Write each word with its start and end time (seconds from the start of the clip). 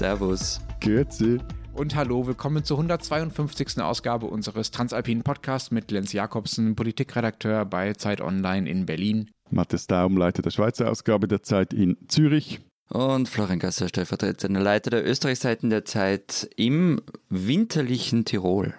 Servus. 0.00 0.62
Grüezi. 0.80 1.36
Und 1.74 1.94
hallo, 1.94 2.26
willkommen 2.26 2.64
zur 2.64 2.78
152. 2.78 3.82
Ausgabe 3.82 4.28
unseres 4.28 4.70
Transalpinen 4.70 5.22
Podcasts 5.22 5.70
mit 5.72 5.90
Lenz 5.90 6.14
Jakobsen, 6.14 6.74
Politikredakteur 6.74 7.66
bei 7.66 7.92
Zeit 7.92 8.22
Online 8.22 8.66
in 8.66 8.86
Berlin. 8.86 9.30
Matthias 9.50 9.86
Daum, 9.88 10.16
Leiter 10.16 10.40
der 10.40 10.52
Schweizer 10.52 10.90
Ausgabe 10.90 11.28
der 11.28 11.42
Zeit 11.42 11.74
in 11.74 11.98
Zürich. 12.08 12.62
Und 12.88 13.28
Florian 13.28 13.58
Gasser, 13.58 13.88
stellvertretender 13.88 14.62
Leiter 14.62 14.88
der 14.88 15.06
Österreichseiten 15.06 15.68
der 15.68 15.84
Zeit 15.84 16.48
im 16.56 17.02
winterlichen 17.28 18.24
Tirol. 18.24 18.72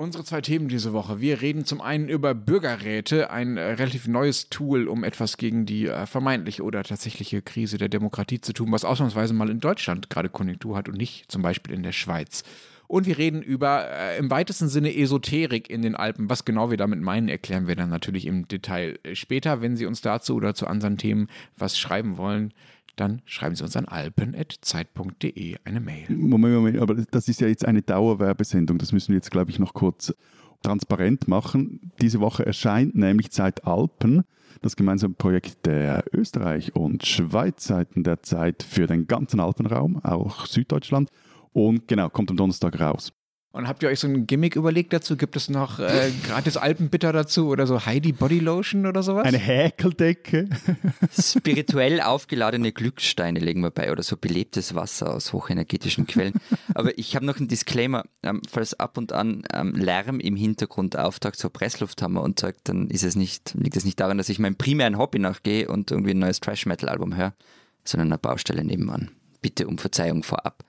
Unsere 0.00 0.24
zwei 0.24 0.40
Themen 0.40 0.68
diese 0.68 0.94
Woche. 0.94 1.20
Wir 1.20 1.42
reden 1.42 1.66
zum 1.66 1.82
einen 1.82 2.08
über 2.08 2.34
Bürgerräte, 2.34 3.30
ein 3.30 3.58
äh, 3.58 3.72
relativ 3.72 4.08
neues 4.08 4.48
Tool, 4.48 4.88
um 4.88 5.04
etwas 5.04 5.36
gegen 5.36 5.66
die 5.66 5.88
äh, 5.88 6.06
vermeintliche 6.06 6.62
oder 6.62 6.82
tatsächliche 6.82 7.42
Krise 7.42 7.76
der 7.76 7.90
Demokratie 7.90 8.40
zu 8.40 8.54
tun, 8.54 8.72
was 8.72 8.86
ausnahmsweise 8.86 9.34
mal 9.34 9.50
in 9.50 9.60
Deutschland 9.60 10.08
gerade 10.08 10.30
Konjunktur 10.30 10.74
hat 10.74 10.88
und 10.88 10.96
nicht 10.96 11.30
zum 11.30 11.42
Beispiel 11.42 11.74
in 11.74 11.82
der 11.82 11.92
Schweiz. 11.92 12.44
Und 12.86 13.06
wir 13.06 13.18
reden 13.18 13.42
über 13.42 13.90
äh, 13.90 14.16
im 14.16 14.30
weitesten 14.30 14.70
Sinne 14.70 14.96
Esoterik 14.96 15.68
in 15.68 15.82
den 15.82 15.94
Alpen. 15.94 16.30
Was 16.30 16.46
genau 16.46 16.70
wir 16.70 16.78
damit 16.78 17.02
meinen, 17.02 17.28
erklären 17.28 17.68
wir 17.68 17.76
dann 17.76 17.90
natürlich 17.90 18.26
im 18.26 18.48
Detail 18.48 18.98
äh, 19.02 19.14
später. 19.14 19.60
Wenn 19.60 19.76
Sie 19.76 19.84
uns 19.84 20.00
dazu 20.00 20.34
oder 20.34 20.54
zu 20.54 20.66
anderen 20.66 20.96
Themen 20.96 21.28
was 21.58 21.78
schreiben 21.78 22.16
wollen, 22.16 22.54
dann 23.00 23.22
schreiben 23.24 23.54
Sie 23.54 23.64
uns 23.64 23.76
an 23.76 23.86
alpen.zeit.de 23.86 25.56
eine 25.64 25.80
Mail. 25.80 26.06
Moment, 26.10 26.54
Moment, 26.54 26.78
aber 26.78 26.94
das 26.94 27.28
ist 27.28 27.40
ja 27.40 27.48
jetzt 27.48 27.64
eine 27.64 27.82
Dauerwerbesendung. 27.82 28.78
Das 28.78 28.92
müssen 28.92 29.08
wir 29.08 29.16
jetzt, 29.16 29.30
glaube 29.30 29.50
ich, 29.50 29.58
noch 29.58 29.72
kurz 29.72 30.14
transparent 30.62 31.26
machen. 31.26 31.92
Diese 32.00 32.20
Woche 32.20 32.44
erscheint 32.44 32.94
nämlich 32.94 33.30
Zeit 33.30 33.64
Alpen, 33.64 34.24
das 34.60 34.76
gemeinsame 34.76 35.14
Projekt 35.14 35.64
der 35.64 36.04
Österreich- 36.12 36.76
und 36.76 37.06
Schweizseiten 37.06 38.04
der 38.04 38.22
Zeit 38.22 38.62
für 38.62 38.86
den 38.86 39.06
ganzen 39.06 39.40
Alpenraum, 39.40 40.04
auch 40.04 40.44
Süddeutschland. 40.44 41.08
Und 41.52 41.88
genau, 41.88 42.10
kommt 42.10 42.30
am 42.30 42.36
Donnerstag 42.36 42.78
raus. 42.78 43.12
Und 43.52 43.66
habt 43.66 43.82
ihr 43.82 43.88
euch 43.88 43.98
so 43.98 44.06
ein 44.06 44.28
Gimmick 44.28 44.54
überlegt 44.54 44.92
dazu? 44.92 45.16
Gibt 45.16 45.34
es 45.34 45.48
noch 45.48 45.80
äh, 45.80 46.12
gratis 46.26 46.56
Alpenbitter 46.56 47.12
dazu 47.12 47.48
oder 47.48 47.66
so 47.66 47.84
Heidi 47.84 48.12
Body 48.12 48.38
Lotion 48.38 48.86
oder 48.86 49.02
sowas? 49.02 49.24
Eine 49.24 49.38
Häkeldecke. 49.38 50.48
Spirituell 51.20 52.00
aufgeladene 52.00 52.70
Glückssteine 52.70 53.40
legen 53.40 53.62
wir 53.62 53.72
bei 53.72 53.90
oder 53.90 54.04
so 54.04 54.16
belebtes 54.16 54.76
Wasser 54.76 55.12
aus 55.12 55.32
hochenergetischen 55.32 56.06
Quellen. 56.06 56.34
Aber 56.74 56.96
ich 56.96 57.16
habe 57.16 57.26
noch 57.26 57.38
einen 57.38 57.48
Disclaimer. 57.48 58.04
Ähm, 58.22 58.40
falls 58.48 58.78
ab 58.78 58.96
und 58.96 59.12
an 59.12 59.42
ähm, 59.52 59.74
Lärm 59.74 60.20
im 60.20 60.36
Hintergrund 60.36 60.96
auftaucht, 60.96 61.36
so 61.36 61.50
Presslufthammer 61.50 62.22
und 62.22 62.38
sagt, 62.38 62.68
dann 62.68 62.88
ist 62.88 63.02
es 63.02 63.16
nicht, 63.16 63.54
liegt 63.54 63.76
es 63.76 63.84
nicht 63.84 63.98
daran, 63.98 64.18
dass 64.18 64.28
ich 64.28 64.38
meinem 64.38 64.56
primären 64.56 64.96
Hobby 64.96 65.18
nachgehe 65.18 65.66
und 65.66 65.90
irgendwie 65.90 66.12
ein 66.12 66.20
neues 66.20 66.38
Trash-Metal-Album 66.38 67.16
höre, 67.16 67.34
sondern 67.82 68.12
eine 68.12 68.18
Baustelle 68.18 68.62
nebenan. 68.62 69.10
Bitte 69.42 69.66
um 69.66 69.76
Verzeihung 69.76 70.22
vorab. 70.22 70.62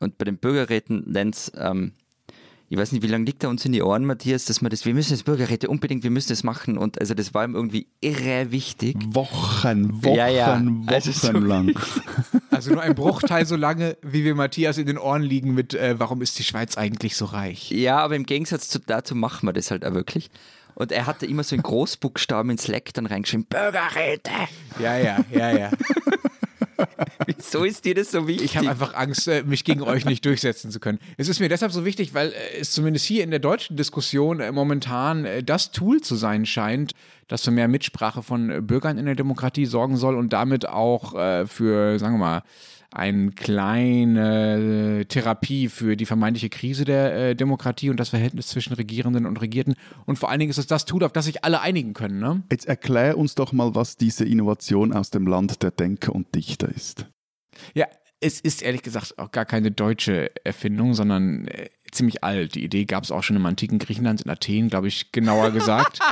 Und 0.00 0.18
bei 0.18 0.24
den 0.24 0.38
Bürgerräten, 0.38 1.04
Lenz, 1.06 1.52
ähm, 1.56 1.92
ich 2.70 2.76
weiß 2.76 2.92
nicht, 2.92 3.02
wie 3.02 3.06
lange 3.06 3.24
liegt 3.24 3.42
da 3.44 3.48
uns 3.48 3.64
in 3.64 3.72
die 3.72 3.82
Ohren, 3.82 4.04
Matthias, 4.04 4.44
dass 4.44 4.60
wir 4.60 4.68
das, 4.68 4.84
wir 4.84 4.92
müssen 4.94 5.12
das 5.12 5.22
Bürgerräte 5.22 5.68
unbedingt, 5.68 6.02
wir 6.04 6.10
müssen 6.10 6.28
das 6.28 6.44
machen. 6.44 6.76
Und 6.76 7.00
also 7.00 7.14
das 7.14 7.32
war 7.34 7.44
ihm 7.44 7.54
irgendwie 7.54 7.86
irre 8.00 8.50
wichtig. 8.50 8.96
Wochen, 9.08 10.02
Wochen, 10.04 10.14
Ja, 10.14 10.28
ja. 10.28 10.54
Wochen 10.56 10.84
Also 10.86 11.12
so- 11.12 11.32
lang. 11.32 11.74
Also 12.50 12.72
nur 12.72 12.82
ein 12.82 12.94
Bruchteil 12.96 13.46
so 13.46 13.54
lange, 13.54 13.96
wie 14.02 14.24
wir 14.24 14.34
Matthias 14.34 14.78
in 14.78 14.86
den 14.86 14.98
Ohren 14.98 15.22
liegen 15.22 15.54
mit, 15.54 15.74
äh, 15.74 15.94
warum 16.00 16.22
ist 16.22 16.38
die 16.40 16.42
Schweiz 16.44 16.76
eigentlich 16.76 17.14
so 17.14 17.26
reich? 17.26 17.70
Ja, 17.70 17.98
aber 17.98 18.16
im 18.16 18.24
Gegensatz 18.26 18.68
zu, 18.68 18.80
dazu 18.80 19.14
machen 19.14 19.46
wir 19.46 19.52
das 19.52 19.70
halt 19.70 19.84
auch 19.84 19.94
wirklich. 19.94 20.28
Und 20.74 20.90
er 20.90 21.06
hatte 21.06 21.26
immer 21.26 21.44
so 21.44 21.54
in 21.54 21.62
Großbuchstaben 21.62 22.50
in 22.50 22.58
Slack 22.58 22.92
dann 22.94 23.06
reingeschrieben, 23.06 23.46
Bürgerräte. 23.48 24.30
Ja, 24.80 24.96
ja, 24.98 25.18
ja, 25.30 25.56
ja. 25.56 25.70
Wieso 27.26 27.64
ist 27.64 27.84
dir 27.84 27.94
das 27.94 28.10
so 28.10 28.26
wichtig? 28.26 28.46
Ich 28.46 28.56
habe 28.56 28.70
einfach 28.70 28.94
Angst, 28.94 29.28
äh, 29.28 29.42
mich 29.42 29.64
gegen 29.64 29.82
euch 29.82 30.04
nicht 30.04 30.24
durchsetzen 30.24 30.70
zu 30.70 30.80
können. 30.80 30.98
Es 31.16 31.28
ist 31.28 31.40
mir 31.40 31.48
deshalb 31.48 31.72
so 31.72 31.84
wichtig, 31.84 32.14
weil 32.14 32.28
äh, 32.28 32.60
es 32.60 32.72
zumindest 32.72 33.04
hier 33.06 33.24
in 33.24 33.30
der 33.30 33.40
deutschen 33.40 33.76
Diskussion 33.76 34.40
äh, 34.40 34.52
momentan 34.52 35.26
das 35.44 35.72
Tool 35.72 36.00
zu 36.00 36.16
sein 36.16 36.46
scheint, 36.46 36.92
das 37.26 37.44
für 37.44 37.50
mehr 37.50 37.68
Mitsprache 37.68 38.22
von 38.22 38.66
Bürgern 38.66 38.98
in 38.98 39.06
der 39.06 39.14
Demokratie 39.14 39.66
sorgen 39.66 39.96
soll 39.96 40.16
und 40.16 40.32
damit 40.32 40.68
auch 40.68 41.12
für, 41.46 41.98
sagen 41.98 42.14
wir 42.14 42.18
mal, 42.18 42.42
eine 42.90 43.32
kleine 43.32 45.04
Therapie 45.08 45.68
für 45.68 45.96
die 45.96 46.06
vermeintliche 46.06 46.48
Krise 46.48 46.84
der 46.84 47.14
äh, 47.14 47.34
Demokratie 47.36 47.90
und 47.90 48.00
das 48.00 48.10
Verhältnis 48.10 48.48
zwischen 48.48 48.72
Regierenden 48.72 49.26
und 49.26 49.40
Regierten. 49.40 49.74
Und 50.06 50.18
vor 50.18 50.30
allen 50.30 50.40
Dingen 50.40 50.50
ist 50.50 50.58
es 50.58 50.66
das 50.66 50.84
Tool, 50.84 51.04
auf 51.04 51.12
das 51.12 51.26
sich 51.26 51.44
alle 51.44 51.60
einigen 51.60 51.92
können. 51.92 52.18
Ne? 52.18 52.42
Jetzt 52.50 52.66
erklär 52.66 53.18
uns 53.18 53.34
doch 53.34 53.52
mal, 53.52 53.74
was 53.74 53.96
diese 53.96 54.24
Innovation 54.24 54.92
aus 54.92 55.10
dem 55.10 55.26
Land 55.26 55.62
der 55.62 55.70
Denker 55.70 56.14
und 56.14 56.34
Dichter 56.34 56.68
ist. 56.68 57.06
Ja, 57.74 57.86
es 58.20 58.40
ist 58.40 58.62
ehrlich 58.62 58.82
gesagt 58.82 59.18
auch 59.18 59.30
gar 59.30 59.44
keine 59.44 59.70
deutsche 59.70 60.30
Erfindung, 60.44 60.94
sondern 60.94 61.46
äh, 61.48 61.68
ziemlich 61.92 62.24
alt. 62.24 62.54
Die 62.54 62.64
Idee 62.64 62.84
gab 62.84 63.04
es 63.04 63.10
auch 63.10 63.22
schon 63.22 63.36
im 63.36 63.46
antiken 63.46 63.78
Griechenland, 63.78 64.22
in 64.22 64.30
Athen, 64.30 64.68
glaube 64.68 64.88
ich, 64.88 65.12
genauer 65.12 65.50
gesagt. 65.50 65.98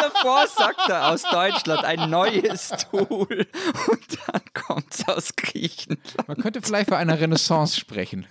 Davor 0.00 0.46
sagt 0.46 0.88
er 0.88 1.08
aus 1.08 1.22
Deutschland 1.30 1.84
ein 1.84 2.08
neues 2.08 2.70
Tool 2.90 3.26
und 3.28 4.18
dann 4.26 4.40
kommt 4.54 4.86
es 4.94 5.06
aus 5.08 5.36
Griechenland. 5.36 6.00
Man 6.26 6.38
könnte 6.38 6.62
vielleicht 6.62 6.88
von 6.88 6.96
einer 6.98 7.20
Renaissance 7.20 7.78
sprechen. 7.78 8.26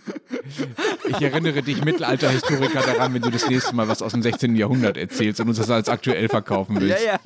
Ich 1.08 1.22
erinnere 1.22 1.62
dich, 1.62 1.84
Mittelalterhistoriker, 1.86 2.82
daran, 2.82 3.14
wenn 3.14 3.22
du 3.22 3.30
das 3.30 3.48
nächste 3.48 3.76
Mal 3.76 3.88
was 3.88 4.02
aus 4.02 4.14
dem 4.14 4.22
16. 4.24 4.56
Jahrhundert 4.56 4.98
erzählst 4.98 5.40
und 5.40 5.50
uns 5.50 5.58
das 5.58 5.70
als 5.70 5.90
aktuell 5.90 6.28
verkaufen 6.28 6.76
Ja, 6.76 6.82
willst. 6.82 7.06
ja. 7.06 7.20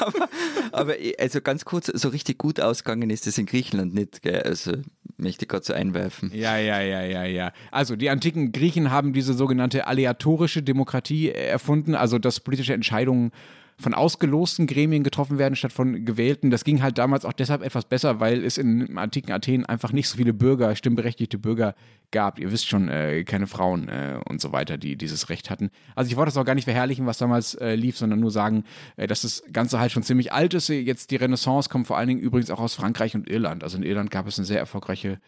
Aber, 0.00 0.28
aber 0.72 0.94
also 1.18 1.40
ganz 1.40 1.64
kurz, 1.64 1.86
so 1.86 2.08
richtig 2.08 2.38
gut 2.38 2.60
ausgegangen 2.60 3.10
ist 3.10 3.26
es 3.26 3.38
in 3.38 3.46
Griechenland 3.46 3.94
nicht. 3.94 4.22
Gell? 4.22 4.42
Also 4.42 4.72
möchte 5.20 5.46
ich 5.50 5.64
so 5.64 5.72
einwerfen. 5.72 6.30
Ja, 6.34 6.56
ja, 6.56 6.80
ja, 6.80 7.02
ja, 7.02 7.24
ja. 7.24 7.52
Also 7.70 7.96
die 7.96 8.10
antiken 8.10 8.52
Griechen 8.52 8.90
haben 8.90 9.12
diese 9.12 9.34
sogenannte 9.34 9.86
aleatorische 9.86 10.62
Demokratie 10.62 11.30
äh, 11.30 11.46
erfunden, 11.46 11.94
also 11.94 12.18
dass 12.18 12.40
politische 12.40 12.74
Entscheidungen 12.74 13.32
von 13.80 13.94
ausgelosten 13.94 14.66
Gremien 14.66 15.02
getroffen 15.02 15.38
werden 15.38 15.56
statt 15.56 15.72
von 15.72 16.04
gewählten. 16.04 16.50
Das 16.50 16.64
ging 16.64 16.82
halt 16.82 16.98
damals 16.98 17.24
auch 17.24 17.32
deshalb 17.32 17.62
etwas 17.62 17.84
besser, 17.84 18.20
weil 18.20 18.44
es 18.44 18.58
im 18.58 18.98
antiken 18.98 19.32
Athen 19.32 19.66
einfach 19.66 19.92
nicht 19.92 20.08
so 20.08 20.16
viele 20.16 20.32
Bürger, 20.32 20.76
stimmberechtigte 20.76 21.38
Bürger 21.38 21.74
gab. 22.10 22.38
Ihr 22.38 22.52
wisst 22.52 22.68
schon, 22.68 22.88
äh, 22.88 23.24
keine 23.24 23.46
Frauen 23.46 23.88
äh, 23.88 24.20
und 24.28 24.40
so 24.40 24.52
weiter, 24.52 24.78
die 24.78 24.96
dieses 24.96 25.28
Recht 25.28 25.50
hatten. 25.50 25.70
Also 25.94 26.10
ich 26.10 26.16
wollte 26.16 26.28
das 26.28 26.36
auch 26.36 26.44
gar 26.44 26.54
nicht 26.54 26.64
verherrlichen, 26.64 27.06
was 27.06 27.18
damals 27.18 27.54
äh, 27.54 27.74
lief, 27.74 27.96
sondern 27.96 28.20
nur 28.20 28.30
sagen, 28.30 28.64
äh, 28.96 29.06
dass 29.06 29.22
das 29.22 29.42
Ganze 29.52 29.80
halt 29.80 29.92
schon 29.92 30.02
ziemlich 30.02 30.32
alt 30.32 30.54
ist. 30.54 30.68
Jetzt 30.68 31.10
die 31.10 31.16
Renaissance 31.16 31.68
kommt 31.68 31.86
vor 31.86 31.96
allen 31.96 32.08
Dingen 32.08 32.20
übrigens 32.20 32.50
auch 32.50 32.60
aus 32.60 32.74
Frankreich 32.74 33.14
und 33.14 33.28
Irland. 33.28 33.64
Also 33.64 33.76
in 33.76 33.82
Irland 33.82 34.10
gab 34.10 34.26
es 34.26 34.38
eine 34.38 34.46
sehr 34.46 34.58
erfolgreiche 34.58 35.20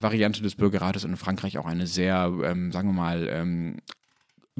Variante 0.00 0.42
des 0.42 0.54
Bürgerrates 0.54 1.04
und 1.04 1.10
in 1.10 1.16
Frankreich 1.16 1.58
auch 1.58 1.66
eine 1.66 1.86
sehr, 1.86 2.32
ähm, 2.44 2.72
sagen 2.72 2.88
wir 2.88 2.94
mal, 2.94 3.28
ähm, 3.30 3.76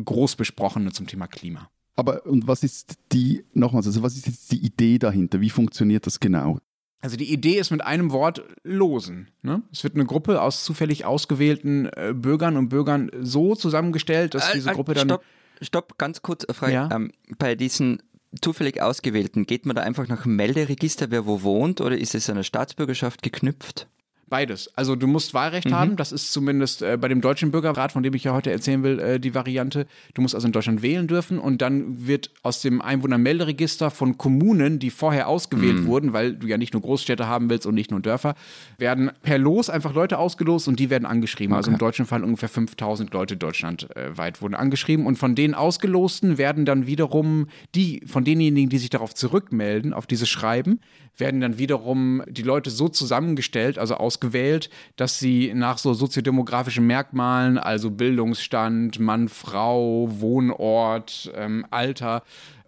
groß 0.05 0.37
besprochene 0.37 0.93
zum 0.93 1.07
Thema 1.07 1.27
Klima. 1.27 1.71
Aber 2.01 2.25
und 2.25 2.49
was 2.49 2.63
ist 2.63 2.95
die, 3.13 3.45
nochmals, 3.53 3.87
also 3.87 4.03
was 4.03 4.17
ist 4.17 4.27
jetzt 4.27 4.51
die 4.53 4.65
Idee 4.65 4.99
dahinter? 4.99 5.43
Wie 5.43 5.51
funktioniert 5.51 6.07
das 6.07 6.19
genau? 6.19 6.59
Also 7.03 7.19
die 7.19 7.31
Idee 7.31 7.59
ist 7.59 7.71
mit 7.71 7.83
einem 7.83 8.11
Wort 8.11 8.43
losen. 8.65 9.29
Ne? 9.43 9.61
Es 9.71 9.85
wird 9.85 9.97
eine 9.97 10.07
Gruppe 10.07 10.41
aus 10.41 10.65
zufällig 10.65 11.05
ausgewählten 11.05 11.91
äh, 11.95 12.15
Bürgern 12.15 12.57
und 12.57 12.71
Bürgern 12.71 13.11
so 13.21 13.55
zusammengestellt, 13.55 14.35
dass 14.35 14.51
diese 14.53 14.71
Äh, 14.71 14.73
äh, 14.73 14.75
Gruppe 14.77 14.95
dann. 14.95 15.09
Stopp, 15.09 15.25
stopp, 15.61 15.99
ganz 15.99 16.23
kurz 16.23 16.47
Frage. 16.51 16.73
Ja. 16.73 16.89
Ähm, 16.91 17.13
bei 17.39 17.55
diesen 17.55 18.03
zufällig 18.41 18.81
ausgewählten, 18.81 19.45
geht 19.45 19.67
man 19.67 19.77
da 19.77 19.83
einfach 19.83 20.09
nach 20.09 20.23
dem 20.23 20.37
Melderegister, 20.37 21.11
wer 21.11 21.27
wo 21.27 21.43
wohnt, 21.43 21.83
oder 21.83 21.99
ist 21.99 22.15
es 22.15 22.31
an 22.31 22.37
eine 22.37 22.45
Staatsbürgerschaft 22.45 23.23
geknüpft? 23.23 23.89
Beides. 24.31 24.71
Also 24.77 24.95
du 24.95 25.09
musst 25.09 25.35
Wahlrecht 25.35 25.73
haben, 25.73 25.97
das 25.97 26.13
ist 26.13 26.33
zumindest 26.33 26.83
äh, 26.83 26.97
bei 26.97 27.09
dem 27.09 27.21
deutschen 27.21 27.51
Bürgerrat, 27.51 27.91
von 27.91 28.05
dem 28.05 28.15
ich 28.15 28.23
ja 28.23 28.33
heute 28.33 28.53
erzählen 28.53 28.85
will, 28.85 29.01
äh, 29.01 29.19
die 29.19 29.35
Variante. 29.35 29.89
Du 30.15 30.23
musst 30.23 30.37
also 30.37 30.47
in 30.47 30.53
Deutschland 30.53 30.83
wählen 30.83 31.09
dürfen 31.09 31.41
und 31.41 31.61
dann 31.61 32.07
wird 32.07 32.31
aus 32.45 32.63
dem 32.63 32.81
Einwohnermelderegister 32.81 33.91
von 33.91 34.19
Kommunen, 34.19 34.79
die 34.79 34.91
vorher 34.91 35.27
ausgewählt 35.27 35.85
wurden, 35.85 36.13
weil 36.13 36.35
du 36.37 36.47
ja 36.47 36.59
nicht 36.59 36.75
nur 36.75 36.83
Großstädte 36.83 37.27
haben 37.27 37.51
willst 37.51 37.67
und 37.67 37.75
nicht 37.75 37.91
nur 37.91 37.99
Dörfer, 37.99 38.37
werden 38.79 39.11
per 39.23 39.37
Los 39.37 39.69
einfach 39.69 39.95
Leute 39.95 40.17
ausgelost 40.19 40.69
und 40.69 40.79
die 40.79 40.91
werden 40.91 41.07
angeschrieben. 41.07 41.57
Also 41.57 41.73
im 41.73 41.79
deutschen 41.79 42.07
Fall 42.07 42.23
ungefähr 42.23 42.49
5000 42.49 43.13
Leute 43.13 43.37
deutschlandweit 43.37 44.41
wurden 44.41 44.55
angeschrieben 44.55 45.07
und 45.07 45.19
von 45.19 45.35
den 45.35 45.55
Ausgelosten 45.55 46.39
werden 46.39 46.65
dann 46.65 46.87
wiederum 46.87 47.49
die, 47.75 48.03
von 48.07 48.25
denjenigen, 48.25 48.71
die 48.71 48.79
sich 48.79 48.91
darauf 48.91 49.13
zurückmelden, 49.13 49.93
auf 49.93 50.07
dieses 50.07 50.29
Schreiben, 50.29 50.79
werden 51.17 51.41
dann 51.41 51.59
wiederum 51.59 52.23
die 52.29 52.43
Leute 52.43 52.71
so 52.71 52.89
zusammengestellt, 52.89 53.79
also 53.79 53.97
ausgewählt, 54.21 54.71
dass 54.97 55.19
sie 55.19 55.53
nach 55.55 55.79
so 55.79 55.95
soziodemografischen 55.95 56.87
Merkmalen, 56.87 57.59
also 57.59 57.91
Bildungsstand, 57.91 58.99
Mann, 59.01 59.29
Frau, 59.29 60.09
Wohnort, 60.21 61.33
ähm, 61.35 61.65
Alter, 61.71 62.23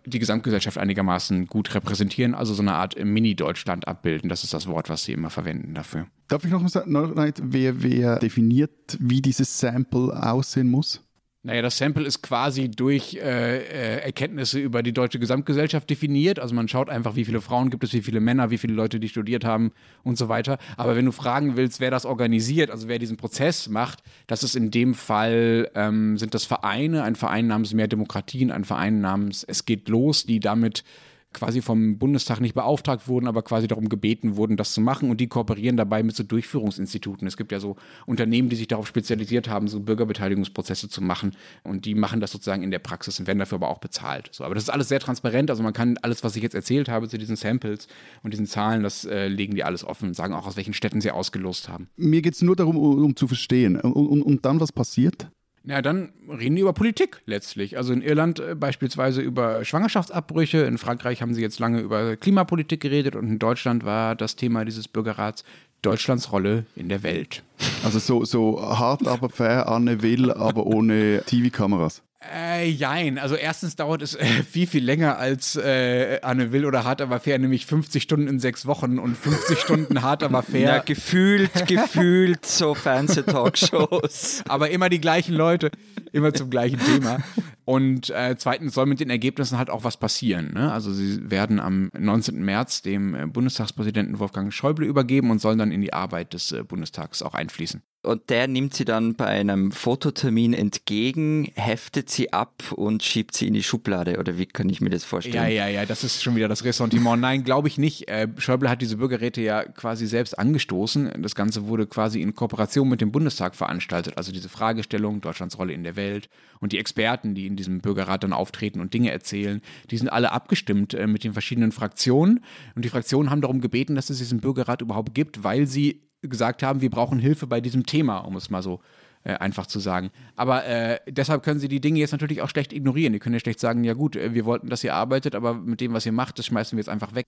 die 0.04 0.18
Gesamtgesellschaft 0.18 0.78
einigermaßen 0.78 1.46
gut 1.46 1.74
repräsentieren, 1.74 2.34
also 2.34 2.54
so 2.54 2.62
eine 2.62 2.72
Art 2.72 2.96
Mini-Deutschland 3.02 3.86
abbilden. 3.86 4.28
Das 4.28 4.42
ist 4.42 4.52
das 4.52 4.66
Wort, 4.66 4.88
was 4.88 5.04
sie 5.04 5.12
immer 5.12 5.30
verwenden 5.30 5.74
dafür. 5.74 6.06
Darf 6.26 6.44
ich 6.44 6.50
noch 6.50 6.60
mal 6.60 6.68
sagen, 6.68 6.92
wer, 6.92 7.82
wer 7.82 8.18
definiert, 8.18 8.96
wie 8.98 9.22
dieses 9.22 9.60
Sample 9.60 10.10
aussehen 10.20 10.68
muss? 10.68 11.02
Naja, 11.44 11.60
das 11.60 11.76
Sample 11.76 12.06
ist 12.06 12.22
quasi 12.22 12.70
durch 12.70 13.14
äh, 13.14 13.56
äh, 13.58 14.04
Erkenntnisse 14.04 14.60
über 14.60 14.84
die 14.84 14.92
deutsche 14.92 15.18
Gesamtgesellschaft 15.18 15.90
definiert. 15.90 16.38
Also 16.38 16.54
man 16.54 16.68
schaut 16.68 16.88
einfach, 16.88 17.16
wie 17.16 17.24
viele 17.24 17.40
Frauen 17.40 17.68
gibt 17.70 17.82
es, 17.82 17.92
wie 17.92 18.02
viele 18.02 18.20
Männer, 18.20 18.50
wie 18.50 18.58
viele 18.58 18.74
Leute, 18.74 19.00
die 19.00 19.08
studiert 19.08 19.44
haben 19.44 19.72
und 20.04 20.16
so 20.16 20.28
weiter. 20.28 20.58
Aber 20.76 20.94
wenn 20.94 21.04
du 21.04 21.10
fragen 21.10 21.56
willst, 21.56 21.80
wer 21.80 21.90
das 21.90 22.06
organisiert, 22.06 22.70
also 22.70 22.86
wer 22.86 23.00
diesen 23.00 23.16
Prozess 23.16 23.68
macht, 23.68 24.04
das 24.28 24.44
ist 24.44 24.54
in 24.54 24.70
dem 24.70 24.94
Fall, 24.94 25.68
ähm, 25.74 26.16
sind 26.16 26.32
das 26.32 26.44
Vereine, 26.44 27.02
ein 27.02 27.16
Verein 27.16 27.48
namens 27.48 27.74
Mehr 27.74 27.88
Demokratien, 27.88 28.52
ein 28.52 28.64
Verein 28.64 29.00
namens 29.00 29.42
Es 29.42 29.64
geht 29.64 29.88
los, 29.88 30.24
die 30.24 30.38
damit 30.38 30.84
quasi 31.32 31.62
vom 31.62 31.98
Bundestag 31.98 32.40
nicht 32.40 32.54
beauftragt 32.54 33.08
wurden, 33.08 33.26
aber 33.26 33.42
quasi 33.42 33.66
darum 33.66 33.88
gebeten 33.88 34.36
wurden, 34.36 34.56
das 34.56 34.72
zu 34.72 34.80
machen. 34.80 35.10
Und 35.10 35.20
die 35.20 35.28
kooperieren 35.28 35.76
dabei 35.76 36.02
mit 36.02 36.16
so 36.16 36.22
Durchführungsinstituten. 36.22 37.26
Es 37.26 37.36
gibt 37.36 37.52
ja 37.52 37.60
so 37.60 37.76
Unternehmen, 38.06 38.48
die 38.48 38.56
sich 38.56 38.68
darauf 38.68 38.86
spezialisiert 38.86 39.48
haben, 39.48 39.68
so 39.68 39.80
Bürgerbeteiligungsprozesse 39.80 40.88
zu 40.88 41.02
machen. 41.02 41.36
Und 41.62 41.84
die 41.84 41.94
machen 41.94 42.20
das 42.20 42.30
sozusagen 42.32 42.62
in 42.62 42.70
der 42.70 42.78
Praxis 42.78 43.18
und 43.20 43.26
werden 43.26 43.38
dafür 43.38 43.56
aber 43.56 43.68
auch 43.68 43.78
bezahlt. 43.78 44.28
So, 44.32 44.44
aber 44.44 44.54
das 44.54 44.64
ist 44.64 44.70
alles 44.70 44.88
sehr 44.88 45.00
transparent. 45.00 45.50
Also 45.50 45.62
man 45.62 45.72
kann 45.72 45.98
alles, 46.02 46.24
was 46.24 46.36
ich 46.36 46.42
jetzt 46.42 46.54
erzählt 46.54 46.88
habe 46.88 47.08
zu 47.08 47.18
diesen 47.18 47.36
Samples 47.36 47.88
und 48.22 48.32
diesen 48.32 48.46
Zahlen, 48.46 48.82
das 48.82 49.04
äh, 49.04 49.28
legen 49.28 49.54
die 49.54 49.64
alles 49.64 49.84
offen 49.84 50.08
und 50.08 50.14
sagen 50.14 50.34
auch, 50.34 50.46
aus 50.46 50.56
welchen 50.56 50.74
Städten 50.74 51.00
sie 51.00 51.10
ausgelost 51.10 51.68
haben. 51.68 51.88
Mir 51.96 52.22
geht 52.22 52.34
es 52.34 52.42
nur 52.42 52.56
darum, 52.56 52.76
um, 52.76 53.04
um, 53.04 53.16
zu 53.16 53.26
verstehen. 53.26 53.76
Und, 53.76 53.92
und, 53.92 54.22
und 54.22 54.44
dann, 54.44 54.60
was 54.60 54.72
passiert? 54.72 55.28
Ja, 55.64 55.80
dann 55.80 56.12
reden 56.28 56.56
die 56.56 56.62
über 56.62 56.72
Politik 56.72 57.22
letztlich. 57.26 57.76
Also 57.76 57.92
in 57.92 58.02
Irland 58.02 58.40
äh, 58.40 58.54
beispielsweise 58.54 59.20
über 59.20 59.64
Schwangerschaftsabbrüche, 59.64 60.58
in 60.58 60.78
Frankreich 60.78 61.22
haben 61.22 61.34
sie 61.34 61.42
jetzt 61.42 61.60
lange 61.60 61.80
über 61.80 62.16
Klimapolitik 62.16 62.80
geredet 62.80 63.14
und 63.14 63.28
in 63.28 63.38
Deutschland 63.38 63.84
war 63.84 64.16
das 64.16 64.36
Thema 64.36 64.64
dieses 64.64 64.88
Bürgerrats 64.88 65.44
Deutschlands 65.82 66.30
Rolle 66.32 66.64
in 66.76 66.88
der 66.88 67.02
Welt. 67.02 67.42
Also 67.84 67.98
so, 67.98 68.24
so 68.24 68.60
hart, 68.60 69.06
aber 69.06 69.28
fair, 69.28 69.68
Anne 69.68 70.00
Will, 70.02 70.30
aber 70.30 70.66
ohne 70.66 71.22
TV-Kameras. 71.26 72.02
Äh, 72.30 72.68
jein. 72.68 73.18
Also 73.18 73.34
erstens 73.34 73.74
dauert 73.76 74.00
es 74.02 74.14
äh, 74.14 74.24
viel, 74.24 74.66
viel 74.66 74.84
länger 74.84 75.18
als 75.18 75.56
äh, 75.56 76.20
Anne 76.22 76.52
Will 76.52 76.64
oder 76.64 76.84
Hart 76.84 77.00
aber 77.00 77.18
fair, 77.18 77.38
nämlich 77.38 77.66
50 77.66 78.02
Stunden 78.02 78.28
in 78.28 78.38
sechs 78.38 78.64
Wochen 78.66 78.98
und 78.98 79.16
50 79.16 79.58
Stunden 79.58 80.02
hart 80.02 80.22
aber 80.22 80.42
fair. 80.42 80.76
Na, 80.76 80.78
gefühlt, 80.78 81.66
gefühlt 81.66 82.46
so 82.46 82.74
Fernseh-Talkshows. 82.74 84.44
aber 84.48 84.70
immer 84.70 84.88
die 84.88 85.00
gleichen 85.00 85.34
Leute, 85.34 85.70
immer 86.12 86.32
zum 86.32 86.48
gleichen 86.48 86.78
Thema. 86.78 87.18
Und 87.64 88.10
äh, 88.10 88.34
zweitens 88.36 88.74
soll 88.74 88.86
mit 88.86 89.00
den 89.00 89.10
Ergebnissen 89.10 89.58
halt 89.58 89.70
auch 89.70 89.84
was 89.84 89.96
passieren. 89.96 90.52
Ne? 90.54 90.72
Also 90.72 90.92
sie 90.92 91.30
werden 91.30 91.60
am 91.60 91.90
19. 91.96 92.42
März 92.42 92.82
dem 92.82 93.14
äh, 93.14 93.26
Bundestagspräsidenten 93.26 94.18
Wolfgang 94.18 94.52
Schäuble 94.52 94.86
übergeben 94.86 95.30
und 95.30 95.40
sollen 95.40 95.58
dann 95.58 95.70
in 95.70 95.80
die 95.80 95.92
Arbeit 95.92 96.32
des 96.34 96.52
äh, 96.52 96.64
Bundestags 96.64 97.22
auch 97.22 97.34
einfließen. 97.34 97.82
Und 98.04 98.30
der 98.30 98.48
nimmt 98.48 98.74
sie 98.74 98.84
dann 98.84 99.14
bei 99.14 99.26
einem 99.26 99.70
Fototermin 99.70 100.54
entgegen, 100.54 101.52
heftet 101.54 102.10
sie 102.10 102.32
ab 102.32 102.64
und 102.72 103.04
schiebt 103.04 103.36
sie 103.36 103.46
in 103.46 103.54
die 103.54 103.62
Schublade. 103.62 104.18
Oder 104.18 104.38
wie 104.38 104.46
kann 104.46 104.68
ich 104.68 104.80
mir 104.80 104.90
das 104.90 105.04
vorstellen? 105.04 105.36
Ja, 105.36 105.46
ja, 105.46 105.68
ja, 105.68 105.86
das 105.86 106.02
ist 106.02 106.20
schon 106.20 106.34
wieder 106.34 106.48
das 106.48 106.64
Ressentiment. 106.64 107.22
Nein, 107.22 107.44
glaube 107.44 107.68
ich 107.68 107.78
nicht. 107.78 108.08
Äh, 108.08 108.26
Schäuble 108.38 108.68
hat 108.68 108.82
diese 108.82 108.96
Bürgerräte 108.96 109.40
ja 109.40 109.62
quasi 109.62 110.08
selbst 110.08 110.36
angestoßen. 110.36 111.22
Das 111.22 111.36
Ganze 111.36 111.68
wurde 111.68 111.86
quasi 111.86 112.20
in 112.20 112.34
Kooperation 112.34 112.88
mit 112.88 113.00
dem 113.00 113.12
Bundestag 113.12 113.54
veranstaltet. 113.54 114.16
Also 114.16 114.32
diese 114.32 114.48
Fragestellung, 114.48 115.20
Deutschlands 115.20 115.56
Rolle 115.56 115.72
in 115.72 115.84
der 115.84 115.94
Welt 115.94 116.28
und 116.58 116.72
die 116.72 116.78
Experten, 116.78 117.36
die 117.36 117.46
in 117.52 117.56
diesem 117.56 117.80
Bürgerrat 117.80 118.24
dann 118.24 118.32
auftreten 118.32 118.80
und 118.80 118.94
Dinge 118.94 119.10
erzählen, 119.10 119.60
die 119.90 119.96
sind 119.96 120.08
alle 120.08 120.32
abgestimmt 120.32 120.94
äh, 120.94 121.06
mit 121.06 121.24
den 121.24 121.32
verschiedenen 121.32 121.72
Fraktionen. 121.72 122.40
Und 122.74 122.84
die 122.84 122.88
Fraktionen 122.88 123.30
haben 123.30 123.40
darum 123.40 123.60
gebeten, 123.60 123.94
dass 123.94 124.10
es 124.10 124.18
diesen 124.18 124.40
Bürgerrat 124.40 124.82
überhaupt 124.82 125.14
gibt, 125.14 125.44
weil 125.44 125.66
sie 125.66 126.02
gesagt 126.22 126.62
haben, 126.62 126.80
wir 126.80 126.90
brauchen 126.90 127.18
Hilfe 127.18 127.46
bei 127.46 127.60
diesem 127.60 127.84
Thema, 127.86 128.18
um 128.18 128.36
es 128.36 128.50
mal 128.50 128.62
so 128.62 128.80
äh, 129.24 129.34
einfach 129.34 129.66
zu 129.66 129.78
sagen. 129.78 130.10
Aber 130.36 130.64
äh, 130.64 130.98
deshalb 131.08 131.42
können 131.42 131.60
sie 131.60 131.68
die 131.68 131.80
Dinge 131.80 132.00
jetzt 132.00 132.12
natürlich 132.12 132.42
auch 132.42 132.48
schlecht 132.48 132.72
ignorieren. 132.72 133.12
Die 133.12 133.18
können 133.18 133.34
ja 133.34 133.40
schlecht 133.40 133.60
sagen, 133.60 133.84
ja 133.84 133.94
gut, 133.94 134.16
äh, 134.16 134.34
wir 134.34 134.44
wollten, 134.44 134.68
dass 134.68 134.84
ihr 134.84 134.94
arbeitet, 134.94 135.34
aber 135.34 135.54
mit 135.54 135.80
dem, 135.80 135.92
was 135.92 136.06
ihr 136.06 136.12
macht, 136.12 136.38
das 136.38 136.46
schmeißen 136.46 136.76
wir 136.76 136.80
jetzt 136.80 136.88
einfach 136.88 137.14
weg. 137.14 137.26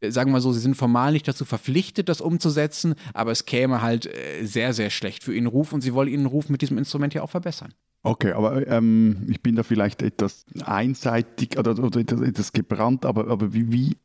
Äh, 0.00 0.10
sagen 0.10 0.30
wir 0.30 0.34
mal 0.34 0.40
so, 0.40 0.52
sie 0.52 0.60
sind 0.60 0.76
formal 0.76 1.12
nicht 1.12 1.28
dazu 1.28 1.44
verpflichtet, 1.44 2.08
das 2.08 2.20
umzusetzen, 2.20 2.94
aber 3.14 3.30
es 3.30 3.46
käme 3.46 3.82
halt 3.82 4.06
äh, 4.06 4.44
sehr, 4.44 4.72
sehr 4.72 4.90
schlecht 4.90 5.22
für 5.22 5.34
ihren 5.34 5.46
Ruf 5.46 5.72
und 5.72 5.80
sie 5.80 5.94
wollen 5.94 6.08
ihren 6.08 6.26
Ruf 6.26 6.48
mit 6.48 6.62
diesem 6.62 6.78
Instrument 6.78 7.14
ja 7.14 7.22
auch 7.22 7.30
verbessern. 7.30 7.74
Okay, 8.02 8.32
aber 8.32 8.66
ähm, 8.66 9.26
ich 9.28 9.42
bin 9.42 9.56
da 9.56 9.62
vielleicht 9.62 10.02
etwas 10.02 10.46
einseitig 10.64 11.58
oder, 11.58 11.72
oder 11.78 12.00
etwas 12.00 12.52
gebrannt, 12.52 13.04
aber, 13.04 13.28
aber 13.28 13.52
wie, 13.52 13.70
wie 13.72 13.96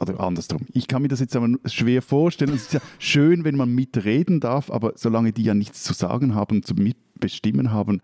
oder 0.00 0.18
andersrum. 0.18 0.66
Ich 0.72 0.88
kann 0.88 1.02
mir 1.02 1.08
das 1.08 1.20
jetzt 1.20 1.36
aber 1.36 1.48
schwer 1.66 2.02
vorstellen. 2.02 2.54
Es 2.54 2.62
ist 2.62 2.72
ja 2.74 2.80
schön, 2.98 3.44
wenn 3.44 3.56
man 3.56 3.72
mitreden 3.72 4.40
darf, 4.40 4.70
aber 4.70 4.94
solange 4.96 5.32
die 5.32 5.44
ja 5.44 5.54
nichts 5.54 5.84
zu 5.84 5.92
sagen 5.92 6.34
haben, 6.34 6.62
zu 6.62 6.74
mitbestimmen 6.74 7.70
haben, 7.70 8.00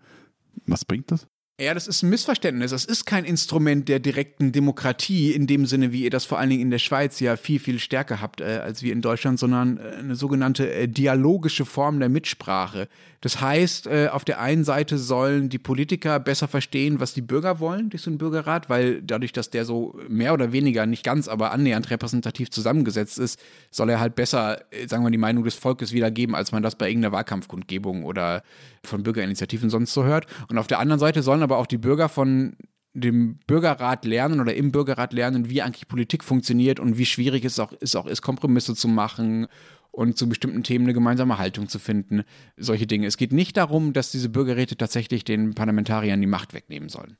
was 0.65 0.85
bringt 0.85 1.11
das? 1.11 1.27
Ja, 1.59 1.73
das 1.73 1.87
ist 1.87 2.03
ein 2.03 2.11
Missverständnis. 2.11 2.69
Das 2.69 2.85
ist 2.85 3.05
kein 3.05 3.25
Instrument 3.25 3.89
der 3.89 3.97
direkten 3.97 4.51
Demokratie 4.51 5.31
in 5.31 5.47
dem 5.47 5.65
Sinne, 5.65 5.91
wie 5.91 6.03
ihr 6.03 6.11
das 6.11 6.23
vor 6.23 6.37
allen 6.37 6.51
Dingen 6.51 6.61
in 6.61 6.69
der 6.69 6.77
Schweiz 6.77 7.19
ja 7.19 7.35
viel, 7.35 7.59
viel 7.59 7.79
stärker 7.79 8.21
habt 8.21 8.41
äh, 8.41 8.59
als 8.63 8.83
wir 8.83 8.93
in 8.93 9.01
Deutschland, 9.01 9.39
sondern 9.39 9.77
äh, 9.77 9.95
eine 9.97 10.15
sogenannte 10.15 10.71
äh, 10.71 10.87
dialogische 10.87 11.65
Form 11.65 11.99
der 11.99 12.09
Mitsprache. 12.09 12.87
Das 13.21 13.41
heißt, 13.41 13.87
äh, 13.87 14.09
auf 14.11 14.23
der 14.23 14.39
einen 14.39 14.63
Seite 14.63 14.99
sollen 14.99 15.49
die 15.49 15.57
Politiker 15.57 16.19
besser 16.19 16.47
verstehen, 16.47 16.99
was 16.99 17.15
die 17.15 17.23
Bürger 17.23 17.59
wollen 17.59 17.89
durch 17.89 18.03
so 18.03 18.11
einen 18.11 18.19
Bürgerrat, 18.19 18.69
weil 18.69 19.01
dadurch, 19.01 19.33
dass 19.33 19.49
der 19.49 19.65
so 19.65 19.99
mehr 20.07 20.33
oder 20.33 20.51
weniger, 20.51 20.85
nicht 20.85 21.03
ganz, 21.03 21.27
aber 21.27 21.51
annähernd 21.51 21.89
repräsentativ 21.89 22.51
zusammengesetzt 22.51 23.17
ist, 23.17 23.39
soll 23.71 23.89
er 23.89 23.99
halt 23.99 24.13
besser, 24.13 24.61
äh, 24.71 24.87
sagen 24.87 25.03
wir, 25.03 25.09
die 25.09 25.17
Meinung 25.17 25.43
des 25.43 25.55
Volkes 25.55 25.91
wiedergeben, 25.91 26.35
als 26.35 26.51
man 26.51 26.61
das 26.61 26.75
bei 26.75 26.87
irgendeiner 26.87 27.13
Wahlkampfkundgebung 27.13 28.03
oder 28.03 28.43
von 28.83 29.01
Bürgerinitiativen 29.01 29.71
sonst 29.71 29.93
so 29.93 30.03
hört. 30.03 30.27
Und 30.49 30.59
auf 30.59 30.67
der 30.67 30.77
anderen 30.77 30.99
Seite 30.99 31.23
sollen 31.23 31.41
aber 31.47 31.57
auch 31.57 31.67
die 31.67 31.77
Bürger 31.77 32.09
von 32.09 32.55
dem 32.93 33.37
Bürgerrat 33.47 34.05
lernen 34.05 34.39
oder 34.39 34.55
im 34.55 34.71
Bürgerrat 34.71 35.13
lernen, 35.13 35.49
wie 35.49 35.61
eigentlich 35.61 35.87
Politik 35.87 36.23
funktioniert 36.23 36.79
und 36.79 36.97
wie 36.97 37.05
schwierig 37.05 37.45
es 37.45 37.59
auch, 37.59 37.71
es 37.79 37.95
auch 37.95 38.07
ist, 38.07 38.21
Kompromisse 38.21 38.75
zu 38.75 38.87
machen 38.87 39.47
und 39.91 40.17
zu 40.17 40.27
bestimmten 40.27 40.63
Themen 40.63 40.85
eine 40.85 40.93
gemeinsame 40.93 41.37
Haltung 41.37 41.69
zu 41.69 41.79
finden. 41.79 42.23
Solche 42.57 42.87
Dinge. 42.87 43.07
Es 43.07 43.17
geht 43.17 43.33
nicht 43.33 43.57
darum, 43.57 43.93
dass 43.93 44.11
diese 44.11 44.29
Bürgerräte 44.29 44.77
tatsächlich 44.77 45.23
den 45.23 45.53
Parlamentariern 45.53 46.21
die 46.21 46.27
Macht 46.27 46.53
wegnehmen 46.53 46.89
sollen. 46.89 47.17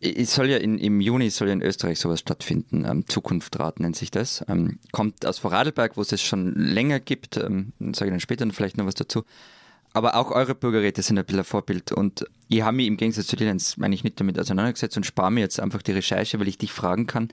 Es 0.00 0.34
soll 0.34 0.48
ja 0.48 0.56
in, 0.56 0.78
im 0.78 1.00
Juni 1.00 1.28
soll 1.28 1.48
ja 1.48 1.54
in 1.54 1.62
Österreich 1.62 2.00
sowas 2.00 2.20
stattfinden. 2.20 2.84
Ähm, 2.86 3.06
Zukunftrat 3.06 3.80
nennt 3.80 3.96
sich 3.96 4.10
das. 4.10 4.44
Ähm, 4.48 4.78
kommt 4.92 5.26
aus 5.26 5.38
Vorarlberg, 5.38 5.96
wo 5.96 6.00
es 6.00 6.12
es 6.12 6.22
schon 6.22 6.54
länger 6.54 7.00
gibt. 7.00 7.36
Ähm, 7.36 7.74
sage 7.78 8.06
ich 8.06 8.12
dann 8.12 8.20
später 8.20 8.50
vielleicht 8.50 8.78
noch 8.78 8.86
was 8.86 8.94
dazu. 8.94 9.24
Aber 9.92 10.14
auch 10.14 10.30
eure 10.30 10.54
Bürgerräte 10.54 11.02
sind 11.02 11.18
ein 11.18 11.24
bisschen 11.24 11.40
ein 11.40 11.44
Vorbild. 11.44 11.92
Und 11.92 12.24
ich 12.48 12.62
habe 12.62 12.76
mich 12.76 12.86
im 12.86 12.96
Gegensatz 12.96 13.26
zu 13.26 13.36
dir, 13.36 13.46
jetzt 13.46 13.78
meine 13.78 13.94
ich 13.94 14.04
nicht 14.04 14.20
damit 14.20 14.38
auseinandergesetzt 14.38 14.96
und 14.96 15.04
spare 15.04 15.32
mir 15.32 15.40
jetzt 15.40 15.58
einfach 15.58 15.82
die 15.82 15.92
Recherche, 15.92 16.38
weil 16.38 16.48
ich 16.48 16.58
dich 16.58 16.72
fragen 16.72 17.06
kann. 17.06 17.28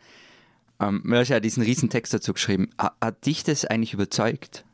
Ähm, 0.79 1.03
du 1.05 1.15
hast 1.15 1.29
ja 1.29 1.39
diesen 1.39 1.63
riesen 1.63 1.89
Text 1.89 2.13
dazu 2.13 2.33
geschrieben. 2.33 2.69
Hat 2.79 3.25
dich 3.25 3.43
das 3.43 3.65
eigentlich 3.65 3.93
überzeugt? 3.93 4.65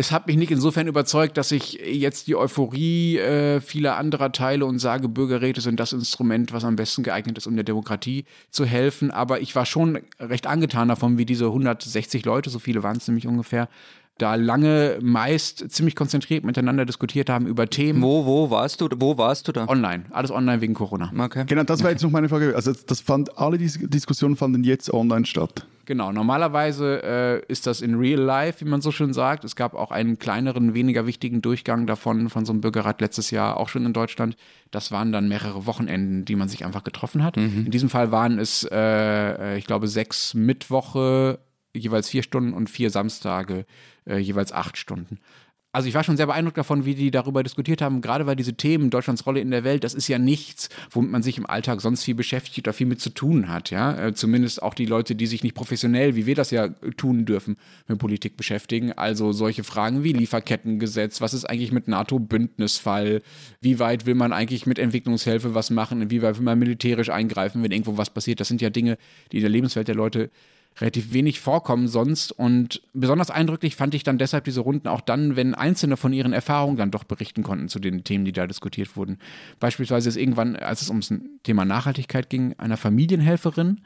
es 0.00 0.12
hat 0.12 0.26
mich 0.26 0.36
nicht 0.36 0.50
insofern 0.50 0.88
überzeugt, 0.88 1.36
dass 1.36 1.52
ich 1.52 1.74
jetzt 1.74 2.26
die 2.26 2.34
Euphorie 2.34 3.18
äh, 3.18 3.60
vieler 3.60 3.98
anderer 3.98 4.32
teile 4.32 4.64
und 4.64 4.78
sage, 4.78 5.10
Bürgerräte 5.10 5.60
sind 5.60 5.78
das 5.78 5.92
Instrument, 5.92 6.54
was 6.54 6.64
am 6.64 6.74
besten 6.74 7.02
geeignet 7.02 7.36
ist, 7.36 7.46
um 7.46 7.54
der 7.54 7.64
Demokratie 7.64 8.24
zu 8.50 8.64
helfen. 8.64 9.10
Aber 9.10 9.42
ich 9.42 9.54
war 9.54 9.66
schon 9.66 9.98
recht 10.18 10.46
angetan 10.46 10.88
davon, 10.88 11.18
wie 11.18 11.26
diese 11.26 11.44
160 11.46 12.24
Leute, 12.24 12.48
so 12.48 12.58
viele 12.58 12.82
waren 12.82 12.96
es 12.96 13.08
nämlich 13.08 13.26
ungefähr, 13.26 13.68
da 14.20 14.34
lange 14.34 14.98
meist 15.02 15.70
ziemlich 15.70 15.96
konzentriert 15.96 16.44
miteinander 16.44 16.84
diskutiert 16.84 17.30
haben 17.30 17.46
über 17.46 17.68
Themen. 17.68 18.02
Wo, 18.02 18.26
wo 18.26 18.50
warst 18.50 18.80
du? 18.80 18.88
Wo 18.96 19.16
warst 19.16 19.48
du 19.48 19.52
da? 19.52 19.66
Online. 19.68 20.04
Alles 20.10 20.30
online 20.30 20.60
wegen 20.60 20.74
Corona. 20.74 21.12
Okay. 21.16 21.44
Genau, 21.46 21.62
das 21.62 21.82
war 21.82 21.90
jetzt 21.90 22.02
noch 22.02 22.10
meine 22.10 22.28
Frage. 22.28 22.54
Also 22.54 22.72
das 22.86 23.00
fand, 23.00 23.38
alle 23.38 23.58
diese 23.58 23.88
Diskussionen 23.88 24.36
fanden 24.36 24.64
jetzt 24.64 24.92
online 24.92 25.26
statt. 25.26 25.66
Genau, 25.86 26.12
normalerweise 26.12 27.02
äh, 27.02 27.52
ist 27.52 27.66
das 27.66 27.80
in 27.80 27.96
real 27.96 28.20
life, 28.20 28.64
wie 28.64 28.68
man 28.68 28.80
so 28.80 28.92
schön 28.92 29.12
sagt. 29.12 29.44
Es 29.44 29.56
gab 29.56 29.74
auch 29.74 29.90
einen 29.90 30.20
kleineren, 30.20 30.72
weniger 30.72 31.04
wichtigen 31.06 31.42
Durchgang 31.42 31.86
davon, 31.86 32.28
von 32.28 32.44
so 32.44 32.52
einem 32.52 32.60
Bürgerrat 32.60 33.00
letztes 33.00 33.32
Jahr, 33.32 33.56
auch 33.56 33.68
schon 33.68 33.84
in 33.84 33.92
Deutschland. 33.92 34.36
Das 34.70 34.92
waren 34.92 35.10
dann 35.10 35.28
mehrere 35.28 35.66
Wochenenden, 35.66 36.24
die 36.24 36.36
man 36.36 36.48
sich 36.48 36.64
einfach 36.64 36.84
getroffen 36.84 37.24
hat. 37.24 37.36
Mhm. 37.36 37.64
In 37.66 37.70
diesem 37.72 37.88
Fall 37.88 38.12
waren 38.12 38.38
es, 38.38 38.62
äh, 38.70 38.76
äh 38.76 39.58
ich 39.58 39.66
glaube, 39.66 39.88
sechs 39.88 40.32
Mittwoche, 40.32 41.40
jeweils 41.74 42.08
vier 42.08 42.22
Stunden 42.22 42.52
und 42.52 42.70
vier 42.70 42.90
Samstage, 42.90 43.66
äh, 44.06 44.18
jeweils 44.18 44.52
acht 44.52 44.76
Stunden. 44.76 45.18
Also 45.72 45.88
ich 45.88 45.94
war 45.94 46.02
schon 46.02 46.16
sehr 46.16 46.26
beeindruckt 46.26 46.58
davon, 46.58 46.84
wie 46.84 46.96
die 46.96 47.12
darüber 47.12 47.44
diskutiert 47.44 47.80
haben, 47.80 48.00
gerade 48.00 48.26
weil 48.26 48.34
diese 48.34 48.54
Themen 48.54 48.90
Deutschlands 48.90 49.24
Rolle 49.24 49.40
in 49.40 49.52
der 49.52 49.62
Welt, 49.62 49.84
das 49.84 49.94
ist 49.94 50.08
ja 50.08 50.18
nichts, 50.18 50.68
womit 50.90 51.12
man 51.12 51.22
sich 51.22 51.38
im 51.38 51.46
Alltag 51.46 51.80
sonst 51.80 52.02
viel 52.02 52.16
beschäftigt 52.16 52.66
oder 52.66 52.72
viel 52.72 52.88
mit 52.88 53.00
zu 53.00 53.10
tun 53.10 53.48
hat, 53.48 53.70
ja. 53.70 54.06
Äh, 54.06 54.14
zumindest 54.14 54.64
auch 54.64 54.74
die 54.74 54.86
Leute, 54.86 55.14
die 55.14 55.26
sich 55.26 55.44
nicht 55.44 55.54
professionell, 55.54 56.16
wie 56.16 56.26
wir 56.26 56.34
das 56.34 56.50
ja 56.50 56.68
tun 56.96 57.24
dürfen, 57.24 57.56
mit 57.86 58.00
Politik 58.00 58.36
beschäftigen. 58.36 58.92
Also 58.92 59.30
solche 59.30 59.62
Fragen 59.62 60.02
wie 60.02 60.12
Lieferkettengesetz, 60.12 61.20
was 61.20 61.34
ist 61.34 61.44
eigentlich 61.44 61.70
mit 61.70 61.86
NATO-Bündnisfall, 61.86 63.22
wie 63.60 63.78
weit 63.78 64.06
will 64.06 64.16
man 64.16 64.32
eigentlich 64.32 64.66
mit 64.66 64.80
Entwicklungshilfe 64.80 65.54
was 65.54 65.70
machen, 65.70 66.02
inwieweit 66.02 66.36
will 66.36 66.44
man 66.44 66.58
militärisch 66.58 67.10
eingreifen, 67.10 67.62
wenn 67.62 67.70
irgendwo 67.70 67.96
was 67.96 68.10
passiert. 68.10 68.40
Das 68.40 68.48
sind 68.48 68.60
ja 68.60 68.70
Dinge, 68.70 68.98
die 69.30 69.36
in 69.36 69.42
der 69.42 69.50
Lebenswelt 69.50 69.86
der 69.86 69.94
Leute 69.94 70.30
relativ 70.78 71.12
wenig 71.12 71.40
vorkommen 71.40 71.88
sonst. 71.88 72.32
Und 72.32 72.82
besonders 72.92 73.30
eindrücklich 73.30 73.76
fand 73.76 73.94
ich 73.94 74.02
dann 74.02 74.18
deshalb 74.18 74.44
diese 74.44 74.60
Runden 74.60 74.88
auch 74.88 75.00
dann, 75.00 75.36
wenn 75.36 75.54
Einzelne 75.54 75.96
von 75.96 76.12
ihren 76.12 76.32
Erfahrungen 76.32 76.76
dann 76.76 76.90
doch 76.90 77.04
berichten 77.04 77.42
konnten 77.42 77.68
zu 77.68 77.78
den 77.78 78.04
Themen, 78.04 78.24
die 78.24 78.32
da 78.32 78.46
diskutiert 78.46 78.96
wurden. 78.96 79.18
Beispielsweise 79.58 80.08
ist 80.08 80.16
irgendwann, 80.16 80.56
als 80.56 80.82
es 80.82 80.88
ums 80.88 81.12
Thema 81.42 81.64
Nachhaltigkeit 81.64 82.30
ging, 82.30 82.54
einer 82.58 82.76
Familienhelferin, 82.76 83.80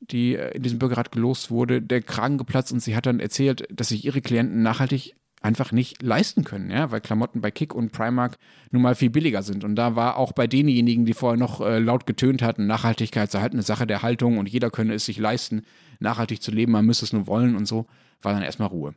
die 0.00 0.34
in 0.34 0.62
diesem 0.62 0.78
Bürgerrat 0.78 1.12
gelost 1.12 1.50
wurde, 1.50 1.80
der 1.80 2.02
Kragen 2.02 2.38
geplatzt 2.38 2.72
und 2.72 2.80
sie 2.80 2.96
hat 2.96 3.06
dann 3.06 3.20
erzählt, 3.20 3.66
dass 3.70 3.88
sich 3.88 4.04
ihre 4.04 4.20
Klienten 4.20 4.62
nachhaltig 4.62 5.14
einfach 5.44 5.72
nicht 5.72 6.02
leisten 6.02 6.42
können, 6.42 6.70
ja, 6.70 6.90
weil 6.90 7.02
Klamotten 7.02 7.42
bei 7.42 7.50
Kick 7.50 7.74
und 7.74 7.92
Primark 7.92 8.38
nun 8.70 8.80
mal 8.80 8.94
viel 8.94 9.10
billiger 9.10 9.42
sind. 9.42 9.62
Und 9.62 9.76
da 9.76 9.94
war 9.94 10.16
auch 10.16 10.32
bei 10.32 10.46
denjenigen, 10.46 11.04
die 11.04 11.12
vorher 11.12 11.38
noch 11.38 11.60
äh, 11.60 11.78
laut 11.78 12.06
getönt 12.06 12.40
hatten, 12.40 12.66
Nachhaltigkeit 12.66 13.30
sei 13.30 13.40
halt 13.40 13.52
eine 13.52 13.62
Sache 13.62 13.86
der 13.86 14.02
Haltung 14.02 14.38
und 14.38 14.48
jeder 14.48 14.70
könne 14.70 14.94
es 14.94 15.04
sich 15.04 15.18
leisten, 15.18 15.62
nachhaltig 16.00 16.42
zu 16.42 16.50
leben, 16.50 16.72
man 16.72 16.86
müsste 16.86 17.04
es 17.04 17.12
nur 17.12 17.26
wollen 17.26 17.56
und 17.56 17.66
so, 17.66 17.86
war 18.22 18.32
dann 18.32 18.42
erstmal 18.42 18.68
Ruhe. 18.68 18.94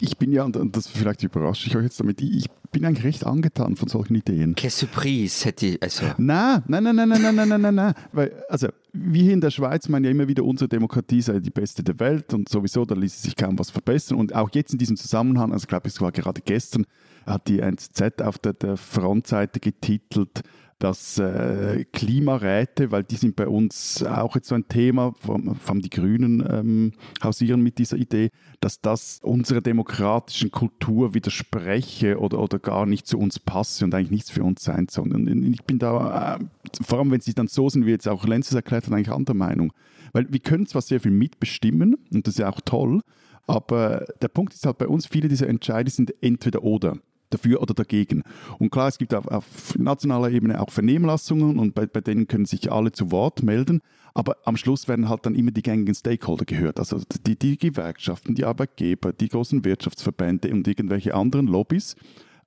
Ich 0.00 0.16
bin 0.18 0.32
ja, 0.32 0.42
und 0.42 0.76
das 0.76 0.88
vielleicht 0.88 1.22
überrasche 1.22 1.68
ich 1.68 1.76
euch 1.76 1.84
jetzt 1.84 2.00
damit, 2.00 2.20
ich 2.20 2.46
bin 2.72 2.84
eigentlich 2.84 3.04
recht 3.04 3.24
angetan 3.24 3.76
von 3.76 3.88
solchen 3.88 4.16
Ideen. 4.16 4.54
Que 4.54 4.68
surprise 4.68 5.44
hätte 5.44 5.66
ich, 5.66 5.82
also. 5.82 6.06
Nein, 6.18 6.62
nein, 6.66 6.82
nein, 6.82 6.96
nein, 6.96 7.08
nein, 7.08 7.22
nein, 7.22 7.34
nein, 7.36 7.48
nein, 7.48 7.60
nein, 7.60 7.74
nein. 7.74 7.94
Weil, 8.12 8.44
also, 8.48 8.68
wir 8.92 9.22
hier 9.22 9.32
in 9.32 9.40
der 9.40 9.50
Schweiz 9.50 9.88
meinen 9.88 10.04
ja 10.04 10.10
immer 10.10 10.26
wieder, 10.26 10.44
unsere 10.44 10.68
Demokratie 10.68 11.22
sei 11.22 11.38
die 11.38 11.50
beste 11.50 11.82
der 11.84 12.00
Welt 12.00 12.34
und 12.34 12.48
sowieso, 12.48 12.84
da 12.84 12.94
ließe 12.94 13.22
sich 13.22 13.36
kaum 13.36 13.58
was 13.58 13.70
verbessern. 13.70 14.18
Und 14.18 14.34
auch 14.34 14.50
jetzt 14.52 14.72
in 14.72 14.78
diesem 14.78 14.96
Zusammenhang, 14.96 15.52
also 15.52 15.64
ich 15.64 15.68
glaube, 15.68 15.88
es 15.88 16.00
war 16.00 16.10
gerade 16.10 16.40
gestern, 16.40 16.86
hat 17.26 17.46
die 17.46 17.60
NZZ 17.60 18.22
auf 18.22 18.38
der, 18.38 18.54
der 18.54 18.76
Frontseite 18.76 19.60
getitelt, 19.60 20.42
dass 20.82 21.16
äh, 21.18 21.84
Klimaräte, 21.92 22.90
weil 22.90 23.04
die 23.04 23.14
sind 23.14 23.36
bei 23.36 23.46
uns 23.46 24.02
auch 24.02 24.34
jetzt 24.34 24.48
so 24.48 24.56
ein 24.56 24.66
Thema, 24.66 25.14
vor 25.20 25.36
allem 25.36 25.80
die 25.80 25.90
Grünen 25.90 26.44
ähm, 26.50 26.92
hausieren 27.22 27.62
mit 27.62 27.78
dieser 27.78 27.96
Idee, 27.96 28.30
dass 28.60 28.80
das 28.80 29.20
unserer 29.22 29.60
demokratischen 29.60 30.50
Kultur 30.50 31.14
widerspreche 31.14 32.18
oder, 32.18 32.40
oder 32.40 32.58
gar 32.58 32.86
nicht 32.86 33.06
zu 33.06 33.16
uns 33.16 33.38
passe 33.38 33.84
und 33.84 33.94
eigentlich 33.94 34.10
nichts 34.10 34.30
für 34.30 34.42
uns 34.42 34.64
sein 34.64 34.88
soll. 34.90 35.14
Und 35.14 35.28
ich 35.52 35.62
bin 35.62 35.78
da, 35.78 36.36
äh, 36.40 36.44
vor 36.82 36.98
allem 36.98 37.12
wenn 37.12 37.20
sie 37.20 37.34
dann 37.34 37.46
so 37.46 37.68
sind, 37.68 37.86
wie 37.86 37.90
jetzt 37.90 38.08
auch 38.08 38.26
Lenz 38.26 38.52
erklärt 38.52 38.86
hat, 38.86 38.92
eigentlich 38.92 39.12
anderer 39.12 39.36
Meinung. 39.36 39.72
Weil 40.12 40.32
wir 40.32 40.40
können 40.40 40.66
zwar 40.66 40.82
sehr 40.82 40.98
viel 40.98 41.12
mitbestimmen 41.12 41.96
und 42.12 42.26
das 42.26 42.34
ist 42.34 42.38
ja 42.40 42.50
auch 42.50 42.60
toll, 42.60 43.02
aber 43.46 44.04
der 44.20 44.28
Punkt 44.28 44.52
ist 44.52 44.66
halt 44.66 44.78
bei 44.78 44.88
uns, 44.88 45.06
viele 45.06 45.28
dieser 45.28 45.48
Entscheide 45.48 45.92
sind 45.92 46.12
entweder 46.22 46.64
oder 46.64 46.98
dafür 47.32 47.60
oder 47.62 47.74
dagegen. 47.74 48.22
Und 48.58 48.70
klar, 48.70 48.88
es 48.88 48.98
gibt 48.98 49.14
auf, 49.14 49.26
auf 49.28 49.76
nationaler 49.78 50.30
Ebene 50.30 50.60
auch 50.60 50.70
Vernehmlassungen 50.70 51.58
und 51.58 51.74
bei, 51.74 51.86
bei, 51.86 52.00
denen 52.00 52.28
können 52.28 52.44
sich 52.44 52.70
alle 52.70 52.92
zu 52.92 53.10
Wort 53.10 53.42
melden. 53.42 53.80
Aber 54.14 54.36
am 54.44 54.56
Schluss 54.56 54.88
werden 54.88 55.08
halt 55.08 55.24
dann 55.24 55.34
immer 55.34 55.50
die 55.50 55.62
gängigen 55.62 55.94
Stakeholder 55.94 56.44
gehört. 56.44 56.78
Also 56.78 57.00
die, 57.26 57.38
die 57.38 57.56
Gewerkschaften, 57.56 58.34
die 58.34 58.44
Arbeitgeber, 58.44 59.12
die 59.12 59.28
großen 59.28 59.64
Wirtschaftsverbände 59.64 60.50
und 60.52 60.68
irgendwelche 60.68 61.14
anderen 61.14 61.46
Lobbys. 61.46 61.96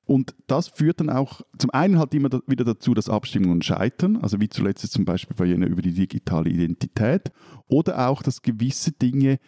Und 0.05 0.35
das 0.45 0.67
führt 0.67 0.99
dann 0.99 1.09
auch 1.09 1.41
zum 1.57 1.71
einen 1.71 1.97
halt 1.97 2.13
immer 2.13 2.29
wieder 2.45 2.63
dazu, 2.63 2.93
dass 2.93 3.09
Abstimmungen 3.09 3.63
scheitern, 3.63 4.17
also 4.17 4.39
wie 4.39 4.49
zuletzt 4.49 4.91
zum 4.91 5.03
Beispiel 5.03 5.35
bei 5.35 5.45
jener 5.45 5.65
über 5.65 5.81
die 5.81 5.93
digitale 5.93 6.49
Identität, 6.49 7.31
oder 7.67 8.07
auch, 8.07 8.21
dass 8.21 8.43
gewisse 8.43 8.91
Dinge 8.91 9.39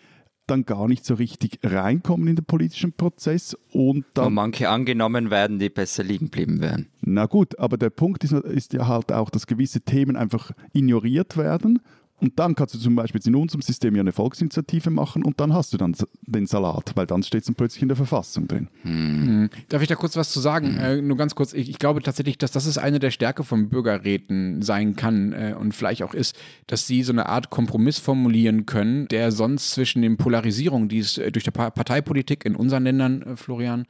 dann 0.47 0.65
gar 0.65 0.87
nicht 0.87 1.05
so 1.05 1.13
richtig 1.13 1.59
reinkommen 1.63 2.27
in 2.27 2.35
den 2.35 2.45
politischen 2.45 2.93
Prozess 2.93 3.57
und 3.71 4.05
dann. 4.13 4.27
Und 4.27 4.33
manche 4.33 4.69
angenommen 4.69 5.29
werden, 5.29 5.59
die 5.59 5.69
besser 5.69 6.03
liegen 6.03 6.25
geblieben 6.25 6.61
wären. 6.61 6.87
Na 7.01 7.25
gut, 7.25 7.59
aber 7.59 7.77
der 7.77 7.89
Punkt 7.89 8.23
ist, 8.23 8.33
ist 8.33 8.73
ja 8.73 8.87
halt 8.87 9.11
auch, 9.11 9.29
dass 9.29 9.47
gewisse 9.47 9.81
Themen 9.81 10.15
einfach 10.15 10.51
ignoriert 10.73 11.37
werden 11.37 11.79
und 12.19 12.39
dann 12.39 12.55
kannst 12.55 12.73
du 12.73 12.79
zum 12.79 12.95
Beispiel 12.95 13.21
in 13.25 13.35
unserem 13.35 13.61
System 13.61 13.95
ja 13.95 14.01
eine 14.01 14.11
Volksinitiative 14.11 14.89
machen 14.89 15.23
und 15.23 15.39
dann 15.39 15.53
hast 15.53 15.73
du 15.73 15.77
dann 15.77 15.95
den 16.21 16.47
Salat, 16.47 16.93
weil 16.95 17.05
dann 17.05 17.21
steht 17.21 17.41
es 17.41 17.45
dann 17.45 17.55
plötzlich 17.55 17.83
in 17.83 17.89
der 17.89 17.97
Verfassung 17.97 18.47
drin. 18.47 18.69
Hm. 18.81 19.49
Darf 19.69 19.81
ich 19.83 19.87
da 19.87 19.95
kurz 19.95 20.15
was 20.15 20.31
zu 20.31 20.39
sagen? 20.39 20.77
Hm. 20.77 20.83
Äh, 20.83 21.01
nur 21.01 21.15
ganz 21.15 21.35
kurz, 21.35 21.53
ich, 21.53 21.69
ich, 21.69 21.77
glaube 21.77 22.01
tatsächlich, 22.01 22.39
dass 22.39 22.51
das 22.51 22.65
ist 22.65 22.79
eine 22.79 22.99
der 22.99 23.11
Stärke 23.11 23.43
von 23.43 23.69
Bürgerräten 23.69 24.63
sein 24.63 24.95
kann 24.95 25.33
äh, 25.33 25.55
und 25.57 25.75
vielleicht 25.75 26.01
auch 26.01 26.15
ist, 26.15 26.35
dass 26.65 26.87
sie 26.87 27.03
so 27.03 27.11
eine 27.11 27.27
Art 27.27 27.51
Kompromiss 27.51 27.99
formulieren 27.99 28.65
können, 28.65 29.07
der 29.09 29.31
sonst 29.31 29.71
zwischen 29.71 30.01
den 30.01 30.17
Polarisierungen, 30.17 30.89
die 30.89 30.99
es 30.99 31.19
äh, 31.19 31.31
durch 31.31 31.43
die 31.43 31.51
Parteipolitik 31.51 32.45
in 32.45 32.55
unseren 32.55 32.83
Ländern, 32.83 33.21
äh, 33.21 33.35
Florian, 33.35 33.85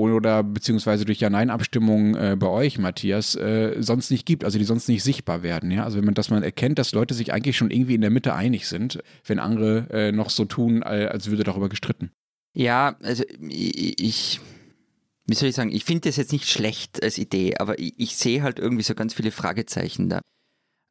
oder 0.00 0.42
beziehungsweise 0.42 1.04
durch 1.04 1.20
Ja-Nein-Abstimmungen 1.20 2.14
äh, 2.14 2.36
bei 2.38 2.46
euch, 2.46 2.78
Matthias, 2.78 3.34
äh, 3.34 3.76
sonst 3.80 4.10
nicht 4.10 4.26
gibt, 4.26 4.44
also 4.44 4.58
die 4.58 4.64
sonst 4.64 4.88
nicht 4.88 5.02
sichtbar 5.02 5.42
werden. 5.42 5.70
Ja? 5.70 5.84
Also 5.84 5.98
wenn 5.98 6.04
man 6.04 6.14
das 6.14 6.30
mal 6.30 6.42
erkennt, 6.42 6.78
dass 6.78 6.92
Leute 6.92 7.14
sich 7.14 7.32
eigentlich 7.32 7.56
schon 7.56 7.70
irgendwie 7.70 7.94
in 7.94 8.00
der 8.00 8.10
Mitte 8.10 8.34
einig 8.34 8.68
sind, 8.68 9.00
wenn 9.26 9.38
andere 9.38 9.86
äh, 9.90 10.12
noch 10.12 10.30
so 10.30 10.44
tun, 10.44 10.82
als 10.82 11.28
würde 11.28 11.44
darüber 11.44 11.68
gestritten. 11.68 12.10
Ja, 12.52 12.96
also 13.02 13.24
ich, 13.48 14.00
ich 14.00 14.40
wie 15.30 15.36
soll 15.36 15.48
ich 15.48 15.54
sagen, 15.54 15.72
ich 15.72 15.84
finde 15.84 16.08
das 16.08 16.16
jetzt 16.16 16.32
nicht 16.32 16.48
schlecht 16.48 17.02
als 17.02 17.16
Idee, 17.16 17.56
aber 17.58 17.78
ich, 17.78 17.94
ich 17.98 18.16
sehe 18.16 18.42
halt 18.42 18.58
irgendwie 18.58 18.82
so 18.82 18.96
ganz 18.96 19.14
viele 19.14 19.30
Fragezeichen 19.30 20.08
da. 20.08 20.20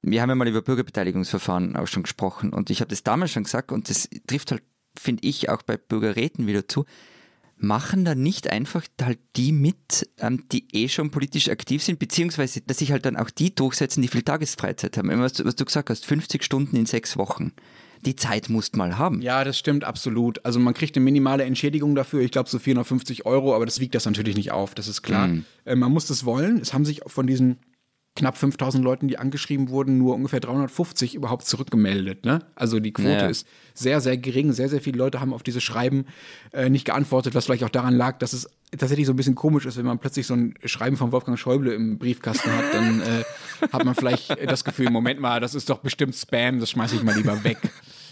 Wir 0.01 0.21
haben 0.21 0.29
ja 0.29 0.35
mal 0.35 0.47
über 0.47 0.61
Bürgerbeteiligungsverfahren 0.61 1.75
auch 1.75 1.87
schon 1.87 2.03
gesprochen 2.03 2.53
und 2.53 2.69
ich 2.69 2.79
habe 2.79 2.89
das 2.89 3.03
damals 3.03 3.31
schon 3.31 3.43
gesagt 3.43 3.73
und 3.73 3.89
das 3.89 4.07
trifft 4.27 4.51
halt, 4.51 4.63
finde 4.97 5.27
ich, 5.27 5.49
auch 5.49 5.61
bei 5.61 5.75
Bürgerräten 5.75 6.47
wieder 6.47 6.67
zu 6.69 6.85
machen 7.59 8.05
da 8.05 8.15
nicht 8.15 8.49
einfach 8.49 8.85
halt 9.01 9.19
die 9.35 9.51
mit, 9.51 10.09
ähm, 10.17 10.45
die 10.51 10.67
eh 10.73 10.87
schon 10.87 11.11
politisch 11.11 11.49
aktiv 11.49 11.83
sind, 11.83 11.99
beziehungsweise 11.99 12.61
dass 12.61 12.77
sich 12.77 12.91
halt 12.91 13.05
dann 13.05 13.17
auch 13.17 13.29
die 13.29 13.53
durchsetzen, 13.53 14.01
die 14.01 14.07
viel 14.07 14.23
Tagesfreizeit 14.23 14.97
haben. 14.97 15.09
Was, 15.19 15.43
was 15.43 15.55
du 15.55 15.65
gesagt 15.65 15.89
hast, 15.89 16.05
50 16.05 16.43
Stunden 16.43 16.75
in 16.75 16.85
sechs 16.85 17.17
Wochen. 17.17 17.51
Die 18.05 18.15
Zeit 18.15 18.49
musst 18.49 18.77
mal 18.77 18.97
haben. 18.97 19.21
Ja, 19.21 19.43
das 19.43 19.59
stimmt 19.59 19.83
absolut. 19.83 20.45
Also 20.45 20.57
man 20.57 20.73
kriegt 20.73 20.95
eine 20.95 21.03
minimale 21.03 21.43
Entschädigung 21.43 21.95
dafür, 21.95 22.21
ich 22.21 22.31
glaube 22.31 22.49
so 22.49 22.57
450 22.57 23.25
Euro, 23.25 23.53
aber 23.53 23.65
das 23.65 23.81
wiegt 23.81 23.93
das 23.93 24.05
natürlich 24.05 24.37
nicht 24.37 24.51
auf, 24.51 24.73
das 24.73 24.87
ist 24.87 25.01
klar. 25.01 25.27
Mhm. 25.27 25.43
Äh, 25.65 25.75
man 25.75 25.91
muss 25.91 26.07
das 26.07 26.23
wollen. 26.23 26.59
Es 26.61 26.73
haben 26.73 26.85
sich 26.85 27.01
von 27.07 27.27
diesen 27.27 27.57
knapp 28.19 28.37
5000 28.37 28.83
Leuten, 28.83 29.07
die 29.07 29.17
angeschrieben 29.17 29.69
wurden, 29.69 29.97
nur 29.97 30.13
ungefähr 30.13 30.39
350 30.41 31.15
überhaupt 31.15 31.45
zurückgemeldet. 31.45 32.25
Ne? 32.25 32.39
Also 32.55 32.79
die 32.79 32.91
Quote 32.91 33.09
ja. 33.09 33.27
ist 33.27 33.47
sehr, 33.73 34.01
sehr 34.01 34.17
gering. 34.17 34.51
Sehr, 34.51 34.69
sehr 34.69 34.81
viele 34.81 34.97
Leute 34.97 35.21
haben 35.21 35.33
auf 35.33 35.41
diese 35.41 35.61
Schreiben 35.61 36.05
äh, 36.51 36.69
nicht 36.69 36.85
geantwortet, 36.85 37.33
was 37.33 37.45
vielleicht 37.45 37.63
auch 37.63 37.69
daran 37.69 37.95
lag, 37.95 38.19
dass 38.19 38.33
es 38.33 38.49
tatsächlich 38.77 39.07
so 39.07 39.13
ein 39.13 39.15
bisschen 39.15 39.35
komisch 39.35 39.65
ist, 39.65 39.77
wenn 39.77 39.85
man 39.85 39.99
plötzlich 39.99 40.27
so 40.27 40.35
ein 40.35 40.53
Schreiben 40.65 40.97
von 40.97 41.11
Wolfgang 41.11 41.39
Schäuble 41.39 41.73
im 41.73 41.97
Briefkasten 41.97 42.51
hat, 42.51 42.73
dann 42.73 43.01
äh, 43.01 43.23
hat 43.71 43.85
man 43.85 43.95
vielleicht 43.95 44.37
das 44.49 44.63
Gefühl, 44.63 44.89
Moment 44.91 45.19
mal, 45.19 45.39
das 45.39 45.55
ist 45.55 45.69
doch 45.69 45.79
bestimmt 45.79 46.15
Spam, 46.15 46.59
das 46.59 46.69
schmeiße 46.69 46.95
ich 46.95 47.03
mal 47.03 47.15
lieber 47.15 47.43
weg. 47.43 47.57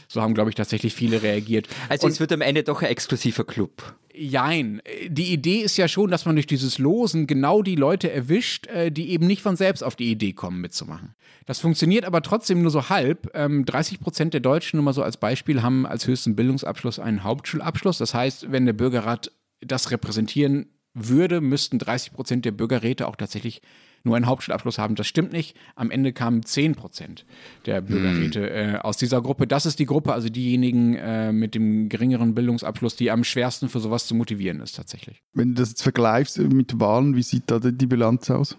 So 0.08 0.22
haben, 0.22 0.34
glaube 0.34 0.50
ich, 0.50 0.56
tatsächlich 0.56 0.94
viele 0.94 1.22
reagiert. 1.22 1.68
Also 1.90 2.06
Und 2.06 2.14
es 2.14 2.20
wird 2.20 2.32
am 2.32 2.42
Ende 2.42 2.64
doch 2.64 2.82
ein 2.82 2.88
exklusiver 2.88 3.44
Club. 3.44 3.96
Jein. 4.14 4.82
Die 5.08 5.32
Idee 5.32 5.60
ist 5.60 5.78
ja 5.78 5.88
schon, 5.88 6.10
dass 6.10 6.26
man 6.26 6.36
durch 6.36 6.48
dieses 6.48 6.80
Losen 6.80 7.28
genau 7.28 7.62
die 7.62 7.76
Leute 7.76 8.12
erwischt, 8.12 8.68
äh, 8.68 8.92
die 8.92 9.12
eben 9.12 9.28
nicht 9.28 9.42
von 9.42 9.56
selbst 9.56 9.84
auf 9.84 9.96
die 9.96 10.10
Idee 10.10 10.34
kommen, 10.34 10.60
mitzumachen. 10.60 11.14
Das 11.46 11.60
funktioniert 11.60 12.06
aber 12.06 12.22
trotzdem 12.22 12.62
nur 12.62 12.72
so 12.72 12.90
halb. 12.90 13.32
30 13.34 13.34
ähm, 13.36 14.04
Prozent 14.04 14.34
der 14.34 14.42
Deutschen, 14.42 14.78
nur 14.78 14.86
mal 14.86 14.94
so 14.94 15.04
als 15.04 15.18
Beispiel, 15.18 15.62
haben 15.62 15.86
als 15.86 16.08
höchsten 16.08 16.36
Bildungsabschluss 16.36 17.00
einen 17.00 17.24
Hauptschulabschluss. 17.24 18.00
Das 18.00 18.14
heißt, 18.14 18.52
wenn 18.52 18.66
der 18.66 18.74
Bürgerrat 18.74 19.32
das 19.62 19.92
repräsentieren 19.92 20.68
würde, 20.94 21.42
müssten 21.42 21.78
30 21.78 22.14
Prozent 22.14 22.46
der 22.46 22.52
Bürgerräte 22.52 23.08
auch 23.08 23.16
tatsächlich 23.16 23.62
nur 24.08 24.16
einen 24.16 24.26
Hauptschulabschluss 24.26 24.80
haben. 24.80 24.96
Das 24.96 25.06
stimmt 25.06 25.32
nicht. 25.32 25.56
Am 25.76 25.92
Ende 25.92 26.14
kamen 26.14 26.44
10 26.44 26.76
Prozent 26.76 27.26
der 27.66 27.82
Bürgerräte 27.82 28.42
hm. 28.42 28.76
äh, 28.76 28.78
aus 28.80 28.98
dieser 28.98 29.22
Gruppe. 29.22 29.46
Das 29.46 29.66
ist 29.66 29.78
die 29.78 29.86
Gruppe, 29.86 30.14
also 30.14 30.30
diejenigen 30.30 30.96
äh, 30.96 31.32
mit 31.32 31.54
dem 31.54 31.90
geringeren 31.90 32.34
Bildungsabschluss, 32.34 32.96
die 32.96 33.12
am 33.12 33.24
schwersten 33.24 33.70
für 33.70 33.80
sowas 33.80 34.08
zu 34.08 34.16
motivieren 34.16 34.62
ist 34.62 34.76
tatsächlich. 34.76 35.22
Wenn 35.34 35.50
du 35.50 35.62
das 35.62 35.70
jetzt 35.70 35.84
vergleichst 35.84 36.40
mit 36.40 36.80
Wahlen, 36.80 37.16
wie 37.16 37.24
sieht 37.24 37.44
da 37.48 37.60
die 37.60 37.86
Bilanz 37.86 38.30
aus? 38.30 38.58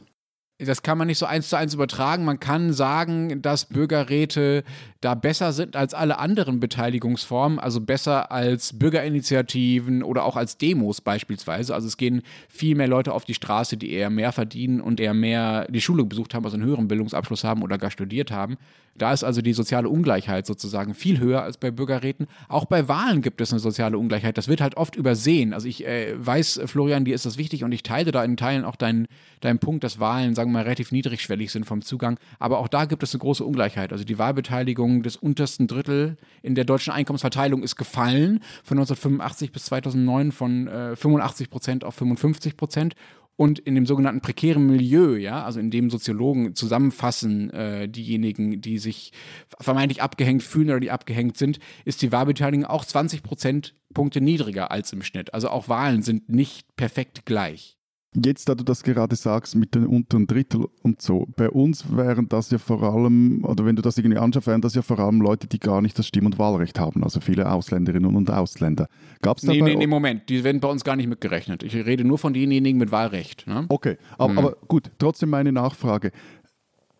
Das 0.58 0.82
kann 0.82 0.98
man 0.98 1.06
nicht 1.06 1.18
so 1.18 1.26
eins 1.26 1.48
zu 1.48 1.56
eins 1.56 1.74
übertragen. 1.74 2.24
Man 2.24 2.40
kann 2.40 2.72
sagen, 2.72 3.40
dass 3.42 3.66
Bürgerräte 3.66 4.64
da 5.00 5.14
besser 5.14 5.52
sind 5.52 5.76
als 5.76 5.94
alle 5.94 6.18
anderen 6.18 6.58
Beteiligungsformen, 6.58 7.60
also 7.60 7.80
besser 7.80 8.32
als 8.32 8.76
Bürgerinitiativen 8.76 10.02
oder 10.02 10.24
auch 10.24 10.34
als 10.34 10.58
Demos 10.58 11.00
beispielsweise. 11.00 11.74
Also 11.74 11.86
es 11.86 11.96
gehen 11.96 12.22
viel 12.48 12.74
mehr 12.74 12.88
Leute 12.88 13.12
auf 13.12 13.24
die 13.24 13.34
Straße, 13.34 13.76
die 13.76 13.92
eher 13.92 14.10
mehr 14.10 14.32
verdienen 14.32 14.80
und 14.80 14.98
eher 14.98 15.14
mehr 15.14 15.68
die 15.70 15.80
Schule 15.80 16.04
besucht 16.04 16.34
haben, 16.34 16.44
also 16.44 16.56
einen 16.56 16.66
höheren 16.66 16.88
Bildungsabschluss 16.88 17.44
haben 17.44 17.62
oder 17.62 17.78
gar 17.78 17.92
studiert 17.92 18.32
haben. 18.32 18.56
Da 18.98 19.12
ist 19.12 19.24
also 19.24 19.42
die 19.42 19.52
soziale 19.52 19.88
Ungleichheit 19.88 20.46
sozusagen 20.46 20.94
viel 20.94 21.18
höher 21.18 21.42
als 21.42 21.56
bei 21.56 21.70
Bürgerräten. 21.70 22.26
Auch 22.48 22.66
bei 22.66 22.88
Wahlen 22.88 23.22
gibt 23.22 23.40
es 23.40 23.52
eine 23.52 23.60
soziale 23.60 23.98
Ungleichheit. 23.98 24.36
Das 24.36 24.48
wird 24.48 24.60
halt 24.60 24.76
oft 24.76 24.96
übersehen. 24.96 25.52
Also 25.52 25.68
ich 25.68 25.86
äh, 25.86 26.14
weiß, 26.18 26.60
Florian, 26.66 27.04
dir 27.04 27.14
ist 27.14 27.26
das 27.26 27.38
wichtig 27.38 27.64
und 27.64 27.72
ich 27.72 27.82
teile 27.82 28.12
da 28.12 28.24
in 28.24 28.36
Teilen 28.36 28.64
auch 28.64 28.76
deinen, 28.76 29.08
deinen 29.40 29.58
Punkt, 29.58 29.84
dass 29.84 30.00
Wahlen, 30.00 30.34
sagen 30.34 30.50
wir 30.50 30.58
mal, 30.58 30.62
relativ 30.64 30.92
niedrigschwellig 30.92 31.50
sind 31.50 31.64
vom 31.64 31.82
Zugang. 31.82 32.18
Aber 32.38 32.58
auch 32.58 32.68
da 32.68 32.84
gibt 32.84 33.02
es 33.02 33.14
eine 33.14 33.20
große 33.20 33.44
Ungleichheit. 33.44 33.92
Also 33.92 34.04
die 34.04 34.18
Wahlbeteiligung 34.18 35.02
des 35.02 35.16
untersten 35.16 35.66
Drittel 35.66 36.16
in 36.42 36.54
der 36.54 36.64
deutschen 36.64 36.92
Einkommensverteilung 36.92 37.62
ist 37.62 37.76
gefallen 37.76 38.40
von 38.64 38.78
1985 38.78 39.52
bis 39.52 39.66
2009 39.66 40.32
von 40.32 40.68
äh, 40.68 40.96
85 40.96 41.50
Prozent 41.50 41.84
auf 41.84 41.94
55 41.94 42.56
Prozent. 42.56 42.94
Und 43.38 43.60
in 43.60 43.76
dem 43.76 43.86
sogenannten 43.86 44.20
prekären 44.20 44.66
Milieu, 44.66 45.14
ja, 45.14 45.44
also 45.44 45.60
in 45.60 45.70
dem 45.70 45.90
Soziologen 45.90 46.56
zusammenfassen, 46.56 47.50
äh, 47.50 47.88
diejenigen, 47.88 48.60
die 48.60 48.78
sich 48.78 49.12
vermeintlich 49.60 50.02
abgehängt 50.02 50.42
fühlen 50.42 50.70
oder 50.70 50.80
die 50.80 50.90
abgehängt 50.90 51.36
sind, 51.36 51.60
ist 51.84 52.02
die 52.02 52.10
Wahlbeteiligung 52.10 52.66
auch 52.66 52.84
20 52.84 53.22
Prozentpunkte 53.22 54.20
niedriger 54.20 54.72
als 54.72 54.92
im 54.92 55.02
Schnitt. 55.02 55.34
Also 55.34 55.50
auch 55.50 55.68
Wahlen 55.68 56.02
sind 56.02 56.28
nicht 56.28 56.74
perfekt 56.74 57.26
gleich. 57.26 57.77
Jetzt, 58.14 58.48
da 58.48 58.54
du 58.54 58.64
das 58.64 58.82
gerade 58.82 59.14
sagst 59.16 59.54
mit 59.54 59.74
den 59.74 59.86
unteren 59.86 60.26
Drittel 60.26 60.66
und 60.82 61.02
so, 61.02 61.26
bei 61.36 61.50
uns 61.50 61.94
wären 61.94 62.26
das 62.28 62.50
ja 62.50 62.56
vor 62.56 62.82
allem, 62.82 63.44
oder 63.44 63.66
wenn 63.66 63.76
du 63.76 63.82
das 63.82 63.98
irgendwie 63.98 64.16
anschaust, 64.16 64.46
wären 64.46 64.62
das 64.62 64.74
ja 64.74 64.80
vor 64.80 64.98
allem 64.98 65.20
Leute, 65.20 65.46
die 65.46 65.58
gar 65.58 65.82
nicht 65.82 65.98
das 65.98 66.06
Stimm- 66.06 66.24
und 66.24 66.38
Wahlrecht 66.38 66.80
haben, 66.80 67.04
also 67.04 67.20
viele 67.20 67.52
Ausländerinnen 67.52 68.16
und 68.16 68.30
Ausländer. 68.30 68.88
Gab 69.20 69.36
es 69.36 69.44
da 69.44 69.52
Nee, 69.52 69.60
nee, 69.60 69.76
nee, 69.76 69.86
Moment, 69.86 70.28
die 70.30 70.42
werden 70.42 70.60
bei 70.60 70.68
uns 70.68 70.84
gar 70.84 70.96
nicht 70.96 71.06
mitgerechnet. 71.06 71.62
Ich 71.62 71.74
rede 71.74 72.02
nur 72.02 72.16
von 72.16 72.32
denjenigen 72.32 72.78
mit 72.78 72.90
Wahlrecht. 72.90 73.46
Ne? 73.46 73.66
Okay, 73.68 73.98
aber, 74.16 74.32
Mhm. 74.32 74.38
aber 74.38 74.56
gut, 74.68 74.90
trotzdem 74.98 75.28
meine 75.28 75.52
Nachfrage. 75.52 76.10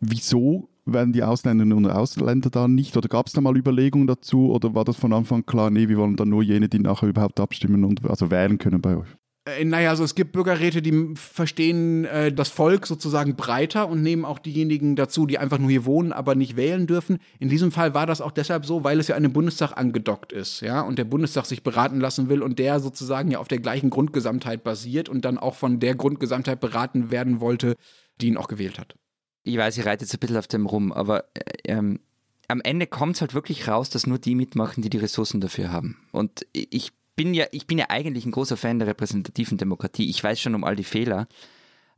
Wieso 0.01 0.69
werden 0.85 1.13
die 1.15 1.23
Ausländerinnen 1.23 1.77
und 1.87 1.91
Ausländer 1.91 2.51
da 2.51 2.69
nicht? 2.69 2.97
Oder 2.99 3.09
gab 3.09 3.27
es 3.29 3.33
da 3.33 3.41
mal 3.41 3.57
Überlegungen 3.57 4.07
dazu? 4.07 4.51
Oder 4.53 4.75
war 4.75 4.85
das 4.85 4.97
von 4.97 5.13
Anfang 5.15 5.45
klar, 5.47 5.71
nee, 5.71 5.89
wir 5.89 5.97
wollen 5.97 6.17
dann 6.17 6.29
nur 6.29 6.43
jene, 6.43 6.69
die 6.69 6.79
nachher 6.79 7.09
überhaupt 7.09 7.41
abstimmen 7.41 7.85
und 7.85 8.05
also 8.09 8.31
wählen 8.31 8.59
können 8.59 8.81
bei 8.83 8.97
euch? 8.97 9.09
Äh, 9.57 9.65
Naja, 9.65 9.91
also 9.91 10.05
es 10.05 10.15
gibt 10.15 10.33
Bürgerräte, 10.33 10.83
die 10.83 11.15
verstehen 11.15 12.05
äh, 12.05 12.33
das 12.33 12.49
Volk 12.49 12.87
sozusagen 12.87 13.37
breiter 13.37 13.89
und 13.89 14.03
nehmen 14.03 14.25
auch 14.25 14.39
diejenigen 14.39 14.97
dazu, 14.97 15.27
die 15.27 15.39
einfach 15.39 15.59
nur 15.59 15.71
hier 15.71 15.85
wohnen, 15.85 16.13
aber 16.13 16.35
nicht 16.35 16.57
wählen 16.57 16.87
dürfen. 16.87 17.19
In 17.39 17.49
diesem 17.49 17.73
Fall 17.73 17.95
war 17.95 18.07
das 18.07 18.21
auch 18.21 18.33
deshalb 18.33 18.67
so, 18.67 18.85
weil 18.85 19.01
es 19.01 19.09
ja 19.09 19.17
an 19.17 19.23
den 19.23 19.33
Bundestag 19.33 19.77
angedockt 19.77 20.33
ist, 20.33 20.61
ja, 20.61 20.81
und 20.81 20.99
der 20.99 21.05
Bundestag 21.05 21.47
sich 21.47 21.63
beraten 21.63 22.01
lassen 22.01 22.29
will 22.29 22.43
und 22.43 22.59
der 22.59 22.81
sozusagen 22.81 23.31
ja 23.31 23.39
auf 23.39 23.49
der 23.49 23.61
gleichen 23.61 23.91
Grundgesamtheit 23.91 24.65
basiert 24.65 25.09
und 25.09 25.25
dann 25.25 25.39
auch 25.39 25.55
von 25.55 25.81
der 25.81 25.95
Grundgesamtheit 25.95 26.61
beraten 26.61 27.11
werden 27.11 27.41
wollte, 27.41 27.77
die 28.21 28.29
ihn 28.29 28.37
auch 28.37 28.49
gewählt 28.49 28.79
hat. 28.79 28.97
Ich 29.45 29.57
weiß, 29.57 29.79
ich 29.79 29.87
reite 29.87 30.05
jetzt 30.05 30.15
ein 30.15 30.21
bisschen 30.21 30.37
auf 30.37 30.49
dem 30.49 30.67
rum, 30.67 30.93
aber 30.93 31.25
äh, 31.35 31.73
ähm, 31.73 32.01
am 32.49 32.61
Ende 32.63 32.87
kommt 32.87 33.17
es 33.17 33.21
halt 33.21 33.35
wirklich 33.35 33.69
raus, 33.69 33.91
dass 33.91 34.07
nur 34.07 34.19
die 34.19 34.35
mitmachen, 34.35 34.83
die 34.83 34.91
die 34.91 34.99
Ressourcen 34.99 35.41
dafür 35.41 35.71
haben. 35.71 35.99
Und 36.13 36.47
ich 36.53 36.93
bin 37.19 37.35
ja, 37.35 37.47
ich 37.51 37.67
bin 37.67 37.79
ja 37.79 37.87
eigentlich 37.89 38.25
ein 38.25 38.31
großer 38.31 38.57
Fan 38.57 38.79
der 38.79 38.87
repräsentativen 38.87 39.59
Demokratie. 39.59 40.09
Ich 40.09 40.23
weiß 40.23 40.41
schon 40.41 40.55
um 40.55 40.63
all 40.63 40.77
die 40.77 40.85
Fehler. 40.85 41.27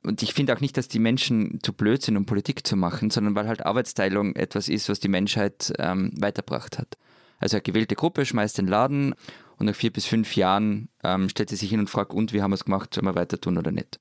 Und 0.02 0.22
ich 0.22 0.32
finde 0.32 0.54
auch 0.54 0.60
nicht, 0.60 0.78
dass 0.78 0.88
die 0.88 0.98
Menschen 0.98 1.58
zu 1.62 1.74
blöd 1.74 2.00
sind, 2.00 2.16
um 2.16 2.24
Politik 2.24 2.66
zu 2.66 2.74
machen, 2.74 3.10
sondern 3.10 3.34
weil 3.34 3.46
halt 3.46 3.66
Arbeitsteilung 3.66 4.34
etwas 4.34 4.70
ist, 4.70 4.88
was 4.88 4.98
die 4.98 5.08
Menschheit 5.08 5.74
ähm, 5.78 6.10
weitergebracht 6.16 6.78
hat. 6.78 6.96
Also 7.38 7.58
eine 7.58 7.62
gewählte 7.62 7.96
Gruppe 7.96 8.24
schmeißt 8.24 8.56
den 8.56 8.66
Laden 8.66 9.14
und 9.58 9.66
nach 9.66 9.74
vier 9.74 9.92
bis 9.92 10.06
fünf 10.06 10.36
Jahren 10.36 10.88
ähm, 11.04 11.28
stellt 11.28 11.50
sie 11.50 11.56
sich 11.56 11.68
hin 11.68 11.80
und 11.80 11.90
fragt, 11.90 12.14
und 12.14 12.32
wie 12.32 12.40
haben 12.40 12.52
wir 12.52 12.54
es 12.54 12.64
gemacht, 12.64 12.94
sollen 12.94 13.06
wir 13.06 13.14
weiter 13.14 13.38
tun 13.38 13.58
oder 13.58 13.72
nicht? 13.72 14.00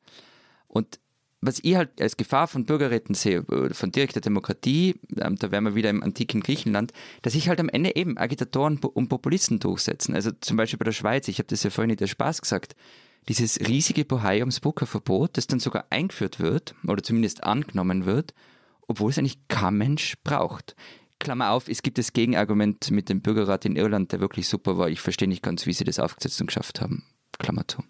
Und 0.70 1.02
was 1.42 1.60
ich 1.64 1.76
halt 1.76 2.02
als 2.02 2.18
Gefahr 2.18 2.48
von 2.48 2.66
Bürgerräten 2.66 3.16
sehe, 3.16 3.40
äh, 3.40 3.74
von 3.74 3.92
direkter 3.92 4.22
Demokratie, 4.22 5.00
ähm, 5.18 5.36
da 5.38 5.52
wären 5.52 5.64
wir 5.64 5.76
wieder 5.76 5.90
im 5.90 6.04
antiken 6.04 6.42
Griechenland, 6.42 6.92
dass 7.22 7.34
sich 7.34 7.48
halt 7.50 7.60
am 7.60 7.70
Ende 7.70 7.96
eben 7.96 8.18
Agitatoren 8.18 8.78
und 8.80 9.10
Populisten 9.10 9.60
durchsetzen. 9.60 10.16
Also 10.16 10.32
zum 10.42 10.58
Beispiel 10.58 10.80
bei 10.80 10.86
der 10.86 10.92
Schweiz, 10.92 11.28
ich 11.28 11.40
habe 11.40 11.48
das 11.48 11.64
ja 11.64 11.70
vorhin 11.70 11.90
nicht 11.90 12.02
der 12.02 12.08
Spaß 12.08 12.42
gesagt, 12.42 12.76
dieses 13.28 13.60
riesige 13.60 14.06
Bohai 14.06 14.40
ums 14.40 14.60
Burka-Verbot, 14.60 15.38
das 15.38 15.48
dann 15.48 15.60
sogar 15.60 15.86
eingeführt 15.90 16.40
wird 16.40 16.76
oder 16.88 17.04
zumindest 17.04 17.44
angenommen 17.44 18.06
wird, 18.06 18.34
obwohl 18.88 19.12
es 19.12 19.18
eigentlich 19.18 19.48
kein 19.48 19.78
Mensch 19.78 20.16
braucht. 20.24 20.76
Klammer 21.20 21.52
auf, 21.52 21.68
es 21.68 21.84
gibt 21.84 21.98
das 21.98 22.14
Gegenargument 22.14 22.92
mit 22.92 23.10
dem 23.10 23.22
Bürgerrat 23.22 23.66
in 23.66 23.76
Irland, 23.76 24.12
der 24.14 24.22
wirklich 24.22 24.48
super 24.48 24.78
war. 24.78 24.90
Ich 24.90 25.02
verstehe 25.02 25.28
nicht 25.28 25.44
ganz, 25.44 25.66
wie 25.66 25.74
sie 25.74 25.84
das 25.84 26.00
aufgesetzt 26.00 26.40
und 26.40 26.48
geschafft 26.48 26.80
haben. 26.82 27.04
Klammer 27.38 27.68
zu. 27.68 27.84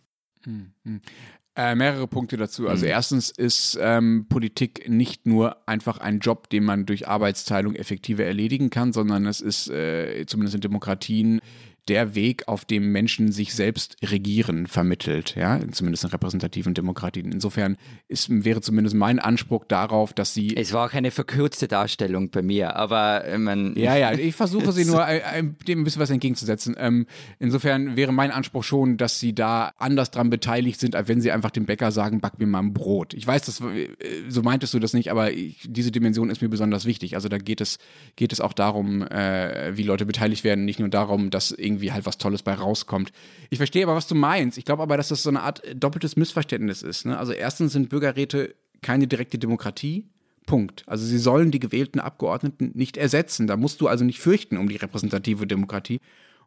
Äh, 1.59 1.75
mehrere 1.75 2.07
Punkte 2.07 2.37
dazu. 2.37 2.69
Also 2.69 2.85
Mhm. 2.85 2.91
erstens 2.91 3.31
ist 3.31 3.77
ähm, 3.81 4.27
Politik 4.29 4.87
nicht 4.87 5.27
nur 5.27 5.57
einfach 5.67 5.97
ein 5.97 6.19
Job, 6.19 6.49
den 6.49 6.63
man 6.63 6.85
durch 6.85 7.09
Arbeitsteilung 7.09 7.75
effektiver 7.75 8.23
erledigen 8.23 8.69
kann, 8.69 8.93
sondern 8.93 9.25
es 9.25 9.41
ist 9.41 9.69
äh, 9.69 10.25
zumindest 10.25 10.55
in 10.55 10.61
Demokratien 10.61 11.41
der 11.89 12.13
Weg, 12.13 12.47
auf 12.47 12.65
dem 12.65 12.91
Menschen 12.91 13.31
sich 13.31 13.53
selbst 13.53 13.97
regieren 14.03 14.67
vermittelt, 14.67 15.35
ja, 15.35 15.59
zumindest 15.71 16.03
in 16.03 16.11
repräsentativen 16.11 16.75
Demokratien. 16.75 17.31
Insofern 17.31 17.77
ist, 18.07 18.27
wäre 18.29 18.61
zumindest 18.61 18.95
mein 18.95 19.17
Anspruch 19.17 19.65
darauf, 19.65 20.13
dass 20.13 20.33
sie 20.33 20.55
Es 20.55 20.71
war 20.71 20.87
auch 20.87 20.93
eine 20.93 21.09
verkürzte 21.09 21.67
Darstellung 21.67 22.29
bei 22.29 22.43
mir, 22.43 22.75
aber 22.75 23.25
äh, 23.25 23.37
man. 23.37 23.75
ja, 23.75 23.97
ja, 23.97 24.11
ich 24.17 24.35
versuche 24.35 24.71
sie 24.71 24.85
nur 24.85 25.05
äh, 25.07 25.17
äh, 25.17 25.43
dem 25.67 25.81
ein 25.81 25.83
bisschen 25.83 26.01
was 26.01 26.11
entgegenzusetzen. 26.11 26.75
Ähm, 26.77 27.07
insofern 27.39 27.95
wäre 27.95 28.11
mein 28.11 28.29
Anspruch 28.29 28.63
schon, 28.63 28.97
dass 28.97 29.19
sie 29.19 29.33
da 29.33 29.73
anders 29.77 30.11
dran 30.11 30.29
beteiligt 30.29 30.79
sind, 30.79 30.95
als 30.95 31.07
wenn 31.07 31.21
sie 31.21 31.31
einfach 31.31 31.51
dem 31.51 31.65
Bäcker 31.65 31.91
sagen, 31.91 32.21
back 32.21 32.39
mir 32.39 32.45
mal 32.45 32.59
ein 32.59 32.73
Brot. 32.73 33.15
Ich 33.15 33.25
weiß, 33.25 33.41
das, 33.43 33.61
äh, 33.61 33.89
so 34.27 34.43
meintest 34.43 34.75
du 34.75 34.79
das 34.79 34.93
nicht, 34.93 35.09
aber 35.09 35.31
ich, 35.31 35.57
diese 35.65 35.91
Dimension 35.91 36.29
ist 36.29 36.41
mir 36.41 36.49
besonders 36.49 36.85
wichtig. 36.85 37.15
Also 37.15 37.29
da 37.29 37.39
geht 37.39 37.61
es, 37.61 37.79
geht 38.15 38.31
es 38.31 38.41
auch 38.41 38.53
darum, 38.53 39.01
äh, 39.01 39.75
wie 39.75 39.83
Leute 39.83 40.05
beteiligt 40.05 40.43
werden, 40.43 40.65
nicht 40.65 40.79
nur 40.79 40.89
darum, 40.89 41.31
dass 41.31 41.51
irgendwie 41.51 41.78
halt 41.87 42.05
was 42.05 42.17
Tolles 42.17 42.43
bei 42.43 42.53
rauskommt. 42.53 43.11
Ich 43.49 43.57
verstehe 43.57 43.83
aber, 43.83 43.95
was 43.95 44.07
du 44.07 44.15
meinst. 44.15 44.57
Ich 44.57 44.65
glaube 44.65 44.83
aber, 44.83 44.97
dass 44.97 45.09
das 45.09 45.23
so 45.23 45.29
eine 45.29 45.41
Art 45.41 45.61
doppeltes 45.75 46.15
Missverständnis 46.15 46.81
ist. 46.81 47.05
Ne? 47.05 47.17
Also 47.17 47.31
erstens 47.31 47.73
sind 47.73 47.89
Bürgerräte 47.89 48.55
keine 48.81 49.07
direkte 49.07 49.37
Demokratie. 49.37 50.07
Punkt. 50.45 50.83
Also 50.87 51.05
sie 51.05 51.19
sollen 51.19 51.51
die 51.51 51.59
gewählten 51.59 51.99
Abgeordneten 51.99 52.71
nicht 52.73 52.97
ersetzen. 52.97 53.45
Da 53.45 53.55
musst 53.55 53.81
du 53.81 53.87
also 53.87 54.03
nicht 54.03 54.19
fürchten 54.19 54.57
um 54.57 54.67
die 54.67 54.77
repräsentative 54.77 55.45
Demokratie. 55.45 55.99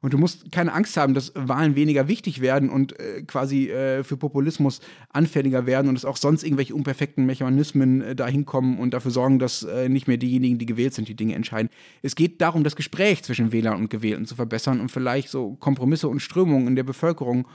Und 0.02 0.12
du 0.12 0.18
musst 0.18 0.50
keine 0.50 0.72
Angst 0.72 0.96
haben, 0.96 1.14
dass 1.14 1.32
Wahlen 1.36 1.76
weniger 1.76 2.08
wichtig 2.08 2.40
werden 2.40 2.68
und 2.70 2.98
äh, 2.98 3.22
quasi 3.22 3.70
äh, 3.70 4.02
für 4.02 4.16
Populismus 4.16 4.80
anfälliger 5.10 5.64
werden 5.64 5.88
und 5.88 5.94
dass 5.94 6.04
auch 6.04 6.16
sonst 6.16 6.42
irgendwelche 6.42 6.74
unperfekten 6.74 7.24
Mechanismen 7.24 8.02
äh, 8.02 8.16
dahin 8.16 8.44
kommen 8.44 8.78
und 8.80 8.92
dafür 8.94 9.12
sorgen, 9.12 9.38
dass 9.38 9.62
äh, 9.62 9.88
nicht 9.88 10.08
mehr 10.08 10.16
diejenigen, 10.16 10.58
die 10.58 10.66
gewählt 10.66 10.92
sind, 10.92 11.08
die 11.08 11.14
Dinge 11.14 11.36
entscheiden. 11.36 11.70
Es 12.02 12.16
geht 12.16 12.40
darum, 12.40 12.64
das 12.64 12.74
Gespräch 12.74 13.22
zwischen 13.22 13.52
Wählern 13.52 13.78
und 13.78 13.90
Gewählten 13.90 14.26
zu 14.26 14.34
verbessern 14.34 14.80
und 14.80 14.90
vielleicht 14.90 15.28
so 15.28 15.54
Kompromisse 15.60 16.08
und 16.08 16.18
Strömungen 16.18 16.66
in 16.66 16.74
der 16.74 16.82
Bevölkerung 16.82 17.46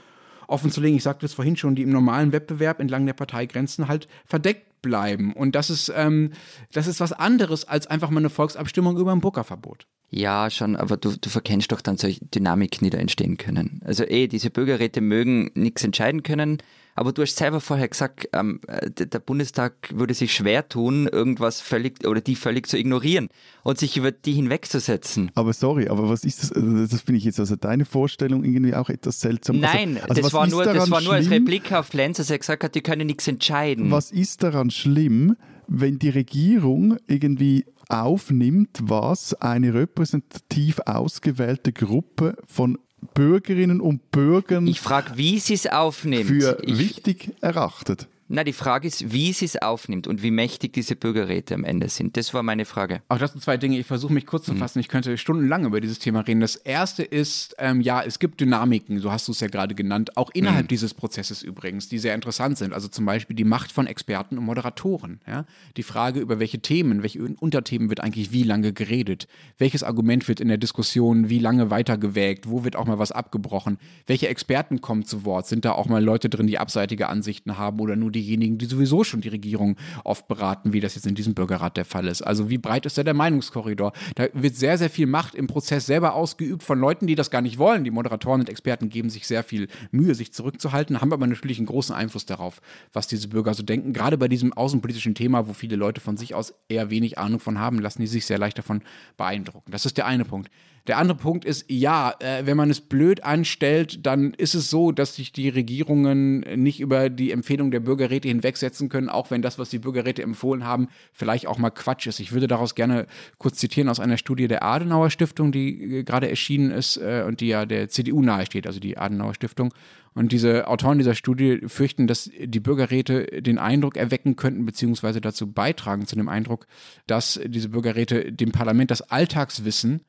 offenzulegen. 0.48 0.96
Ich 0.96 1.04
sagte 1.04 1.26
es 1.26 1.34
vorhin 1.34 1.56
schon, 1.56 1.76
die 1.76 1.82
im 1.82 1.90
normalen 1.90 2.32
Wettbewerb 2.32 2.80
entlang 2.80 3.06
der 3.06 3.12
Parteigrenzen 3.12 3.86
halt 3.86 4.08
verdeckt 4.26 4.82
bleiben. 4.82 5.32
Und 5.32 5.54
das 5.54 5.70
ist, 5.70 5.92
ähm, 5.94 6.32
das 6.72 6.86
ist 6.86 7.00
was 7.00 7.12
anderes 7.12 7.66
als 7.66 7.86
einfach 7.86 8.10
mal 8.10 8.20
eine 8.20 8.30
Volksabstimmung 8.30 8.96
über 8.98 9.12
ein 9.12 9.20
Burka-Verbot. 9.20 9.86
Ja, 10.10 10.48
schon, 10.50 10.74
aber 10.74 10.96
du, 10.96 11.16
du 11.20 11.28
verkennst 11.28 11.70
doch 11.70 11.82
dann 11.82 11.98
solche 11.98 12.24
Dynamiken, 12.24 12.84
die 12.84 12.90
da 12.90 12.98
entstehen 12.98 13.36
können. 13.36 13.80
Also 13.84 14.04
eh, 14.04 14.26
diese 14.26 14.50
Bürgerräte 14.50 15.02
mögen 15.02 15.50
nichts 15.54 15.84
entscheiden 15.84 16.22
können, 16.22 16.58
aber 16.98 17.12
du 17.12 17.22
hast 17.22 17.36
selber 17.36 17.60
vorher 17.60 17.86
gesagt, 17.86 18.28
ähm, 18.32 18.60
äh, 18.66 18.90
der 18.90 19.20
Bundestag 19.20 19.72
würde 19.94 20.14
sich 20.14 20.34
schwer 20.34 20.68
tun, 20.68 21.06
irgendwas 21.06 21.60
völlig 21.60 22.04
oder 22.04 22.20
die 22.20 22.34
völlig 22.34 22.66
zu 22.66 22.76
ignorieren 22.76 23.28
und 23.62 23.78
sich 23.78 23.96
über 23.96 24.10
die 24.10 24.32
hinwegzusetzen. 24.32 25.30
Aber 25.36 25.52
sorry, 25.52 25.86
aber 25.88 26.08
was 26.08 26.24
ist 26.24 26.42
das? 26.42 26.52
Also 26.52 26.86
Das 26.86 27.02
finde 27.02 27.18
ich 27.18 27.24
jetzt, 27.24 27.38
also 27.38 27.54
deine 27.54 27.84
Vorstellung 27.84 28.42
irgendwie 28.42 28.74
auch 28.74 28.90
etwas 28.90 29.20
seltsam. 29.20 29.60
Nein, 29.60 29.96
also, 29.96 30.08
also 30.08 30.22
das, 30.22 30.32
war 30.32 30.46
nur, 30.48 30.64
das 30.64 30.90
war 30.90 31.00
nur 31.00 31.12
als? 31.12 31.30
Replik 31.30 31.72
auf 31.72 31.92
Lenz, 31.92 32.16
dass 32.16 32.30
er 32.30 32.38
gesagt 32.38 32.64
hat, 32.64 32.74
die 32.74 32.80
können 32.80 33.06
nichts 33.06 33.28
entscheiden. 33.28 33.92
Was 33.92 34.10
ist 34.10 34.42
daran 34.42 34.70
schlimm, 34.72 35.36
wenn 35.68 36.00
die 36.00 36.08
Regierung 36.08 36.96
irgendwie 37.06 37.64
aufnimmt, 37.88 38.76
was 38.82 39.34
eine 39.34 39.72
repräsentativ 39.72 40.80
ausgewählte 40.84 41.72
Gruppe 41.72 42.36
von 42.44 42.76
Bürgerinnen 43.14 43.80
und 43.80 44.10
Bürgern 44.10 44.66
Ich 44.66 44.80
frage, 44.80 45.16
wie 45.16 45.38
sie 45.38 45.54
es 45.54 45.66
aufnimmt. 45.66 46.26
für 46.26 46.58
ich, 46.62 46.78
wichtig 46.78 47.30
erachtet? 47.40 48.08
Na, 48.30 48.44
die 48.44 48.52
Frage 48.52 48.86
ist, 48.86 49.10
wie 49.10 49.32
sie 49.32 49.46
es 49.46 49.60
aufnimmt 49.60 50.06
und 50.06 50.22
wie 50.22 50.30
mächtig 50.30 50.74
diese 50.74 50.96
Bürgerräte 50.96 51.54
am 51.54 51.64
Ende 51.64 51.88
sind. 51.88 52.16
Das 52.18 52.34
war 52.34 52.42
meine 52.42 52.66
Frage. 52.66 53.00
Auch 53.08 53.16
das 53.16 53.32
sind 53.32 53.42
zwei 53.42 53.56
Dinge, 53.56 53.78
ich 53.78 53.86
versuche 53.86 54.12
mich 54.12 54.26
kurz 54.26 54.44
zu 54.44 54.54
fassen. 54.54 54.80
Ich 54.80 54.88
könnte 54.88 55.16
stundenlang 55.16 55.64
über 55.64 55.80
dieses 55.80 55.98
Thema 55.98 56.20
reden. 56.20 56.40
Das 56.40 56.56
erste 56.56 57.02
ist, 57.02 57.56
ähm, 57.58 57.80
ja, 57.80 58.02
es 58.02 58.18
gibt 58.18 58.40
Dynamiken, 58.40 59.00
so 59.00 59.10
hast 59.10 59.28
du 59.28 59.32
es 59.32 59.40
ja 59.40 59.48
gerade 59.48 59.74
genannt, 59.74 60.18
auch 60.18 60.30
innerhalb 60.34 60.68
dieses 60.68 60.92
Prozesses 60.92 61.42
übrigens, 61.42 61.88
die 61.88 61.98
sehr 61.98 62.14
interessant 62.14 62.58
sind. 62.58 62.74
Also 62.74 62.88
zum 62.88 63.06
Beispiel 63.06 63.34
die 63.34 63.44
Macht 63.44 63.72
von 63.72 63.86
Experten 63.86 64.36
und 64.36 64.44
Moderatoren. 64.44 65.20
Ja? 65.26 65.46
Die 65.78 65.82
Frage, 65.82 66.20
über 66.20 66.38
welche 66.38 66.58
Themen, 66.58 67.02
welche 67.02 67.22
Unterthemen 67.22 67.88
wird 67.88 68.00
eigentlich 68.00 68.30
wie 68.30 68.42
lange 68.42 68.74
geredet? 68.74 69.26
Welches 69.56 69.82
Argument 69.82 70.28
wird 70.28 70.40
in 70.40 70.48
der 70.48 70.58
Diskussion 70.58 71.30
wie 71.30 71.38
lange 71.38 71.70
weitergewägt? 71.70 72.48
Wo 72.48 72.62
wird 72.64 72.76
auch 72.76 72.84
mal 72.84 72.98
was 72.98 73.10
abgebrochen? 73.10 73.78
Welche 74.06 74.28
Experten 74.28 74.82
kommen 74.82 75.06
zu 75.06 75.24
Wort? 75.24 75.46
Sind 75.46 75.64
da 75.64 75.72
auch 75.72 75.86
mal 75.86 76.04
Leute 76.04 76.28
drin, 76.28 76.46
die 76.46 76.58
abseitige 76.58 77.08
Ansichten 77.08 77.56
haben 77.56 77.80
oder 77.80 77.96
nur 77.96 78.10
diejenigen, 78.18 78.58
die 78.58 78.66
sowieso 78.66 79.04
schon 79.04 79.20
die 79.20 79.28
Regierung 79.28 79.76
oft 80.04 80.28
beraten, 80.28 80.72
wie 80.72 80.80
das 80.80 80.94
jetzt 80.94 81.06
in 81.06 81.14
diesem 81.14 81.34
Bürgerrat 81.34 81.76
der 81.76 81.84
Fall 81.84 82.08
ist? 82.08 82.22
Also 82.22 82.50
wie 82.50 82.58
breit 82.58 82.86
ist 82.86 82.98
da 82.98 83.04
der 83.04 83.14
Meinungskorridor? 83.14 83.92
Da 84.16 84.28
wird 84.32 84.56
sehr, 84.56 84.78
sehr 84.78 84.90
viel 84.90 85.06
Macht 85.06 85.34
im 85.34 85.46
Prozess 85.46 85.86
selber 85.86 86.14
ausgeübt 86.14 86.62
von 86.62 86.78
Leuten, 86.78 87.06
die 87.06 87.14
das 87.14 87.30
gar 87.30 87.42
nicht 87.42 87.58
wollen. 87.58 87.84
Die 87.84 87.90
Moderatoren 87.90 88.40
und 88.40 88.48
Experten 88.48 88.88
geben 88.88 89.10
sich 89.10 89.26
sehr 89.26 89.44
viel 89.44 89.68
Mühe, 89.90 90.14
sich 90.14 90.32
zurückzuhalten, 90.32 91.00
haben 91.00 91.12
aber 91.12 91.26
natürlich 91.26 91.58
einen 91.58 91.66
großen 91.66 91.94
Einfluss 91.94 92.26
darauf, 92.26 92.60
was 92.92 93.06
diese 93.06 93.28
Bürger 93.28 93.54
so 93.54 93.62
denken. 93.62 93.92
Gerade 93.92 94.18
bei 94.18 94.28
diesem 94.28 94.52
außenpolitischen 94.52 95.14
Thema, 95.14 95.48
wo 95.48 95.52
viele 95.52 95.76
Leute 95.76 96.00
von 96.00 96.16
sich 96.16 96.34
aus 96.34 96.54
eher 96.68 96.90
wenig 96.90 97.18
Ahnung 97.18 97.40
von 97.40 97.58
haben, 97.58 97.78
lassen 97.78 98.00
die 98.00 98.08
sich 98.08 98.26
sehr 98.26 98.38
leicht 98.38 98.58
davon 98.58 98.82
beeindrucken. 99.16 99.70
Das 99.70 99.86
ist 99.86 99.96
der 99.96 100.06
eine 100.06 100.24
Punkt. 100.24 100.50
Der 100.86 100.98
andere 100.98 101.18
Punkt 101.18 101.44
ist, 101.44 101.66
ja, 101.68 102.14
äh, 102.20 102.46
wenn 102.46 102.56
man 102.56 102.70
es 102.70 102.80
blöd 102.80 103.24
anstellt, 103.24 104.06
dann 104.06 104.32
ist 104.34 104.54
es 104.54 104.70
so, 104.70 104.92
dass 104.92 105.16
sich 105.16 105.32
die 105.32 105.48
Regierungen 105.48 106.40
nicht 106.56 106.80
über 106.80 107.10
die 107.10 107.30
Empfehlung 107.30 107.70
der 107.70 107.80
Bürgerräte 107.80 108.28
hinwegsetzen 108.28 108.88
können, 108.88 109.08
auch 109.08 109.30
wenn 109.30 109.42
das, 109.42 109.58
was 109.58 109.70
die 109.70 109.78
Bürgerräte 109.78 110.22
empfohlen 110.22 110.64
haben, 110.64 110.88
vielleicht 111.12 111.46
auch 111.46 111.58
mal 111.58 111.70
Quatsch 111.70 112.06
ist. 112.06 112.20
Ich 112.20 112.32
würde 112.32 112.46
daraus 112.46 112.74
gerne 112.74 113.06
kurz 113.38 113.58
zitieren 113.58 113.88
aus 113.88 114.00
einer 114.00 114.16
Studie 114.16 114.48
der 114.48 114.62
Adenauer 114.62 115.10
Stiftung, 115.10 115.52
die 115.52 115.98
äh, 115.98 116.02
gerade 116.04 116.30
erschienen 116.30 116.70
ist 116.70 116.96
äh, 116.96 117.24
und 117.26 117.40
die 117.40 117.48
ja 117.48 117.66
der 117.66 117.88
CDU 117.88 118.22
nahesteht, 118.22 118.66
also 118.66 118.80
die 118.80 118.96
Adenauer 118.96 119.34
Stiftung. 119.34 119.74
Und 120.14 120.32
diese 120.32 120.66
Autoren 120.66 120.98
dieser 120.98 121.14
Studie 121.14 121.60
fürchten, 121.66 122.06
dass 122.06 122.30
die 122.36 122.60
Bürgerräte 122.60 123.40
den 123.40 123.58
Eindruck 123.58 123.96
erwecken 123.96 124.34
könnten, 124.34 124.66
beziehungsweise 124.66 125.20
dazu 125.20 125.52
beitragen 125.52 126.06
zu 126.06 126.16
dem 126.16 126.28
Eindruck, 126.28 126.66
dass 127.06 127.40
diese 127.44 127.68
Bürgerräte 127.68 128.32
dem 128.32 128.50
Parlament 128.50 128.90
das 128.90 129.02
Alltagswissen 129.02 130.00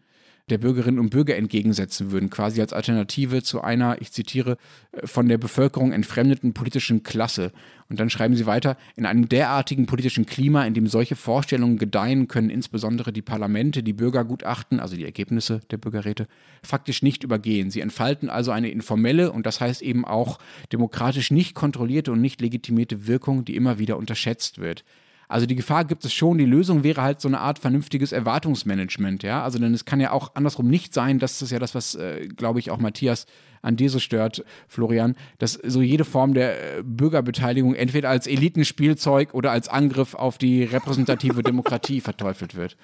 der 0.52 0.58
Bürgerinnen 0.58 1.00
und 1.00 1.10
Bürger 1.10 1.36
entgegensetzen 1.36 2.12
würden, 2.12 2.30
quasi 2.30 2.62
als 2.62 2.74
Alternative 2.74 3.44
zu 3.44 3.62
einer, 3.62 4.02
ich 4.02 4.12
zitiere, 4.12 4.58
äh, 4.92 5.08
von 5.08 5.28
der 5.28 5.38
Bevölkerung 5.38 5.92
entfremdeten 5.92 6.54
politischen 6.54 7.04
Klasse. 7.04 7.52
Und 7.90 8.00
dann 8.00 8.10
schreiben 8.10 8.36
sie 8.36 8.46
weiter, 8.46 8.78
in 8.96 9.06
einem 9.06 9.30
derartigen 9.30 9.86
politischen 9.86 10.26
Klima, 10.26 10.66
in 10.66 10.74
dem 10.74 10.88
solche 10.88 11.16
Vorstellungen 11.16 11.78
gedeihen, 11.78 12.28
können 12.28 12.50
insbesondere 12.50 13.12
die 13.12 13.22
Parlamente 13.22 13.82
die 13.82 13.94
Bürgergutachten, 13.94 14.80
also 14.80 14.96
die 14.96 15.06
Ergebnisse 15.06 15.62
der 15.72 15.78
Bürgerräte, 15.78 16.28
faktisch 16.62 17.02
nicht 17.02 17.24
übergehen. 17.24 17.72
Sie 17.72 17.82
entfalten 17.82 18.30
also 18.30 18.52
eine 18.52 18.70
informelle 18.70 19.32
und 19.32 19.46
das 19.46 19.60
heißt 19.60 19.82
eben 19.82 20.06
auch 20.06 20.38
demokratisch 20.72 21.32
nicht 21.32 21.56
kontrollierte 21.56 22.12
und 22.12 22.22
nicht 22.22 22.42
legitimierte 22.42 23.08
Wirkung, 23.08 23.46
die 23.46 23.56
immer 23.56 23.80
wieder 23.80 23.98
unterschätzt 23.98 24.60
wird. 24.60 24.84
Also 25.30 25.46
die 25.46 25.56
Gefahr 25.56 25.86
gibt 25.86 26.04
es 26.04 26.12
schon. 26.12 26.40
Die 26.40 26.46
Lösung 26.46 26.84
wäre 26.84 27.04
halt 27.04 27.22
so 27.22 27.28
eine 27.28 27.40
Art 27.40 27.60
vernünftiges 27.60 28.12
Erwartungsmanagement, 28.12 29.22
ja. 29.22 29.44
Also 29.44 29.60
denn 29.60 29.76
es 29.76 29.86
kann 29.86 30.02
ja 30.02 30.12
auch 30.12 30.32
andersrum 30.34 30.68
nicht 30.68 30.92
sein, 30.94 31.20
das 31.20 31.42
ist 31.44 31.52
ja 31.52 31.60
das, 31.60 31.76
was, 31.76 31.94
äh, 31.94 32.28
glaube 32.28 32.60
ich, 32.60 32.72
auch 32.72 32.80
Matthias 32.80 33.28
an 33.62 33.76
dir 33.76 33.92
so 33.92 34.00
stört, 34.00 34.44
Florian, 34.68 35.16
dass 35.38 35.54
so 35.54 35.82
jede 35.82 36.04
Form 36.04 36.34
der 36.34 36.80
äh, 36.80 36.84
Bürgerbeteiligung 36.84 37.76
entweder 37.76 38.10
als 38.10 38.26
Elitenspielzeug 38.26 39.36
oder 39.36 39.52
als 39.52 39.68
Angriff 39.68 40.16
auf 40.16 40.40
die 40.40 40.64
repräsentative 40.64 41.44
Demokratie 41.44 42.02
verteufelt 42.02 42.56
wird. 42.56 42.76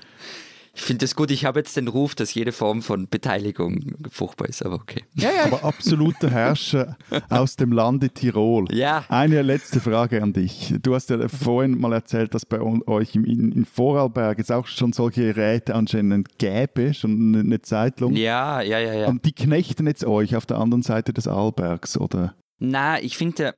Ich 0.76 0.82
finde 0.82 1.06
es 1.06 1.16
gut, 1.16 1.32
ich 1.32 1.46
habe 1.46 1.60
jetzt 1.60 1.78
den 1.78 1.88
Ruf, 1.88 2.16
dass 2.16 2.34
jede 2.34 2.52
Form 2.52 2.82
von 2.82 3.08
Beteiligung 3.08 3.96
furchtbar 4.12 4.50
ist, 4.50 4.64
aber 4.64 4.76
okay. 4.76 5.06
Ja, 5.14 5.32
ja. 5.32 5.46
Aber 5.46 5.64
absoluter 5.64 6.30
Herrscher 6.30 6.98
aus 7.30 7.56
dem 7.56 7.72
Lande 7.72 8.10
Tirol. 8.10 8.66
Ja. 8.74 9.06
Eine 9.08 9.42
letzte 9.42 9.80
Frage 9.80 10.22
an 10.22 10.34
dich. 10.34 10.76
Du 10.82 10.94
hast 10.94 11.10
ja 11.10 11.30
vorhin 11.30 11.80
mal 11.80 11.94
erzählt, 11.94 12.34
dass 12.34 12.46
bei 12.46 12.60
euch 12.60 13.16
in, 13.16 13.54
in 13.54 13.66
Vorarlberg 13.66 14.38
es 14.38 14.52
auch 14.52 14.68
schon 14.68 14.92
solche 14.92 15.38
Räte 15.38 15.76
anscheinend 15.76 16.38
gäbe, 16.38 16.94
schon 16.94 17.36
eine 17.36 17.62
Zeit 17.62 18.02
lang. 18.02 18.14
Ja, 18.18 18.60
ja, 18.60 18.78
ja, 18.80 18.94
ja. 18.94 19.08
Und 19.08 19.24
die 19.24 19.32
knechten 19.32 19.88
jetzt 19.88 20.04
euch 20.04 20.36
auf 20.36 20.46
der 20.46 20.58
anderen 20.58 20.84
Seite 20.84 21.14
des 21.14 21.26
Arlbergs, 21.26 21.98
oder? 21.98 22.36
Na, 22.60 23.02
ich 23.02 23.18
finde, 23.18 23.56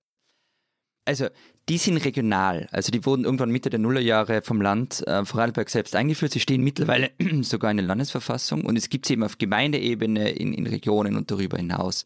also 1.04 1.30
die 1.70 1.78
sind 1.78 1.98
regional. 1.98 2.68
Also 2.72 2.92
die 2.92 3.06
wurden 3.06 3.26
irgendwann 3.26 3.52
Mitte 3.52 3.70
der 3.70 3.80
Nullerjahre 3.80 4.42
vom 4.42 4.62
Land 4.62 5.06
äh, 5.06 5.26
Vorarlberg 5.26 5.70
selbst 5.70 5.96
eingeführt. 5.96 6.32
Sie 6.32 6.40
stehen 6.40 6.64
mittlerweile 6.64 7.12
sogar 7.42 7.72
in 7.72 7.78
der 7.78 7.86
Landesverfassung 7.86 8.64
und 8.64 8.78
es 8.78 8.90
gibt 8.90 9.06
sie 9.06 9.14
eben 9.14 9.24
auf 9.24 9.38
Gemeindeebene, 9.38 10.30
in, 10.32 10.54
in 10.54 10.66
Regionen 10.66 11.18
und 11.18 11.30
darüber 11.30 11.58
hinaus. 11.58 12.06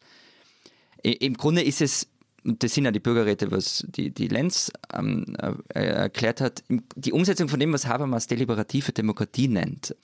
I, 1.06 1.12
Im 1.12 1.36
Grunde 1.36 1.62
ist 1.62 1.80
es, 1.80 2.08
und 2.44 2.62
das 2.62 2.74
sind 2.74 2.86
ja 2.86 2.90
die 2.90 3.00
Bürgerräte, 3.00 3.52
was 3.52 3.86
die, 3.88 4.10
die 4.10 4.26
Lenz 4.26 4.72
ähm, 4.92 5.36
äh, 5.38 5.80
erklärt 5.80 6.40
hat, 6.40 6.64
die 6.96 7.12
Umsetzung 7.12 7.48
von 7.48 7.60
dem, 7.60 7.72
was 7.72 7.86
Habermas 7.86 8.26
deliberative 8.26 8.90
Demokratie 8.92 9.46
nennt. 9.46 9.94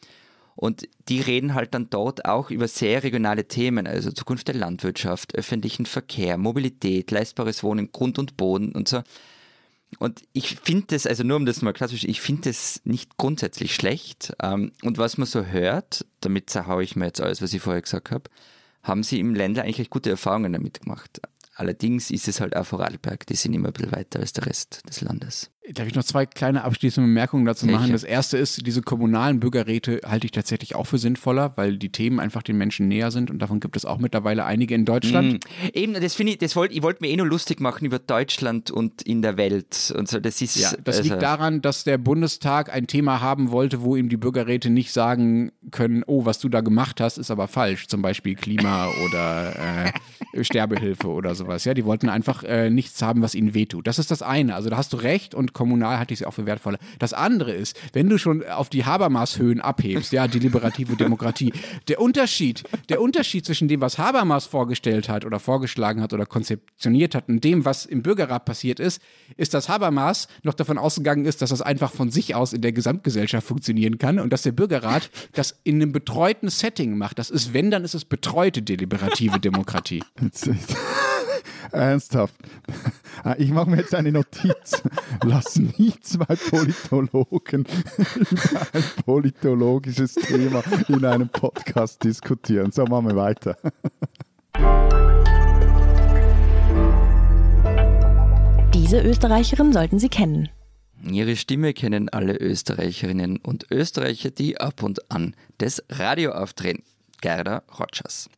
Und 0.54 0.88
die 1.08 1.20
reden 1.20 1.54
halt 1.54 1.74
dann 1.74 1.88
dort 1.88 2.24
auch 2.24 2.50
über 2.50 2.66
sehr 2.66 3.04
regionale 3.04 3.46
Themen, 3.46 3.86
also 3.86 4.10
Zukunft 4.10 4.48
der 4.48 4.56
Landwirtschaft, 4.56 5.36
öffentlichen 5.36 5.86
Verkehr, 5.86 6.36
Mobilität, 6.36 7.12
leistbares 7.12 7.62
Wohnen, 7.62 7.92
Grund 7.92 8.18
und 8.18 8.36
Boden 8.36 8.72
und 8.72 8.88
so. 8.88 9.02
Und 9.98 10.22
ich 10.32 10.58
finde 10.62 10.86
das, 10.88 11.06
also 11.06 11.24
nur 11.24 11.36
um 11.36 11.46
das 11.46 11.62
mal 11.62 11.72
klassisch, 11.72 12.04
ich 12.04 12.20
finde 12.20 12.50
das 12.50 12.80
nicht 12.84 13.16
grundsätzlich 13.16 13.74
schlecht. 13.74 14.34
Ähm, 14.42 14.72
und 14.82 14.98
was 14.98 15.18
man 15.18 15.26
so 15.26 15.44
hört, 15.44 16.04
damit 16.20 16.50
zerhaue 16.50 16.82
ich 16.82 16.94
mir 16.94 17.06
jetzt 17.06 17.20
alles, 17.20 17.40
was 17.40 17.52
ich 17.52 17.62
vorher 17.62 17.82
gesagt 17.82 18.10
habe, 18.10 18.30
haben 18.82 19.02
sie 19.02 19.18
im 19.18 19.34
Ländler 19.34 19.64
eigentlich 19.64 19.78
recht 19.78 19.90
gute 19.90 20.10
Erfahrungen 20.10 20.52
damit 20.52 20.82
gemacht. 20.82 21.20
Allerdings 21.54 22.10
ist 22.10 22.28
es 22.28 22.40
halt 22.40 22.54
auch 22.54 22.66
Vorarlberg, 22.66 23.26
die 23.26 23.34
sind 23.34 23.52
immer 23.52 23.68
ein 23.68 23.72
bisschen 23.72 23.92
weiter 23.92 24.20
als 24.20 24.32
der 24.32 24.46
Rest 24.46 24.82
des 24.88 25.00
Landes. 25.00 25.50
Darf 25.74 25.86
ich 25.86 25.94
noch 25.94 26.04
zwei 26.04 26.24
kleine 26.24 26.64
abschließende 26.64 27.06
Bemerkungen 27.06 27.44
dazu 27.44 27.66
machen? 27.66 27.80
Welche? 27.80 27.92
Das 27.92 28.04
erste 28.04 28.38
ist, 28.38 28.66
diese 28.66 28.80
kommunalen 28.80 29.38
Bürgerräte 29.38 30.00
halte 30.06 30.26
ich 30.26 30.30
tatsächlich 30.30 30.74
auch 30.74 30.84
für 30.84 30.96
sinnvoller, 30.96 31.52
weil 31.56 31.76
die 31.76 31.90
Themen 31.90 32.20
einfach 32.20 32.42
den 32.42 32.56
Menschen 32.56 32.88
näher 32.88 33.10
sind 33.10 33.30
und 33.30 33.38
davon 33.40 33.60
gibt 33.60 33.76
es 33.76 33.84
auch 33.84 33.98
mittlerweile 33.98 34.46
einige 34.46 34.74
in 34.74 34.86
Deutschland. 34.86 35.44
Mm, 35.44 35.68
eben, 35.74 35.94
das 35.94 36.14
finde 36.14 36.32
ich, 36.32 36.38
das 36.38 36.56
wollt, 36.56 36.72
ich 36.72 36.82
wollte 36.82 37.02
mir 37.02 37.10
eh 37.10 37.16
nur 37.16 37.26
lustig 37.26 37.60
machen 37.60 37.84
über 37.84 37.98
Deutschland 37.98 38.70
und 38.70 39.02
in 39.02 39.20
der 39.20 39.36
Welt 39.36 39.92
und 39.96 40.08
so. 40.08 40.20
Das 40.20 40.40
ist. 40.40 40.56
Ja, 40.56 40.72
das 40.82 40.98
also 40.98 41.10
liegt 41.10 41.22
daran, 41.22 41.60
dass 41.60 41.84
der 41.84 41.98
Bundestag 41.98 42.72
ein 42.72 42.86
Thema 42.86 43.20
haben 43.20 43.50
wollte, 43.50 43.82
wo 43.82 43.94
ihm 43.94 44.08
die 44.08 44.16
Bürgerräte 44.16 44.70
nicht 44.70 44.92
sagen 44.92 45.52
können, 45.70 46.02
oh, 46.06 46.24
was 46.24 46.38
du 46.38 46.48
da 46.48 46.62
gemacht 46.62 47.00
hast, 47.00 47.18
ist 47.18 47.30
aber 47.30 47.46
falsch. 47.46 47.88
Zum 47.88 48.00
Beispiel 48.00 48.36
Klima 48.36 48.88
oder 49.04 49.84
äh, 50.34 50.44
Sterbehilfe 50.44 51.08
oder 51.08 51.34
sowas. 51.34 51.64
Ja, 51.64 51.74
die 51.74 51.84
wollten 51.84 52.08
einfach 52.08 52.42
äh, 52.44 52.70
nichts 52.70 53.02
haben, 53.02 53.20
was 53.20 53.34
ihnen 53.34 53.52
wehtut. 53.52 53.86
Das 53.86 53.98
ist 53.98 54.10
das 54.10 54.22
eine. 54.22 54.54
Also 54.54 54.70
da 54.70 54.78
hast 54.78 54.94
du 54.94 54.96
recht 54.96 55.34
und 55.34 55.57
kommunal 55.58 55.98
halte 55.98 56.14
ich 56.14 56.20
sie 56.20 56.26
auch 56.26 56.32
für 56.32 56.46
wertvoller. 56.46 56.78
Das 57.00 57.12
andere 57.12 57.52
ist, 57.52 57.76
wenn 57.92 58.08
du 58.08 58.16
schon 58.16 58.44
auf 58.46 58.68
die 58.68 58.84
Habermas-Höhen 58.84 59.60
abhebst, 59.60 60.12
ja, 60.12 60.28
die 60.28 60.38
liberative 60.38 60.94
Demokratie, 60.94 61.52
der 61.88 62.00
Unterschied, 62.00 62.62
der 62.88 63.00
Unterschied 63.00 63.44
zwischen 63.44 63.66
dem, 63.66 63.80
was 63.80 63.98
Habermas 63.98 64.46
vorgestellt 64.46 65.08
hat 65.08 65.24
oder 65.24 65.40
vorgeschlagen 65.40 66.00
hat 66.00 66.12
oder 66.12 66.26
konzeptioniert 66.26 67.16
hat 67.16 67.28
und 67.28 67.42
dem, 67.42 67.64
was 67.64 67.86
im 67.86 68.02
Bürgerrat 68.02 68.44
passiert 68.44 68.78
ist, 68.78 69.02
ist, 69.36 69.52
dass 69.52 69.68
Habermas 69.68 70.28
noch 70.44 70.54
davon 70.54 70.78
ausgegangen 70.78 71.26
ist, 71.26 71.42
dass 71.42 71.50
das 71.50 71.60
einfach 71.60 71.90
von 71.90 72.12
sich 72.12 72.36
aus 72.36 72.52
in 72.52 72.62
der 72.62 72.70
Gesamtgesellschaft 72.70 73.44
funktionieren 73.44 73.98
kann 73.98 74.20
und 74.20 74.32
dass 74.32 74.42
der 74.42 74.52
Bürgerrat 74.52 75.10
das 75.32 75.58
in 75.64 75.82
einem 75.82 75.90
betreuten 75.90 76.50
Setting 76.50 76.96
macht. 76.96 77.18
Das 77.18 77.30
ist, 77.30 77.52
wenn, 77.52 77.72
dann 77.72 77.82
ist 77.82 77.94
es 77.94 78.04
betreute 78.04 78.62
deliberative 78.62 79.40
Demokratie. 79.40 80.04
Ernsthaft. 81.72 82.36
Ich 83.36 83.50
mache 83.50 83.68
mir 83.68 83.78
jetzt 83.78 83.96
eine 83.96 84.12
Notiz. 84.12 84.80
Lass 85.24 85.56
nie 85.56 85.92
zwei 86.00 86.36
Politologen 86.36 87.66
über 88.14 88.66
ein 88.72 88.84
politologisches 89.04 90.14
Thema 90.14 90.62
in 90.86 91.04
einem 91.04 91.28
Podcast 91.28 92.04
diskutieren. 92.04 92.70
So 92.70 92.84
machen 92.84 93.08
wir 93.08 93.16
weiter. 93.16 93.56
Diese 98.72 99.00
Österreicherin 99.02 99.72
sollten 99.72 99.98
Sie 99.98 100.08
kennen. 100.08 100.48
Ihre 101.02 101.36
Stimme 101.36 101.74
kennen 101.74 102.08
alle 102.08 102.36
Österreicherinnen 102.36 103.38
und 103.38 103.66
Österreicher, 103.70 104.30
die 104.30 104.60
ab 104.60 104.82
und 104.82 105.10
an 105.10 105.34
das 105.58 105.82
Radio 105.90 106.32
aufdrehen. 106.32 106.82
Gerda 107.20 107.62
Rogers. 107.78 108.30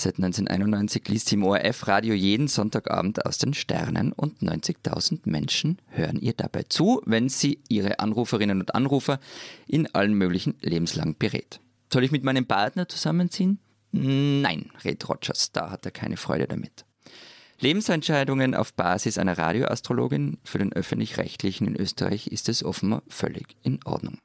Seit 0.00 0.14
1991 0.18 1.08
liest 1.08 1.28
sie 1.28 1.34
im 1.34 1.42
ORF-Radio 1.42 2.14
jeden 2.14 2.46
Sonntagabend 2.46 3.26
aus 3.26 3.38
den 3.38 3.52
Sternen 3.52 4.12
und 4.12 4.40
90.000 4.42 5.22
Menschen 5.24 5.78
hören 5.88 6.20
ihr 6.20 6.34
dabei 6.34 6.62
zu, 6.68 7.02
wenn 7.04 7.28
sie 7.28 7.58
ihre 7.68 7.98
Anruferinnen 7.98 8.60
und 8.60 8.76
Anrufer 8.76 9.18
in 9.66 9.92
allen 9.96 10.14
möglichen 10.14 10.54
Lebenslagen 10.60 11.16
berät. 11.18 11.58
Soll 11.92 12.04
ich 12.04 12.12
mit 12.12 12.22
meinem 12.22 12.46
Partner 12.46 12.88
zusammenziehen? 12.88 13.58
Nein, 13.90 14.70
rät 14.84 15.08
Rogers, 15.08 15.50
da 15.50 15.70
hat 15.72 15.84
er 15.84 15.90
keine 15.90 16.16
Freude 16.16 16.46
damit. 16.46 16.84
Lebensentscheidungen 17.58 18.54
auf 18.54 18.74
Basis 18.74 19.18
einer 19.18 19.36
Radioastrologin 19.36 20.38
für 20.44 20.58
den 20.58 20.72
öffentlich-rechtlichen 20.72 21.66
in 21.66 21.74
Österreich 21.74 22.28
ist 22.28 22.48
es 22.48 22.62
offenbar 22.62 23.02
völlig 23.08 23.56
in 23.64 23.80
Ordnung. 23.84 24.18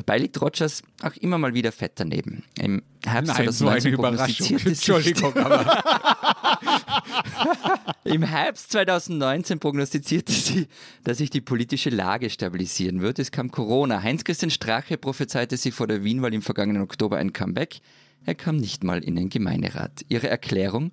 Dabei 0.00 0.16
liegt 0.16 0.40
Rogers 0.40 0.82
auch 1.02 1.14
immer 1.16 1.36
mal 1.36 1.52
wieder 1.52 1.72
fett 1.72 1.92
daneben. 1.96 2.42
Im 2.58 2.82
Herbst 3.04 3.36
Nein, 3.36 3.52
2019 3.52 4.58
so. 4.58 4.68
Entschuldigung, 4.70 5.36
aber 5.36 5.84
Im 8.04 8.22
Herbst 8.22 8.72
2019 8.72 9.58
prognostizierte 9.60 10.32
sie, 10.32 10.68
dass 11.04 11.18
sich 11.18 11.28
die 11.28 11.42
politische 11.42 11.90
Lage 11.90 12.30
stabilisieren 12.30 13.02
wird. 13.02 13.18
Es 13.18 13.30
kam 13.30 13.50
Corona. 13.50 14.02
Heinz-Christian 14.02 14.50
Strache 14.50 14.96
prophezeite 14.96 15.58
sie 15.58 15.70
vor 15.70 15.86
der 15.86 16.02
Wienwahl 16.02 16.32
im 16.32 16.40
vergangenen 16.40 16.80
Oktober 16.80 17.18
ein 17.18 17.34
Comeback. 17.34 17.80
Er 18.24 18.34
kam 18.34 18.56
nicht 18.56 18.82
mal 18.82 19.04
in 19.04 19.16
den 19.16 19.28
Gemeinderat. 19.28 20.06
Ihre 20.08 20.30
Erklärung? 20.30 20.92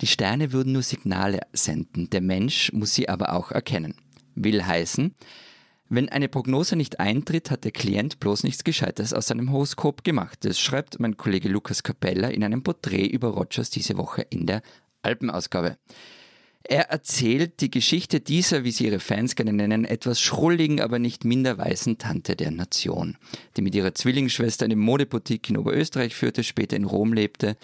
Die 0.00 0.08
Sterne 0.08 0.50
würden 0.50 0.72
nur 0.72 0.82
Signale 0.82 1.42
senden. 1.52 2.10
Der 2.10 2.22
Mensch 2.22 2.72
muss 2.72 2.92
sie 2.92 3.08
aber 3.08 3.34
auch 3.34 3.52
erkennen. 3.52 3.94
Will 4.34 4.64
heißen, 4.66 5.14
wenn 5.94 6.08
eine 6.08 6.28
Prognose 6.28 6.74
nicht 6.74 7.00
eintritt, 7.00 7.50
hat 7.50 7.64
der 7.64 7.70
Klient 7.70 8.18
bloß 8.18 8.44
nichts 8.44 8.64
Gescheites 8.64 9.12
aus 9.12 9.26
seinem 9.26 9.52
Horoskop 9.52 10.04
gemacht. 10.04 10.38
Das 10.46 10.58
schreibt 10.58 10.98
mein 11.00 11.18
Kollege 11.18 11.50
Lukas 11.50 11.82
Capella 11.82 12.28
in 12.28 12.42
einem 12.42 12.62
Porträt 12.62 13.04
über 13.04 13.28
Rogers 13.28 13.68
diese 13.68 13.98
Woche 13.98 14.22
in 14.22 14.46
der 14.46 14.62
Alpenausgabe. 15.02 15.76
Er 16.62 16.88
erzählt 16.90 17.60
die 17.60 17.70
Geschichte 17.70 18.20
dieser, 18.20 18.64
wie 18.64 18.70
sie 18.70 18.86
ihre 18.86 19.00
Fans 19.00 19.34
gerne 19.34 19.52
nennen, 19.52 19.84
etwas 19.84 20.18
schrulligen, 20.18 20.80
aber 20.80 20.98
nicht 20.98 21.26
minder 21.26 21.58
weißen 21.58 21.98
Tante 21.98 22.36
der 22.36 22.52
Nation, 22.52 23.18
die 23.58 23.62
mit 23.62 23.74
ihrer 23.74 23.94
Zwillingsschwester 23.94 24.64
eine 24.64 24.76
Modeboutique 24.76 25.50
in 25.50 25.58
Oberösterreich 25.58 26.14
führte, 26.14 26.42
später 26.42 26.76
in 26.76 26.84
Rom 26.84 27.12
lebte, 27.12 27.58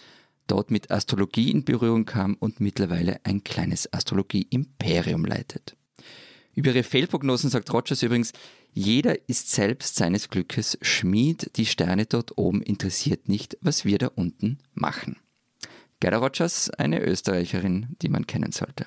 dort 0.48 0.70
mit 0.70 0.90
Astrologie 0.90 1.50
in 1.50 1.64
Berührung 1.64 2.04
kam 2.04 2.36
und 2.38 2.60
mittlerweile 2.60 3.20
ein 3.24 3.42
kleines 3.42 3.90
Astrologie-Imperium 3.90 5.24
leitet. 5.24 5.78
Über 6.58 6.70
ihre 6.70 6.82
Fehlprognosen 6.82 7.50
sagt 7.50 7.72
Rogers 7.72 8.02
übrigens, 8.02 8.32
jeder 8.72 9.28
ist 9.28 9.52
selbst 9.52 9.94
seines 9.94 10.28
Glückes 10.28 10.76
Schmied, 10.82 11.52
die 11.54 11.66
Sterne 11.66 12.04
dort 12.04 12.36
oben 12.36 12.62
interessiert 12.62 13.28
nicht, 13.28 13.56
was 13.60 13.84
wir 13.84 13.96
da 13.98 14.08
unten 14.08 14.58
machen. 14.74 15.18
Gerda 16.00 16.18
Rogers, 16.18 16.68
eine 16.70 17.00
Österreicherin, 17.00 17.94
die 18.02 18.08
man 18.08 18.26
kennen 18.26 18.50
sollte. 18.50 18.86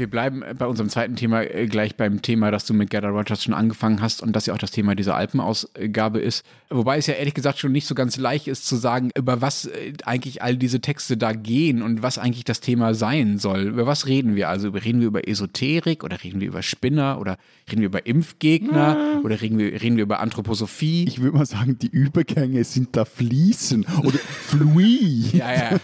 Wir 0.00 0.08
bleiben 0.08 0.42
bei 0.56 0.66
unserem 0.66 0.88
zweiten 0.88 1.14
Thema 1.14 1.42
äh, 1.42 1.66
gleich 1.66 1.94
beim 1.94 2.22
Thema, 2.22 2.50
das 2.50 2.64
du 2.64 2.72
mit 2.72 2.88
Gerda 2.88 3.10
Rogers 3.10 3.44
schon 3.44 3.52
angefangen 3.52 4.00
hast 4.00 4.22
und 4.22 4.34
das 4.34 4.46
ja 4.46 4.54
auch 4.54 4.58
das 4.58 4.70
Thema 4.70 4.94
dieser 4.94 5.14
Alpenausgabe 5.14 6.20
ist. 6.20 6.42
Wobei 6.70 6.96
es 6.96 7.06
ja 7.06 7.14
ehrlich 7.14 7.34
gesagt 7.34 7.58
schon 7.58 7.70
nicht 7.70 7.86
so 7.86 7.94
ganz 7.94 8.16
leicht 8.16 8.48
ist 8.48 8.66
zu 8.66 8.76
sagen, 8.76 9.10
über 9.14 9.42
was 9.42 9.66
äh, 9.66 9.92
eigentlich 10.06 10.42
all 10.42 10.56
diese 10.56 10.80
Texte 10.80 11.18
da 11.18 11.32
gehen 11.32 11.82
und 11.82 12.02
was 12.02 12.16
eigentlich 12.16 12.44
das 12.44 12.60
Thema 12.60 12.94
sein 12.94 13.36
soll. 13.36 13.64
Über 13.64 13.86
was 13.86 14.06
reden 14.06 14.36
wir? 14.36 14.48
Also 14.48 14.70
reden 14.70 15.00
wir 15.00 15.08
über 15.08 15.28
Esoterik 15.28 16.02
oder 16.02 16.24
reden 16.24 16.40
wir 16.40 16.48
über 16.48 16.62
Spinner 16.62 17.18
oder 17.20 17.36
reden 17.70 17.82
wir 17.82 17.88
über 17.88 18.06
Impfgegner 18.06 18.96
ja. 19.16 19.20
oder 19.22 19.42
reden 19.42 19.58
wir, 19.58 19.82
reden 19.82 19.96
wir 19.96 20.04
über 20.04 20.20
Anthroposophie? 20.20 21.04
Ich 21.06 21.20
würde 21.20 21.36
mal 21.36 21.44
sagen, 21.44 21.78
die 21.78 21.90
Übergänge 21.90 22.64
sind 22.64 22.96
da 22.96 23.04
fließen 23.04 23.84
oder 24.02 24.18
fluid. 24.18 25.34
ja, 25.34 25.52
ja. 25.52 25.80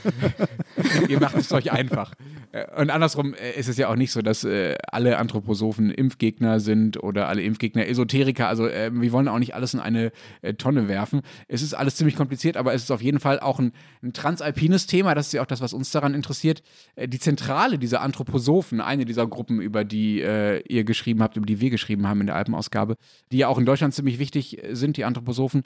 Ihr 1.08 1.20
macht 1.20 1.36
es 1.36 1.52
euch 1.52 1.70
einfach. 1.70 2.14
Äh, 2.52 2.80
und 2.80 2.90
andersrum 2.90 3.34
äh, 3.34 3.58
ist 3.58 3.68
es 3.68 3.76
ja 3.76 3.88
auch 3.88 3.96
nicht 3.96 4.05
so, 4.12 4.22
dass 4.22 4.44
äh, 4.44 4.76
alle 4.90 5.18
Anthroposophen 5.18 5.90
Impfgegner 5.90 6.60
sind 6.60 7.02
oder 7.02 7.28
alle 7.28 7.42
Impfgegner 7.42 7.86
Esoteriker. 7.86 8.48
Also 8.48 8.66
äh, 8.66 8.90
wir 8.92 9.12
wollen 9.12 9.28
auch 9.28 9.38
nicht 9.38 9.54
alles 9.54 9.74
in 9.74 9.80
eine 9.80 10.12
äh, 10.42 10.54
Tonne 10.54 10.88
werfen. 10.88 11.22
Es 11.48 11.62
ist 11.62 11.74
alles 11.74 11.96
ziemlich 11.96 12.16
kompliziert, 12.16 12.56
aber 12.56 12.74
es 12.74 12.82
ist 12.84 12.90
auf 12.90 13.02
jeden 13.02 13.20
Fall 13.20 13.40
auch 13.40 13.58
ein, 13.58 13.72
ein 14.02 14.12
transalpines 14.12 14.86
Thema. 14.86 15.14
Das 15.14 15.28
ist 15.28 15.32
ja 15.32 15.42
auch 15.42 15.46
das, 15.46 15.60
was 15.60 15.72
uns 15.72 15.90
daran 15.90 16.14
interessiert. 16.14 16.62
Äh, 16.94 17.08
die 17.08 17.18
Zentrale 17.18 17.78
dieser 17.78 18.00
Anthroposophen, 18.00 18.80
eine 18.80 19.04
dieser 19.04 19.26
Gruppen, 19.26 19.60
über 19.60 19.84
die 19.84 20.16
ihr 20.16 20.84
geschrieben 20.84 21.22
habt, 21.22 21.36
über 21.36 21.46
die 21.46 21.60
wir 21.60 21.70
geschrieben 21.70 22.06
haben 22.06 22.20
in 22.20 22.26
der 22.26 22.36
Alpenausgabe, 22.36 22.96
die 23.32 23.38
ja 23.38 23.48
auch 23.48 23.58
in 23.58 23.66
Deutschland 23.66 23.94
ziemlich 23.94 24.18
wichtig 24.18 24.62
sind, 24.70 24.96
die 24.96 25.04
Anthroposophen, 25.04 25.62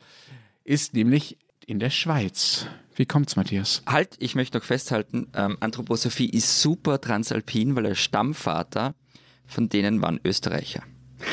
ist 0.64 0.94
nämlich 0.94 1.38
in 1.70 1.78
der 1.78 1.90
Schweiz. 1.90 2.66
Wie 2.96 3.06
kommt's, 3.06 3.36
Matthias? 3.36 3.82
Halt, 3.86 4.16
ich 4.18 4.34
möchte 4.34 4.58
noch 4.58 4.64
festhalten, 4.64 5.28
ähm, 5.34 5.56
Anthroposophie 5.60 6.28
ist 6.28 6.60
super 6.60 7.00
transalpin, 7.00 7.76
weil 7.76 7.84
der 7.84 7.94
Stammvater 7.94 8.96
von 9.46 9.68
denen 9.68 10.02
waren 10.02 10.18
Österreicher. 10.24 10.82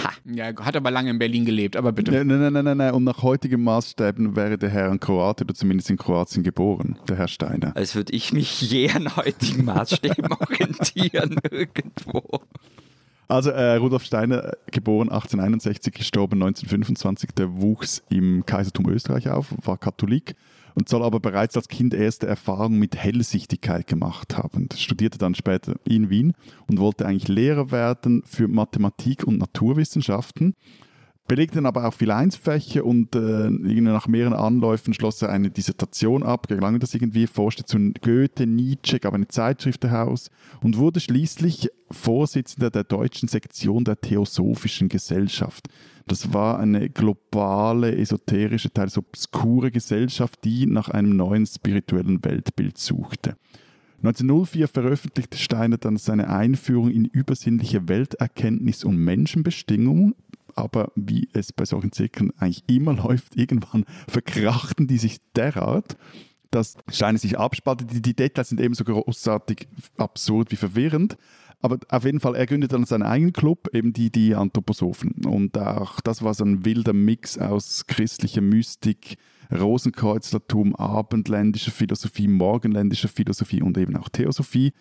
Ha. 0.04 0.12
Ja, 0.26 0.54
hat 0.56 0.76
aber 0.76 0.92
lange 0.92 1.10
in 1.10 1.18
Berlin 1.18 1.46
gelebt, 1.46 1.76
aber 1.76 1.92
bitte. 1.92 2.12
Nein, 2.12 2.28
nein, 2.28 2.54
nein, 2.54 2.66
nein, 2.66 2.78
nein. 2.78 2.94
Und 2.94 3.04
nach 3.06 3.24
heutigen 3.24 3.64
Maßstäben 3.64 4.36
wäre 4.36 4.60
der 4.60 4.70
Herr 4.70 4.92
ein 4.92 5.00
Kroate 5.00 5.44
oder 5.44 5.56
zumindest 5.56 5.90
in 5.90 5.98
Kroatien 5.98 6.44
geboren, 6.44 7.00
der 7.08 7.18
Herr 7.18 7.28
Steiner. 7.28 7.76
Als 7.76 7.96
würde 7.96 8.14
ich 8.14 8.32
mich 8.32 8.62
je 8.70 8.92
an 8.92 9.16
heutigen 9.16 9.66
Maßstäben 9.66 10.32
orientieren 10.40 11.40
irgendwo. 11.50 12.42
Also 13.28 13.50
äh, 13.50 13.76
Rudolf 13.76 14.06
Steiner, 14.06 14.54
geboren 14.72 15.10
1861, 15.10 15.94
gestorben 15.94 16.42
1925, 16.42 17.32
der 17.32 17.62
wuchs 17.62 18.02
im 18.10 18.46
Kaisertum 18.46 18.90
Österreich 18.90 19.30
auf, 19.30 19.54
war 19.64 19.78
Katholik 19.78 20.36
und 20.76 20.88
soll 20.88 21.04
aber 21.04 21.20
bereits 21.20 21.58
als 21.58 21.68
Kind 21.68 21.94
erste 21.94 22.28
Erfahrungen 22.28 22.80
mit 22.80 22.96
Hellsichtigkeit 22.96 23.88
gemacht 23.88 24.38
haben. 24.38 24.70
Studierte 24.76 25.18
dann 25.18 25.36
später 25.36 25.76
in 25.84 26.10
Wien 26.10 26.34
und 26.68 26.80
wollte 26.80 27.06
eigentlich 27.06 27.28
Lehrer 27.28 27.72
werden 27.72 28.24
für 28.26 28.48
Mathematik 28.48 29.26
und 29.26 29.40
Naturwissenschaften 29.40 30.56
belegte 31.28 31.56
dann 31.56 31.66
aber 31.66 31.86
auch 31.86 31.94
viele 31.94 32.16
Einsfächer 32.16 32.86
und 32.86 33.16
äh, 33.16 33.50
nach 33.50 34.08
mehreren 34.08 34.34
Anläufen 34.34 34.94
schloss 34.94 35.22
er 35.22 35.30
eine 35.30 35.50
Dissertation 35.50 36.24
ab, 36.24 36.48
gelang 36.48 36.80
das 36.80 36.94
irgendwie, 36.94 37.28
forschte 37.28 37.66
zu 37.66 37.78
Goethe, 38.02 38.48
Nietzsche, 38.48 39.00
gab 39.00 39.14
eine 39.14 39.28
Zeitschrift 39.28 39.84
heraus 39.84 40.30
und 40.62 40.78
wurde 40.78 41.00
schließlich 41.00 41.70
Vorsitzender 41.92 42.70
der 42.70 42.84
deutschen 42.84 43.30
Sektion 43.30 43.84
der 43.84 44.00
Theosophischen 44.00 44.90
Gesellschaft. 44.90 45.68
Das 46.08 46.34
war 46.34 46.60
eine 46.60 46.90
globale, 46.90 47.96
esoterische, 47.96 48.72
teils 48.72 48.98
obskure 48.98 49.72
Gesellschaft, 49.72 50.44
die 50.44 50.66
nach 50.66 50.90
einem 50.90 51.16
neuen 51.16 51.46
spirituellen 51.46 52.24
Weltbild 52.24 52.78
suchte. 52.78 53.36
1904 53.98 54.68
veröffentlichte 54.68 55.38
Steiner 55.38 55.78
dann 55.78 55.98
seine 55.98 56.30
Einführung 56.30 56.92
in 56.92 57.06
übersinnliche 57.06 57.90
Welterkenntnis 57.90 58.84
und 58.84 58.98
Menschenbestimmung, 58.98 60.14
aber 60.58 60.92
wie 60.96 61.30
es 61.34 61.54
bei 61.54 61.66
solchen 61.66 61.92
Zirkeln 61.92 62.32
eigentlich 62.38 62.64
immer 62.68 62.94
läuft, 62.94 63.36
irgendwann 63.36 63.86
verkrachten 64.08 64.88
die 64.88 64.98
sich 64.98 65.20
derart, 65.36 65.98
dass 66.52 66.78
Steine 66.90 67.18
sich 67.18 67.38
abspaltet. 67.38 67.92
Die, 67.94 68.02
die 68.02 68.16
Details 68.16 68.50
sind 68.50 68.60
ebenso 68.60 68.84
großartig 68.84 69.68
absurd 69.98 70.52
wie 70.52 70.56
verwirrend. 70.56 71.18
Aber 71.60 71.80
auf 71.90 72.06
jeden 72.06 72.20
Fall, 72.20 72.36
er 72.36 72.46
gründet 72.46 72.72
dann 72.72 72.86
seinen 72.86 73.04
eigenen 73.04 73.34
Club, 73.34 73.70
eben 73.74 73.92
die, 73.92 74.12
die 74.12 74.36
Anthroposophen. 74.36 75.26
Und 75.26 75.58
auch 75.58 76.00
das 76.02 76.22
war 76.22 76.34
so 76.34 76.46
ein 76.46 76.66
wilder 76.66 76.94
Mix 76.94 77.38
aus 77.38 77.86
christlicher 77.88 78.42
Mystik, 78.42 79.18
Rosenkreuzlertum, 79.52 80.76
abendländischer 80.76 81.72
Philosophie, 81.72 82.28
morgenländischer 82.28 83.08
Philosophie 83.08 83.62
und 83.62 83.78
eben 83.78 83.96
auch 83.96 84.10
Theosophie 84.10 84.74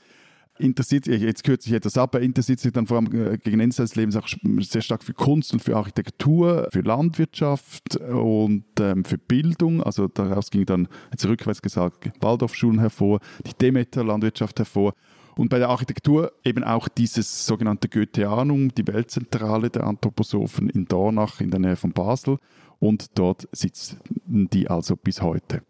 interessiert 0.58 1.06
jetzt 1.06 1.44
kürze 1.44 1.68
ich 1.68 1.74
etwas 1.74 1.98
ab, 1.98 2.14
er 2.14 2.20
interessiert 2.20 2.60
sich 2.60 2.72
dann 2.72 2.86
vor 2.86 2.98
allem 2.98 3.34
äh, 3.34 3.38
gegen 3.38 3.60
Ende 3.60 3.74
seines 3.74 3.96
Lebens 3.96 4.16
auch 4.16 4.28
sehr 4.60 4.82
stark 4.82 5.02
für 5.02 5.14
Kunst 5.14 5.52
und 5.52 5.62
für 5.62 5.76
Architektur, 5.76 6.68
für 6.72 6.80
Landwirtschaft 6.80 7.96
und 7.96 8.64
ähm, 8.80 9.04
für 9.04 9.18
Bildung. 9.18 9.82
Also 9.82 10.08
daraus 10.08 10.50
ging 10.50 10.66
dann, 10.66 10.88
jetzt 11.10 11.26
rückwärts 11.26 11.62
gesagt, 11.62 12.10
Waldorfschulen 12.20 12.78
hervor, 12.78 13.20
die 13.46 13.54
Demeter-Landwirtschaft 13.54 14.58
hervor. 14.58 14.94
Und 15.36 15.50
bei 15.50 15.58
der 15.58 15.68
Architektur 15.68 16.32
eben 16.44 16.64
auch 16.64 16.88
dieses 16.88 17.46
sogenannte 17.46 17.88
Goetheanum, 17.88 18.74
die 18.74 18.86
Weltzentrale 18.86 19.68
der 19.68 19.84
Anthroposophen 19.84 20.70
in 20.70 20.86
Dornach 20.86 21.40
in 21.40 21.50
der 21.50 21.60
Nähe 21.60 21.76
von 21.76 21.92
Basel. 21.92 22.38
Und 22.78 23.18
dort 23.18 23.46
sitzen 23.52 23.98
die 24.24 24.68
also 24.68 24.96
bis 24.96 25.20
heute. 25.20 25.62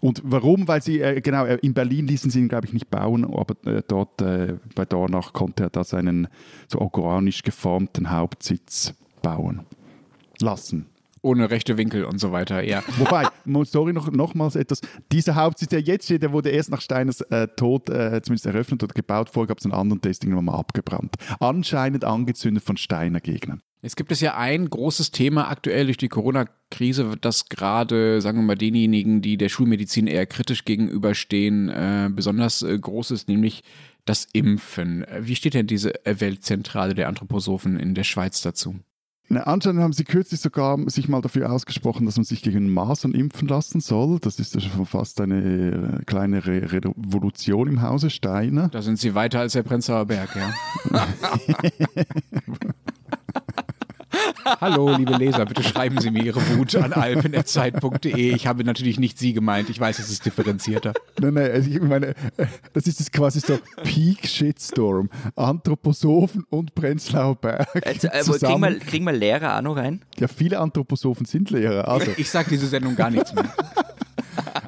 Und 0.00 0.20
warum? 0.24 0.66
Weil 0.68 0.82
sie, 0.82 1.00
äh, 1.00 1.20
genau, 1.20 1.44
äh, 1.44 1.58
in 1.62 1.74
Berlin 1.74 2.06
ließen 2.06 2.30
sie 2.30 2.40
ihn, 2.40 2.48
glaube 2.48 2.66
ich, 2.66 2.72
nicht 2.72 2.90
bauen, 2.90 3.24
aber 3.24 3.54
äh, 3.70 3.82
dort 3.86 4.20
äh, 4.20 4.54
bei 4.74 4.84
Dornach 4.84 5.32
konnte 5.32 5.64
er 5.64 5.70
da 5.70 5.84
seinen 5.84 6.28
so 6.68 6.80
organisch 6.80 7.42
geformten 7.42 8.10
Hauptsitz 8.10 8.94
bauen 9.22 9.62
lassen. 10.40 10.86
Ohne 11.24 11.50
rechte 11.50 11.78
Winkel 11.78 12.04
und 12.04 12.18
so 12.18 12.32
weiter, 12.32 12.62
ja. 12.62 12.82
Wobei, 12.98 13.24
sorry, 13.64 13.94
noch, 13.94 14.10
nochmals 14.10 14.56
etwas. 14.56 14.82
Dieser 15.10 15.36
Hauptsitz, 15.36 15.70
der 15.70 15.80
jetzt 15.80 16.04
steht, 16.04 16.22
der 16.22 16.32
wurde 16.32 16.50
erst 16.50 16.70
nach 16.70 16.82
Steiners 16.82 17.22
äh, 17.22 17.48
Tod 17.56 17.88
äh, 17.88 18.20
zumindest 18.22 18.44
eröffnet 18.44 18.82
oder 18.82 18.92
gebaut. 18.92 19.30
Vorher 19.30 19.48
gab 19.48 19.58
es 19.58 19.64
einen 19.64 19.72
anderen 19.72 20.02
Testing 20.02 20.30
nochmal 20.30 20.58
abgebrannt. 20.58 21.16
Anscheinend 21.40 22.04
angezündet 22.04 22.62
von 22.62 22.76
Steiner-Gegnern. 22.76 23.62
Es 23.80 23.96
gibt 23.96 24.12
es 24.12 24.20
ja 24.20 24.36
ein 24.36 24.68
großes 24.68 25.12
Thema 25.12 25.48
aktuell 25.50 25.86
durch 25.86 25.96
die 25.96 26.08
Corona-Krise, 26.08 27.16
das 27.20 27.48
gerade, 27.48 28.20
sagen 28.20 28.38
wir 28.38 28.42
mal, 28.42 28.54
denjenigen, 28.54 29.22
die 29.22 29.38
der 29.38 29.48
Schulmedizin 29.48 30.06
eher 30.06 30.26
kritisch 30.26 30.66
gegenüberstehen, 30.66 31.70
äh, 31.70 32.10
besonders 32.10 32.60
äh, 32.60 32.78
groß 32.78 33.12
ist, 33.12 33.28
nämlich 33.28 33.62
das 34.04 34.26
Impfen. 34.34 35.06
Wie 35.20 35.36
steht 35.36 35.54
denn 35.54 35.66
diese 35.66 35.94
Weltzentrale 36.04 36.94
der 36.94 37.08
Anthroposophen 37.08 37.78
in 37.78 37.94
der 37.94 38.04
Schweiz 38.04 38.42
dazu? 38.42 38.76
Na, 39.28 39.42
anscheinend 39.44 39.82
haben 39.82 39.92
sie 39.92 40.04
kürzlich 40.04 40.40
sogar 40.40 40.78
sich 40.90 41.08
mal 41.08 41.22
dafür 41.22 41.50
ausgesprochen, 41.50 42.04
dass 42.04 42.16
man 42.16 42.24
sich 42.24 42.42
gegen 42.42 42.70
Masern 42.72 43.12
impfen 43.12 43.48
lassen 43.48 43.80
soll. 43.80 44.18
Das 44.20 44.38
ist 44.38 44.54
ja 44.54 44.60
schon 44.60 44.84
fast 44.84 45.20
eine 45.20 46.00
äh, 46.00 46.04
kleine 46.04 46.46
Re 46.46 46.72
Revolution 46.72 47.68
im 47.68 47.82
Hause 47.82 48.10
Steiner. 48.10 48.68
Da 48.68 48.82
sind 48.82 48.98
sie 48.98 49.14
weiter 49.14 49.40
als 49.40 49.54
der 49.54 49.62
Prenzlauer 49.62 50.04
Berg, 50.06 50.30
ja. 50.36 50.52
Hallo, 54.60 54.94
liebe 54.96 55.16
Leser, 55.16 55.44
bitte 55.44 55.62
schreiben 55.62 56.00
Sie 56.00 56.10
mir 56.10 56.24
Ihre 56.24 56.40
Wut 56.56 56.74
an 56.76 56.92
alpen.zeit.de. 56.92 58.34
Ich 58.34 58.46
habe 58.46 58.64
natürlich 58.64 58.98
nicht 58.98 59.18
Sie 59.18 59.32
gemeint. 59.32 59.70
Ich 59.70 59.80
weiß, 59.80 59.98
es 59.98 60.10
ist 60.10 60.24
differenzierter. 60.24 60.92
Nein, 61.20 61.34
nein, 61.34 61.50
also 61.50 61.70
ich 61.70 61.80
meine, 61.80 62.14
das 62.72 62.86
ist 62.86 63.12
quasi 63.12 63.40
so 63.40 63.58
Peak 63.82 64.26
Shitstorm. 64.26 65.10
Anthroposophen 65.36 66.44
und 66.50 66.74
Prenzlauer 66.74 67.36
Berg. 67.36 67.68
Also, 67.84 68.08
also 68.08 68.32
kriegen, 68.34 68.60
wir, 68.60 68.78
kriegen 68.78 69.04
wir 69.04 69.12
Lehrer 69.12 69.56
auch 69.56 69.62
noch 69.62 69.76
rein? 69.76 70.02
Ja, 70.18 70.28
viele 70.28 70.58
Anthroposophen 70.58 71.26
sind 71.26 71.50
Lehrer. 71.50 71.88
Also. 71.88 72.12
Ich 72.16 72.30
sage 72.30 72.50
diese 72.50 72.66
Sendung 72.66 72.96
gar 72.96 73.10
nichts 73.10 73.34
mehr. 73.34 73.44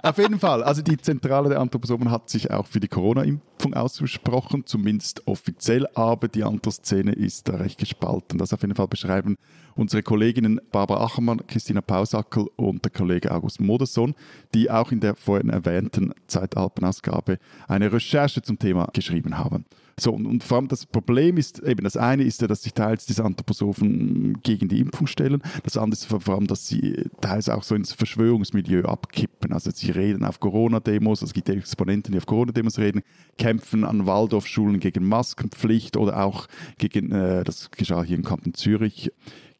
Auf 0.07 0.19
jeden 0.19 0.39
Fall. 0.39 0.63
Also 0.63 0.83
die 0.83 0.99
Zentrale 0.99 1.49
der 1.49 1.59
Anthroposophen 1.59 2.13
hat 2.13 2.31
sich 2.31 2.53
auch 2.53 2.69
für 2.69 2.79
die 2.79 2.87
Corona-Impfung 2.87 3.75
ausgesprochen, 3.75 4.63
zumindest 4.65 5.27
offiziell, 5.27 5.89
aber 5.97 6.29
die 6.29 6.45
Anthroszene 6.45 7.11
ist 7.11 7.49
da 7.49 7.57
recht 7.57 7.77
gespalten. 7.77 8.39
Das 8.39 8.53
auf 8.53 8.63
jeden 8.63 8.77
Fall 8.77 8.87
beschreiben 8.87 9.37
unsere 9.75 10.05
Kolleginnen 10.05 10.61
Barbara 10.71 11.03
Achermann, 11.05 11.45
Christina 11.49 11.81
Pausackel 11.81 12.47
und 12.55 12.85
der 12.85 12.93
Kollege 12.93 13.33
August 13.33 13.61
Modersohn, 13.61 14.15
die 14.55 14.71
auch 14.71 14.93
in 14.93 15.01
der 15.01 15.17
vorhin 15.17 15.51
erwähnten 15.51 16.15
Zeitalpenausgabe 16.29 17.39
eine 17.67 17.93
Recherche 17.93 18.43
zum 18.43 18.61
Thema 18.61 18.89
geschrieben 18.93 19.37
haben. 19.39 19.65
So, 19.99 20.13
und, 20.13 20.27
und, 20.27 20.45
vor 20.45 20.59
allem 20.59 20.69
das 20.69 20.85
Problem 20.85 21.39
ist 21.39 21.61
eben, 21.61 21.83
das 21.83 21.97
eine 21.97 22.23
ist 22.23 22.43
ja, 22.43 22.47
dass 22.47 22.63
sich 22.63 22.75
teils 22.75 23.07
diese 23.07 23.25
Anthroposophen 23.25 24.43
gegen 24.43 24.69
die 24.69 24.81
Impfung 24.81 25.07
stellen. 25.07 25.41
Das 25.63 25.79
andere 25.79 25.99
ist 25.99 26.05
vor 26.05 26.35
allem, 26.35 26.47
dass 26.47 26.67
sie 26.67 27.09
teils 27.23 27.49
auch 27.49 27.63
so 27.63 27.75
ins 27.75 27.95
Verschwörungsmilieu 27.95 28.83
abkippen. 28.83 29.55
Also 29.55 29.71
sie 29.71 29.91
reden 29.93 30.27
auf 30.27 30.39
Corona-Demos, 30.39 31.23
es 31.23 31.33
gibt 31.33 31.49
Exponenten, 31.49 32.13
die 32.13 32.19
auf 32.19 32.27
Corona-Demos 32.27 32.79
reden, 32.79 33.01
kämpfen 33.39 33.85
an 33.85 34.05
Waldorfschulen 34.05 34.81
gegen 34.81 35.09
Maskenpflicht 35.09 35.97
oder 35.97 36.23
auch 36.23 36.47
gegen, 36.77 37.11
äh, 37.13 37.43
das 37.43 37.71
geschah 37.71 38.03
hier 38.03 38.17
im 38.17 38.25
Kanton 38.25 38.53
Zürich, 38.53 39.11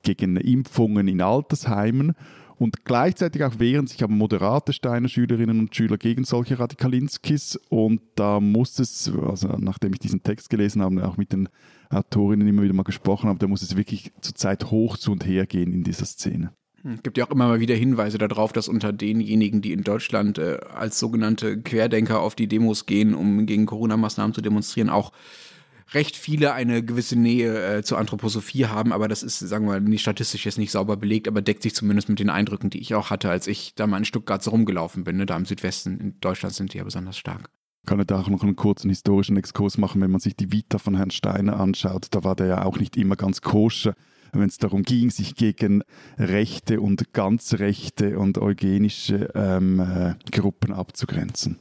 gegen 0.03 0.37
Impfungen 0.37 1.09
in 1.09 1.23
Altersheimen. 1.23 2.15
Und 2.59 2.85
gleichzeitig 2.85 3.45
auch 3.45 3.59
wehren 3.59 3.87
sich 3.87 4.03
aber 4.03 4.13
moderate 4.13 4.73
Steiner 4.73 5.09
Schülerinnen 5.09 5.61
und 5.61 5.77
Schüler 5.77 5.99
gegen 5.99 6.25
solche 6.25 6.59
Radikalinskis. 6.59 7.61
Und 7.69 8.01
da 8.15 8.41
muss 8.41 8.79
es, 8.79 9.13
also 9.27 9.49
nachdem 9.59 9.93
ich 9.93 9.99
diesen 9.99 10.23
Text 10.23 10.49
gelesen 10.49 10.81
habe, 10.83 11.07
auch 11.07 11.19
mit 11.19 11.33
den 11.33 11.49
Autorinnen 11.91 12.49
immer 12.49 12.63
wieder 12.63 12.75
mal 12.75 12.83
gesprochen 12.83 13.29
habe, 13.29 13.39
da 13.39 13.47
muss 13.47 13.63
es 13.63 13.77
wirklich 13.77 14.13
zurzeit 14.23 14.71
hoch 14.71 14.97
zu 14.97 15.13
und 15.13 15.27
her 15.27 15.47
gehen 15.47 15.73
in 15.73 15.85
dieser 15.85 16.07
Szene. 16.07 16.53
Es 16.95 17.03
gibt 17.03 17.19
ja 17.19 17.27
auch 17.27 17.31
immer 17.31 17.49
mal 17.49 17.61
wieder 17.61 17.75
Hinweise 17.75 18.17
darauf, 18.17 18.53
dass 18.53 18.69
unter 18.69 18.93
denjenigen, 18.93 19.61
die 19.61 19.73
in 19.73 19.83
Deutschland 19.83 20.39
äh, 20.39 20.59
als 20.73 20.99
sogenannte 20.99 21.61
Querdenker 21.61 22.21
auf 22.21 22.37
die 22.37 22.47
Demos 22.47 22.87
gehen, 22.87 23.15
um 23.15 23.45
gegen 23.45 23.67
Corona-Maßnahmen 23.67 24.35
zu 24.35 24.41
demonstrieren, 24.41 24.89
auch 24.89 25.13
recht 25.93 26.17
viele 26.17 26.53
eine 26.53 26.83
gewisse 26.83 27.17
Nähe 27.17 27.79
äh, 27.79 27.83
zur 27.83 27.99
Anthroposophie 27.99 28.67
haben, 28.67 28.93
aber 28.93 29.09
das 29.09 29.23
ist, 29.23 29.39
sagen 29.39 29.67
wir 29.67 29.73
mal, 29.73 29.81
nicht 29.81 30.03
statistisch 30.03 30.45
jetzt 30.45 30.59
nicht 30.59 30.73
sauber 30.73 30.97
belegt, 30.97 31.29
aber 31.29 31.43
deckt 31.43 31.63
sich 31.63 31.75
zumindest 31.75 32.09
mit 32.09 32.19
den 32.19 32.31
Eindrücken, 32.31 32.71
die 32.71 32.81
ich 32.81 32.95
auch 32.95 33.11
hatte, 33.11 33.31
als 33.31 33.47
ich 33.47 33.75
da 33.75 33.87
mal 33.87 33.99
in 33.99 34.05
Stuttgart 34.05 34.43
so 34.43 34.51
rumgelaufen 34.51 35.05
bin. 35.05 35.17
Ne? 35.17 35.27
Da 35.27 35.37
im 35.37 35.47
Südwesten 35.47 35.99
in 35.99 36.21
Deutschland 36.21 36.55
sind 36.55 36.73
die 36.73 36.79
ja 36.79 36.85
besonders 36.85 37.17
stark 37.17 37.51
kann 37.87 38.01
ich 38.01 38.07
da 38.07 38.21
auch 38.21 38.29
noch 38.29 38.43
einen 38.43 38.57
kurzen 38.57 38.91
historischen 38.91 39.37
Exkurs 39.37 39.79
machen, 39.79 40.03
wenn 40.03 40.11
man 40.11 40.21
sich 40.21 40.37
die 40.37 40.53
Vita 40.53 40.79
von 40.79 40.97
Herrn 40.97 41.13
Steiner 41.13 41.59
anschaut. 41.59 42.09
Da 42.11 42.25
war 42.25 42.35
der 42.35 42.47
ja 42.47 42.65
auch 42.65 42.79
nicht 42.79 42.97
immer 42.97 43.17
ganz 43.17 43.41
koscher, 43.41 43.95
wenn 44.33 44.49
es 44.49 44.59
darum 44.59 44.83
ging, 44.83 45.11
sich 45.11 45.35
gegen 45.37 45.83
rechte 46.19 46.81
und 46.81 47.13
ganz 47.13 47.55
rechte 47.55 48.19
und 48.19 48.39
eugenische 48.39 49.31
ähm, 49.35 49.81
äh, 49.81 50.15
Gruppen 50.31 50.73
abzugrenzen. 50.73 51.59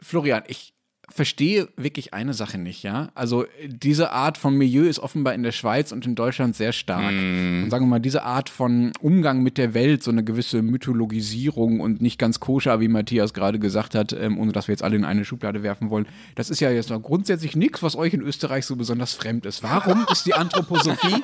Florian, 0.00 0.44
ich 0.46 0.75
verstehe 1.08 1.68
wirklich 1.76 2.14
eine 2.14 2.34
Sache 2.34 2.58
nicht, 2.58 2.82
ja. 2.82 3.10
Also 3.14 3.46
diese 3.66 4.12
Art 4.12 4.38
von 4.38 4.56
Milieu 4.56 4.84
ist 4.84 4.98
offenbar 4.98 5.34
in 5.34 5.42
der 5.42 5.52
Schweiz 5.52 5.92
und 5.92 6.04
in 6.04 6.14
Deutschland 6.14 6.56
sehr 6.56 6.72
stark. 6.72 7.12
Mm. 7.12 7.64
Und 7.64 7.70
sagen 7.70 7.84
wir 7.84 7.90
mal, 7.90 8.00
diese 8.00 8.24
Art 8.24 8.48
von 8.48 8.92
Umgang 9.00 9.42
mit 9.42 9.56
der 9.56 9.72
Welt, 9.72 10.02
so 10.02 10.10
eine 10.10 10.24
gewisse 10.24 10.62
Mythologisierung 10.62 11.80
und 11.80 12.02
nicht 12.02 12.18
ganz 12.18 12.40
koscher, 12.40 12.80
wie 12.80 12.88
Matthias 12.88 13.34
gerade 13.34 13.58
gesagt 13.58 13.94
hat, 13.94 14.12
ähm, 14.12 14.38
ohne 14.38 14.52
dass 14.52 14.68
wir 14.68 14.72
jetzt 14.72 14.82
alle 14.82 14.96
in 14.96 15.04
eine 15.04 15.24
Schublade 15.24 15.62
werfen 15.62 15.90
wollen, 15.90 16.06
das 16.34 16.50
ist 16.50 16.60
ja 16.60 16.70
jetzt 16.70 16.90
noch 16.90 17.02
grundsätzlich 17.02 17.54
nichts, 17.54 17.82
was 17.82 17.96
euch 17.96 18.12
in 18.12 18.20
Österreich 18.20 18.66
so 18.66 18.74
besonders 18.76 19.14
fremd 19.14 19.46
ist. 19.46 19.62
Warum 19.62 20.06
ist 20.10 20.26
die 20.26 20.34
Anthroposophie? 20.34 21.22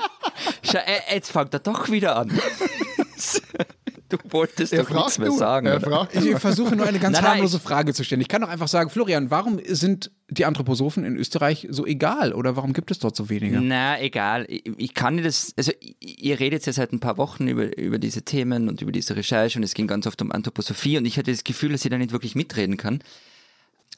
Jetzt 1.13 1.31
fangt 1.31 1.53
er 1.53 1.61
doch 1.61 1.91
wieder 1.91 2.17
an. 2.17 2.33
Du 4.13 4.19
wolltest 4.31 4.73
er 4.73 4.85
doch 4.85 4.91
nichts 4.91 5.19
mehr 5.19 5.33
sagen. 5.33 5.69
ich 6.13 6.37
versuche 6.37 6.77
nur 6.77 6.87
eine 6.87 6.99
ganz 6.99 7.17
nein, 7.21 7.31
harmlose 7.31 7.57
nein. 7.57 7.65
Frage 7.65 7.95
zu 7.95 8.05
stellen. 8.05 8.21
Ich 8.21 8.29
kann 8.29 8.43
doch 8.43 8.49
einfach 8.49 8.69
sagen, 8.69 8.91
Florian, 8.91 9.31
warum 9.31 9.59
sind 9.67 10.11
die 10.29 10.45
Anthroposophen 10.45 11.05
in 11.05 11.17
Österreich 11.17 11.67
so 11.71 11.87
egal 11.87 12.35
oder 12.35 12.57
warum 12.57 12.75
gibt 12.75 12.91
es 12.91 12.99
dort 12.99 13.17
so 13.17 13.31
wenige? 13.31 13.61
Na, 13.61 14.01
egal. 14.01 14.45
Ich, 14.49 14.65
ich 14.77 14.95
kann 14.95 15.15
nicht 15.15 15.27
das, 15.27 15.55
also 15.57 15.73
ihr 16.01 16.39
redet 16.41 16.67
ja 16.67 16.73
seit 16.73 16.93
ein 16.93 17.01
paar 17.01 17.17
Wochen 17.17 17.49
über, 17.49 17.77
über 17.79 17.99
diese 17.99 18.23
Themen 18.23 18.69
und 18.69 18.83
über 18.83 18.93
diese 18.93 19.17
Recherche 19.17 19.59
und 19.59 19.63
es 19.63 19.75
ging 19.75 19.87
ganz 19.87 20.07
oft 20.07 20.21
um 20.21 20.31
Anthroposophie 20.31 20.99
und 20.99 21.07
ich 21.07 21.17
hatte 21.17 21.31
das 21.31 21.45
Gefühl, 21.45 21.73
dass 21.73 21.85
ich 21.85 21.91
da 21.91 21.97
nicht 21.97 22.13
wirklich 22.13 22.35
mitreden 22.35 22.77
kann, 22.77 23.03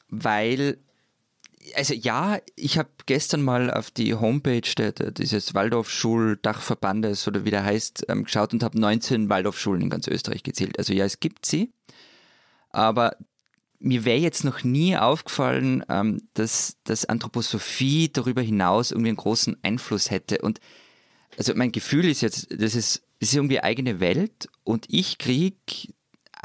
weil 0.09 0.77
also 1.75 1.93
ja, 1.93 2.39
ich 2.55 2.77
habe 2.77 2.89
gestern 3.05 3.41
mal 3.41 3.71
auf 3.71 3.91
die 3.91 4.13
Homepage 4.13 4.61
der, 4.77 4.91
der, 4.91 5.11
dieses 5.11 5.53
Waldorfschuldachverbandes 5.53 7.27
oder 7.27 7.45
wie 7.45 7.51
der 7.51 7.63
heißt, 7.63 8.05
ähm, 8.09 8.25
geschaut 8.25 8.53
und 8.53 8.63
habe 8.63 8.79
19 8.79 9.29
Waldorfschulen 9.29 9.81
in 9.81 9.89
ganz 9.89 10.07
Österreich 10.07 10.43
gezählt. 10.43 10.77
Also 10.77 10.93
ja, 10.93 11.05
es 11.05 11.19
gibt 11.19 11.45
sie, 11.45 11.71
aber 12.69 13.15
mir 13.79 14.05
wäre 14.05 14.19
jetzt 14.19 14.43
noch 14.43 14.63
nie 14.63 14.97
aufgefallen, 14.97 15.83
ähm, 15.89 16.21
dass, 16.33 16.77
dass 16.83 17.05
Anthroposophie 17.05 18.09
darüber 18.11 18.41
hinaus 18.41 18.91
irgendwie 18.91 19.09
einen 19.09 19.17
großen 19.17 19.57
Einfluss 19.63 20.11
hätte. 20.11 20.39
Und 20.39 20.59
also 21.37 21.53
mein 21.55 21.71
Gefühl 21.71 22.05
ist 22.05 22.21
jetzt, 22.21 22.47
das 22.51 22.75
ist, 22.75 23.03
das 23.19 23.29
ist 23.29 23.35
irgendwie 23.35 23.61
eigene 23.61 23.99
Welt 23.99 24.47
und 24.63 24.85
ich 24.89 25.17
kriege 25.17 25.55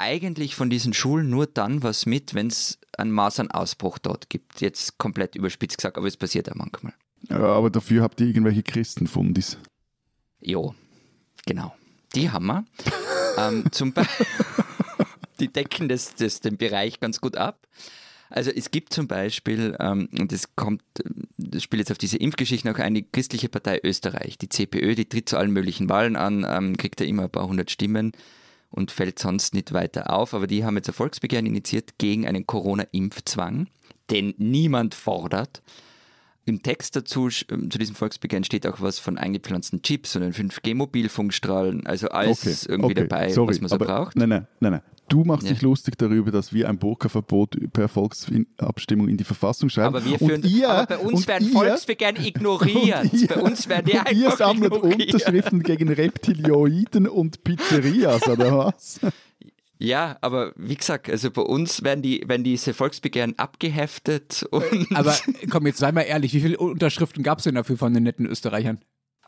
eigentlich 0.01 0.55
von 0.55 0.71
diesen 0.71 0.93
Schulen 0.93 1.31
nur 1.31 1.47
dann 1.47 1.83
was 1.83 2.07
mit, 2.07 2.35
wenn 2.35 2.49
es 2.49 2.79
einen 2.97 3.13
Masernausbruch 3.13 3.99
dort 3.99 4.31
gibt. 4.31 4.61
Jetzt 4.61 4.99
komplett 4.99 5.37
überspitzt 5.37 5.79
gesagt, 5.79 5.99
aber 5.99 6.07
es 6.07 6.17
passiert 6.17 6.49
ja 6.49 6.55
manchmal. 6.57 6.95
Ja, 7.29 7.39
aber 7.39 7.71
dafür 7.71 8.03
habt 8.03 8.21
ihr 8.21 8.27
irgendwelche 8.27 8.63
Christenfundis. 8.63 9.59
Jo, 10.41 10.75
genau. 11.47 11.75
Die 12.15 12.31
haben 12.31 12.47
wir. 12.47 12.65
ähm, 13.39 13.65
zum 13.71 13.93
Beispiel, 13.93 14.27
die 15.41 15.49
decken 15.49 15.89
das, 15.89 16.15
das, 16.15 16.41
den 16.41 16.57
Bereich 16.57 17.01
ganz 17.01 17.21
gut 17.21 17.37
ab. 17.37 17.67
Also 18.31 18.51
es 18.53 18.71
gibt 18.71 18.93
zum 18.93 19.09
Beispiel, 19.09 19.77
ähm, 19.81 20.09
und 20.19 20.31
das 20.31 20.55
kommt, 20.55 20.83
das 21.37 21.63
spielt 21.63 21.81
jetzt 21.81 21.91
auf 21.91 21.99
diese 21.99 22.17
Impfgeschichten 22.17 22.73
auch 22.73 22.79
eine 22.79 23.03
christliche 23.03 23.49
Partei 23.49 23.81
Österreich, 23.83 24.39
die 24.39 24.49
CPÖ, 24.49 24.95
die 24.95 25.09
tritt 25.09 25.29
zu 25.29 25.37
allen 25.37 25.51
möglichen 25.51 25.89
Wahlen 25.89 26.15
an, 26.15 26.47
ähm, 26.49 26.77
kriegt 26.77 27.01
ja 27.01 27.07
immer 27.07 27.25
ein 27.25 27.31
paar 27.31 27.49
hundert 27.49 27.73
Stimmen 27.73 28.13
und 28.71 28.91
fällt 28.91 29.19
sonst 29.19 29.55
nicht 29.55 29.73
weiter 29.73 30.13
auf. 30.13 30.35
Aber 30.35 30.47
die 30.47 30.65
haben 30.65 30.77
jetzt 30.77 30.89
ein 30.89 30.95
Volksbegehren 30.95 31.47
initiiert 31.47 31.99
gegen 31.99 32.27
einen 32.27 32.47
Corona-Impfzwang, 32.47 33.69
den 34.11 34.35
niemand 34.39 34.95
fordert. 34.95 35.63
Im 36.47 36.63
Text 36.63 36.97
dazu, 36.97 37.29
ähm, 37.51 37.71
zu 37.71 37.79
diesem 37.79 37.95
Volksbegehren 37.95 38.45
steht 38.45 38.67
auch 38.67 38.81
was 38.81 38.99
von 38.99 39.19
eingepflanzten 39.19 39.83
Chips 39.83 40.17
und 40.17 40.35
5G-Mobilfunkstrahlen, 40.35 41.87
also 41.87 42.09
alles 42.09 42.43
okay, 42.43 42.73
irgendwie 42.73 42.93
okay, 42.93 43.07
dabei, 43.07 43.29
sorry, 43.29 43.51
was 43.51 43.61
man 43.61 43.69
so 43.69 43.79
braucht. 43.79 44.17
Nein, 44.17 44.31
nein, 44.31 44.47
nein, 44.61 44.73
nein. 44.73 44.83
Du 45.11 45.25
machst 45.25 45.43
ja. 45.43 45.53
dich 45.53 45.63
lustig 45.63 45.99
darüber, 45.99 46.31
dass 46.31 46.53
wir 46.53 46.69
ein 46.69 46.79
Burka-Verbot 46.79 47.57
per 47.73 47.89
Volksabstimmung 47.89 49.09
in 49.09 49.17
die 49.17 49.25
Verfassung 49.25 49.69
schreiben. 49.69 49.97
Aber, 49.97 50.05
wir 50.05 50.19
führen, 50.19 50.45
ihr, 50.45 50.71
aber 50.71 50.87
bei 50.87 50.99
uns 50.99 51.27
werden 51.27 51.49
ihr, 51.49 51.53
Volksbegehren 51.53 52.17
ignoriert. 52.25 53.13
Ihr, 53.13 53.27
bei 53.27 53.41
uns 53.41 53.69
werden 53.69 53.87
die 53.87 53.99
einfach 53.99 54.13
Ihr 54.13 54.31
sammelt 54.31 54.73
ignoriert. 54.73 55.13
Unterschriften 55.13 55.65
gegen 55.65 55.89
Reptilioiden 55.89 57.09
und 57.09 57.43
Pizzerias, 57.43 58.29
oder 58.29 58.57
was? 58.57 59.01
Ja, 59.79 60.17
aber 60.21 60.53
wie 60.57 60.77
gesagt, 60.77 61.11
also 61.11 61.33
bei 61.33 61.43
uns 61.43 61.83
werden, 61.83 62.03
die, 62.03 62.23
werden 62.29 62.45
diese 62.45 62.73
Volksbegehren 62.73 63.37
abgeheftet. 63.37 64.47
Und 64.53 64.95
aber 64.95 65.17
komm, 65.51 65.67
jetzt 65.67 65.79
sei 65.79 65.91
mal 65.91 66.03
ehrlich, 66.03 66.35
wie 66.35 66.41
viele 66.41 66.59
Unterschriften 66.59 67.25
gab 67.25 67.39
es 67.39 67.45
denn 67.45 67.57
dafür 67.57 67.77
von 67.77 67.93
den 67.93 68.05
netten 68.05 68.27
Österreichern? 68.27 68.79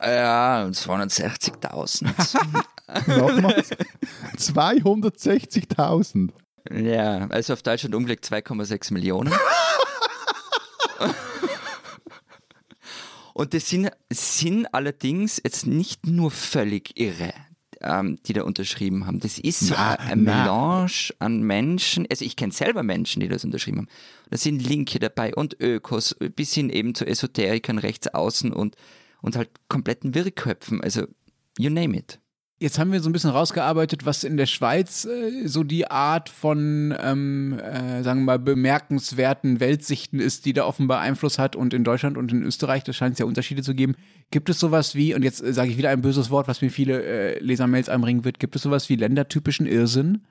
Ja, 0.03 0.65
260.000. 0.65 2.07
Nochmals? 3.07 3.69
260.000. 4.37 6.29
Ja, 6.71 7.27
also 7.29 7.53
auf 7.53 7.61
Deutschland 7.61 7.95
umgelegt 7.95 8.25
2,6 8.25 8.93
Millionen. 8.93 9.33
Und 13.33 13.53
das 13.53 13.69
sind, 13.69 13.89
sind 14.11 14.67
allerdings 14.73 15.41
jetzt 15.43 15.65
nicht 15.65 16.05
nur 16.05 16.29
völlig 16.31 16.99
irre, 16.99 17.33
ähm, 17.81 18.19
die 18.25 18.33
da 18.33 18.43
unterschrieben 18.43 19.07
haben. 19.07 19.19
Das 19.19 19.39
ist 19.39 19.61
so 19.61 19.73
na, 19.75 19.95
ein 19.95 20.23
Melange 20.23 21.09
an 21.19 21.41
Menschen. 21.41 22.05
Also 22.09 22.25
ich 22.25 22.35
kenne 22.35 22.53
selber 22.53 22.83
Menschen, 22.83 23.21
die 23.21 23.27
das 23.27 23.43
unterschrieben 23.43 23.79
haben. 23.79 23.89
Da 24.29 24.37
sind 24.37 24.59
Linke 24.59 24.99
dabei 24.99 25.33
und 25.33 25.59
Ökos, 25.59 26.15
bis 26.35 26.53
hin 26.53 26.69
eben 26.69 26.93
zu 26.93 27.05
Esoterikern 27.05 27.79
rechts 27.79 28.07
außen 28.07 28.53
und 28.53 28.75
und 29.23 29.35
halt 29.35 29.49
kompletten 29.69 30.13
Wirrköpfen. 30.13 30.81
Also, 30.81 31.07
you 31.57 31.71
name 31.71 31.97
it. 31.97 32.19
Jetzt 32.59 32.77
haben 32.79 32.91
wir 32.91 33.01
so 33.01 33.09
ein 33.09 33.13
bisschen 33.13 33.31
rausgearbeitet, 33.31 34.05
was 34.05 34.23
in 34.23 34.37
der 34.37 34.45
Schweiz 34.45 35.05
äh, 35.05 35.47
so 35.47 35.63
die 35.63 35.89
Art 35.89 36.29
von, 36.29 36.95
ähm, 37.01 37.59
äh, 37.59 38.03
sagen 38.03 38.21
wir 38.21 38.25
mal, 38.25 38.39
bemerkenswerten 38.39 39.59
Weltsichten 39.59 40.19
ist, 40.19 40.45
die 40.45 40.53
da 40.53 40.65
offenbar 40.65 41.01
Einfluss 41.01 41.39
hat. 41.39 41.55
Und 41.55 41.73
in 41.73 41.83
Deutschland 41.83 42.17
und 42.17 42.31
in 42.31 42.43
Österreich, 42.43 42.83
da 42.83 42.93
scheint 42.93 43.13
es 43.13 43.19
ja 43.19 43.25
Unterschiede 43.25 43.63
zu 43.63 43.73
geben. 43.73 43.95
Gibt 44.31 44.49
es 44.49 44.59
sowas 44.59 44.95
wie, 44.95 45.13
und 45.13 45.23
jetzt 45.23 45.43
äh, 45.43 45.51
sage 45.51 45.71
ich 45.71 45.77
wieder 45.77 45.89
ein 45.89 46.01
böses 46.01 46.29
Wort, 46.29 46.47
was 46.47 46.61
mir 46.61 46.69
viele 46.69 47.03
äh, 47.03 47.39
Lesermails 47.39 47.89
einbringen 47.89 48.23
wird, 48.23 48.39
gibt 48.39 48.55
es 48.55 48.61
sowas 48.61 48.87
wie 48.87 48.95
ländertypischen 48.95 49.65
Irrsinn? 49.65 50.21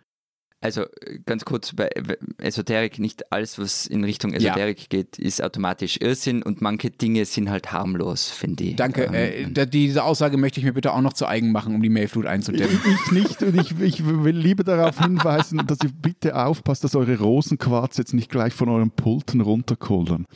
Also 0.63 0.83
äh, 0.83 1.19
ganz 1.27 1.45
kurz 1.45 1.75
bei 1.75 1.91
Esoterik, 2.39 3.01
nicht 3.01 3.33
alles, 3.33 3.59
was 3.59 3.87
in 3.87 4.05
Richtung 4.05 4.33
Esoterik 4.33 4.79
ja. 4.81 4.87
geht, 4.89 5.19
ist 5.19 5.43
automatisch 5.43 5.99
Irrsinn 6.01 6.43
und 6.43 6.63
manche 6.63 6.91
Dinge 6.91 7.25
sind 7.25 7.51
halt 7.51 7.73
harmlos, 7.73 8.31
finde 8.31 8.65
ich. 8.65 8.77
Danke. 8.77 9.11
Ähm, 9.13 9.55
äh, 9.57 9.67
diese 9.67 10.05
Aussage 10.05 10.37
möchte 10.37 10.61
ich 10.61 10.65
mir 10.65 10.73
bitte 10.73 10.93
auch 10.93 11.01
noch 11.01 11.15
zu 11.15 11.27
eigen 11.27 11.51
machen, 11.51 11.75
um 11.75 11.83
die 11.83 11.89
Mailflut 11.89 12.27
einzudämmen. 12.27 12.79
Ich, 12.85 13.11
nicht 13.11 13.43
und 13.43 13.61
ich, 13.61 13.79
ich 13.81 14.07
will 14.07 14.37
lieber 14.37 14.63
darauf 14.63 15.01
hinweisen, 15.01 15.67
dass 15.67 15.79
ihr 15.83 15.91
bitte 15.91 16.37
aufpasst, 16.37 16.85
dass 16.85 16.95
eure 16.95 17.19
Rosenquarz 17.19 17.97
jetzt 17.97 18.15
nicht 18.15 18.31
gleich 18.31 18.55
von 18.55 18.69
euren 18.69 18.93
Pulten 18.93 19.41
runterkullern. 19.41 20.27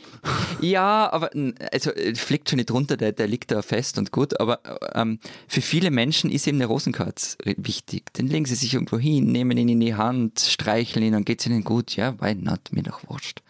Ja, 0.59 1.09
aber 1.09 1.29
also 1.71 1.91
äh, 1.91 2.15
fliegt 2.15 2.49
schon 2.49 2.57
nicht 2.57 2.71
runter, 2.71 2.97
der, 2.97 3.13
der 3.13 3.27
liegt 3.27 3.51
da 3.51 3.61
fest 3.61 3.97
und 3.97 4.11
gut, 4.11 4.37
aber 4.41 4.59
ähm, 4.93 5.19
für 5.47 5.61
viele 5.61 5.89
Menschen 5.89 6.29
ist 6.29 6.47
eben 6.47 6.57
der 6.57 6.67
Rosenquarz 6.67 7.37
wichtig. 7.45 8.13
Den 8.13 8.27
legen 8.27 8.45
sie 8.45 8.55
sich 8.55 8.73
irgendwo 8.73 8.97
hin, 8.97 9.31
nehmen 9.31 9.57
ihn 9.57 9.69
in 9.69 9.79
die 9.79 9.95
Hand 9.95 10.16
Hand, 10.17 10.39
streicheln 10.39 11.05
ihn, 11.05 11.13
dann 11.13 11.25
geht 11.25 11.39
es 11.39 11.47
ihnen 11.47 11.63
gut. 11.63 11.95
Ja, 11.95 12.19
why 12.21 12.35
not? 12.35 12.71
Mir 12.71 12.83
doch 12.83 13.07
wurscht. 13.07 13.41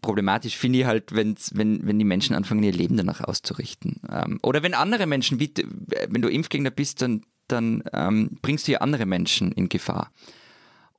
Problematisch 0.00 0.56
finde 0.56 0.80
ich 0.80 0.84
halt, 0.84 1.14
wenn, 1.14 1.36
wenn 1.52 1.98
die 1.98 2.04
Menschen 2.04 2.36
anfangen, 2.36 2.62
ihr 2.62 2.72
Leben 2.72 2.96
danach 2.96 3.20
auszurichten. 3.20 4.00
Ähm, 4.10 4.38
oder 4.42 4.62
wenn 4.62 4.74
andere 4.74 5.06
Menschen, 5.06 5.40
wie, 5.40 5.52
wenn 6.08 6.22
du 6.22 6.28
Impfgegner 6.28 6.70
bist, 6.70 7.02
dann, 7.02 7.22
dann 7.48 7.82
ähm, 7.92 8.38
bringst 8.40 8.68
du 8.68 8.72
ja 8.72 8.78
andere 8.78 9.06
Menschen 9.06 9.50
in 9.52 9.68
Gefahr. 9.68 10.12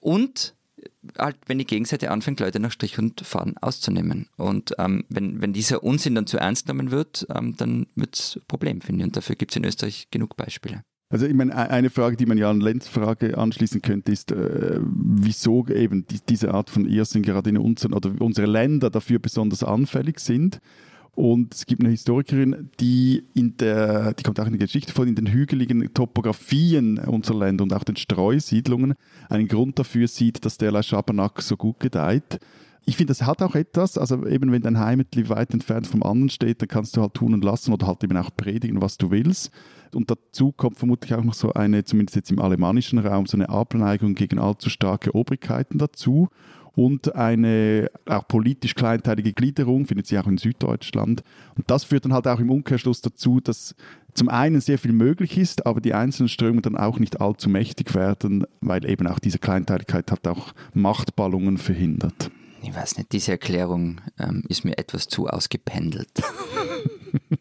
Und 0.01 0.55
halt, 1.17 1.37
wenn 1.47 1.59
die 1.59 1.65
Gegenseite 1.65 2.11
anfängt, 2.11 2.39
Leute 2.39 2.59
nach 2.59 2.71
Strich 2.71 2.99
und 2.99 3.21
Faden 3.21 3.57
auszunehmen. 3.57 4.29
Und 4.37 4.73
ähm, 4.77 5.05
wenn, 5.09 5.41
wenn 5.41 5.53
dieser 5.53 5.83
Unsinn 5.83 6.15
dann 6.15 6.27
zu 6.27 6.37
ernst 6.37 6.67
genommen 6.67 6.91
wird, 6.91 7.25
ähm, 7.33 7.55
dann 7.57 7.87
wird 7.95 8.15
es 8.15 8.35
ein 8.35 8.41
Problem, 8.47 8.81
finde 8.81 9.01
ich. 9.01 9.05
Und 9.07 9.17
dafür 9.17 9.35
gibt 9.35 9.51
es 9.51 9.57
in 9.57 9.65
Österreich 9.65 10.07
genug 10.11 10.35
Beispiele. 10.35 10.83
Also 11.09 11.25
ich 11.25 11.33
meine, 11.33 11.51
e-, 11.51 11.55
eine 11.55 11.89
Frage, 11.89 12.15
die 12.15 12.25
man 12.25 12.37
ja 12.37 12.49
an 12.49 12.61
Lenz 12.61 12.87
Frage 12.87 13.37
anschließen 13.37 13.81
könnte, 13.81 14.11
ist, 14.11 14.31
äh, 14.31 14.79
wieso 14.81 15.65
eben 15.67 16.05
die, 16.07 16.19
diese 16.27 16.53
Art 16.53 16.69
von 16.69 16.85
Irrsinn 16.85 17.23
gerade 17.23 17.49
in 17.49 17.57
unseren 17.57 17.93
oder 17.93 18.11
unsere 18.19 18.47
Länder 18.47 18.89
dafür 18.89 19.19
besonders 19.19 19.63
anfällig 19.63 20.19
sind. 20.19 20.59
Und 21.15 21.53
es 21.53 21.65
gibt 21.65 21.81
eine 21.81 21.89
Historikerin, 21.89 22.69
die 22.79 23.23
in 23.33 23.57
der, 23.57 24.13
die 24.13 24.23
kommt 24.23 24.39
auch 24.39 24.45
in 24.45 24.53
der 24.53 24.67
Geschichte 24.67 24.93
vor, 24.93 25.05
in 25.05 25.15
den 25.15 25.27
hügeligen 25.27 25.93
Topografien 25.93 26.99
unserer 26.99 27.39
Länder 27.39 27.63
und 27.63 27.73
auch 27.73 27.83
den 27.83 27.97
Streusiedlungen 27.97 28.93
einen 29.27 29.47
Grund 29.47 29.79
dafür 29.79 30.07
sieht, 30.07 30.45
dass 30.45 30.57
der 30.57 30.81
Schabernack 30.81 31.41
so 31.41 31.57
gut 31.57 31.79
gedeiht. 31.79 32.39
Ich 32.85 32.97
finde, 32.97 33.11
das 33.11 33.23
hat 33.23 33.41
auch 33.41 33.55
etwas, 33.55 33.97
also 33.97 34.25
eben 34.25 34.51
wenn 34.51 34.61
dein 34.61 34.79
Heimatli 34.79 35.29
weit 35.29 35.53
entfernt 35.53 35.85
vom 35.85 36.01
anderen 36.01 36.29
steht, 36.29 36.61
dann 36.61 36.69
kannst 36.69 36.97
du 36.97 37.01
halt 37.01 37.13
tun 37.13 37.33
und 37.33 37.43
lassen 37.43 37.71
oder 37.71 37.87
halt 37.87 38.03
eben 38.03 38.17
auch 38.17 38.31
predigen, 38.35 38.81
was 38.81 38.97
du 38.97 39.11
willst. 39.11 39.51
Und 39.93 40.09
dazu 40.09 40.51
kommt 40.51 40.77
vermutlich 40.77 41.13
auch 41.13 41.23
noch 41.23 41.33
so 41.33 41.53
eine, 41.53 41.83
zumindest 41.83 42.15
jetzt 42.15 42.31
im 42.31 42.39
alemannischen 42.39 42.99
Raum, 42.99 43.25
so 43.25 43.37
eine 43.37 43.49
Abneigung 43.49 44.15
gegen 44.15 44.39
allzu 44.39 44.69
starke 44.69 45.13
Obrigkeiten 45.13 45.77
dazu 45.77 46.29
und 46.79 47.15
eine 47.15 47.89
auch 48.05 48.27
politisch 48.27 48.73
kleinteilige 48.73 49.33
Gliederung, 49.33 49.85
findet 49.85 50.07
sie 50.07 50.17
auch 50.17 50.27
in 50.27 50.37
Süddeutschland. 50.37 51.23
Und 51.57 51.69
das 51.69 51.83
führt 51.83 52.05
dann 52.05 52.13
halt 52.13 52.27
auch 52.27 52.39
im 52.39 52.49
Umkehrschluss 52.49 53.01
dazu, 53.01 53.41
dass 53.41 53.75
zum 54.13 54.29
einen 54.29 54.61
sehr 54.61 54.77
viel 54.77 54.93
möglich 54.93 55.37
ist, 55.37 55.65
aber 55.65 55.81
die 55.81 55.93
einzelnen 55.93 56.29
Strömungen 56.29 56.61
dann 56.61 56.77
auch 56.77 56.97
nicht 56.99 57.19
allzu 57.19 57.49
mächtig 57.49 57.95
werden, 57.95 58.45
weil 58.61 58.89
eben 58.89 59.07
auch 59.07 59.19
diese 59.19 59.39
Kleinteiligkeit 59.39 60.11
hat 60.11 60.27
auch 60.27 60.53
Machtballungen 60.73 61.57
verhindert. 61.57 62.31
Ich 62.61 62.75
weiß 62.75 62.97
nicht, 62.97 63.11
diese 63.11 63.31
Erklärung 63.31 64.01
ähm, 64.19 64.43
ist 64.49 64.65
mir 64.65 64.77
etwas 64.77 65.07
zu 65.07 65.27
ausgependelt. 65.27 66.09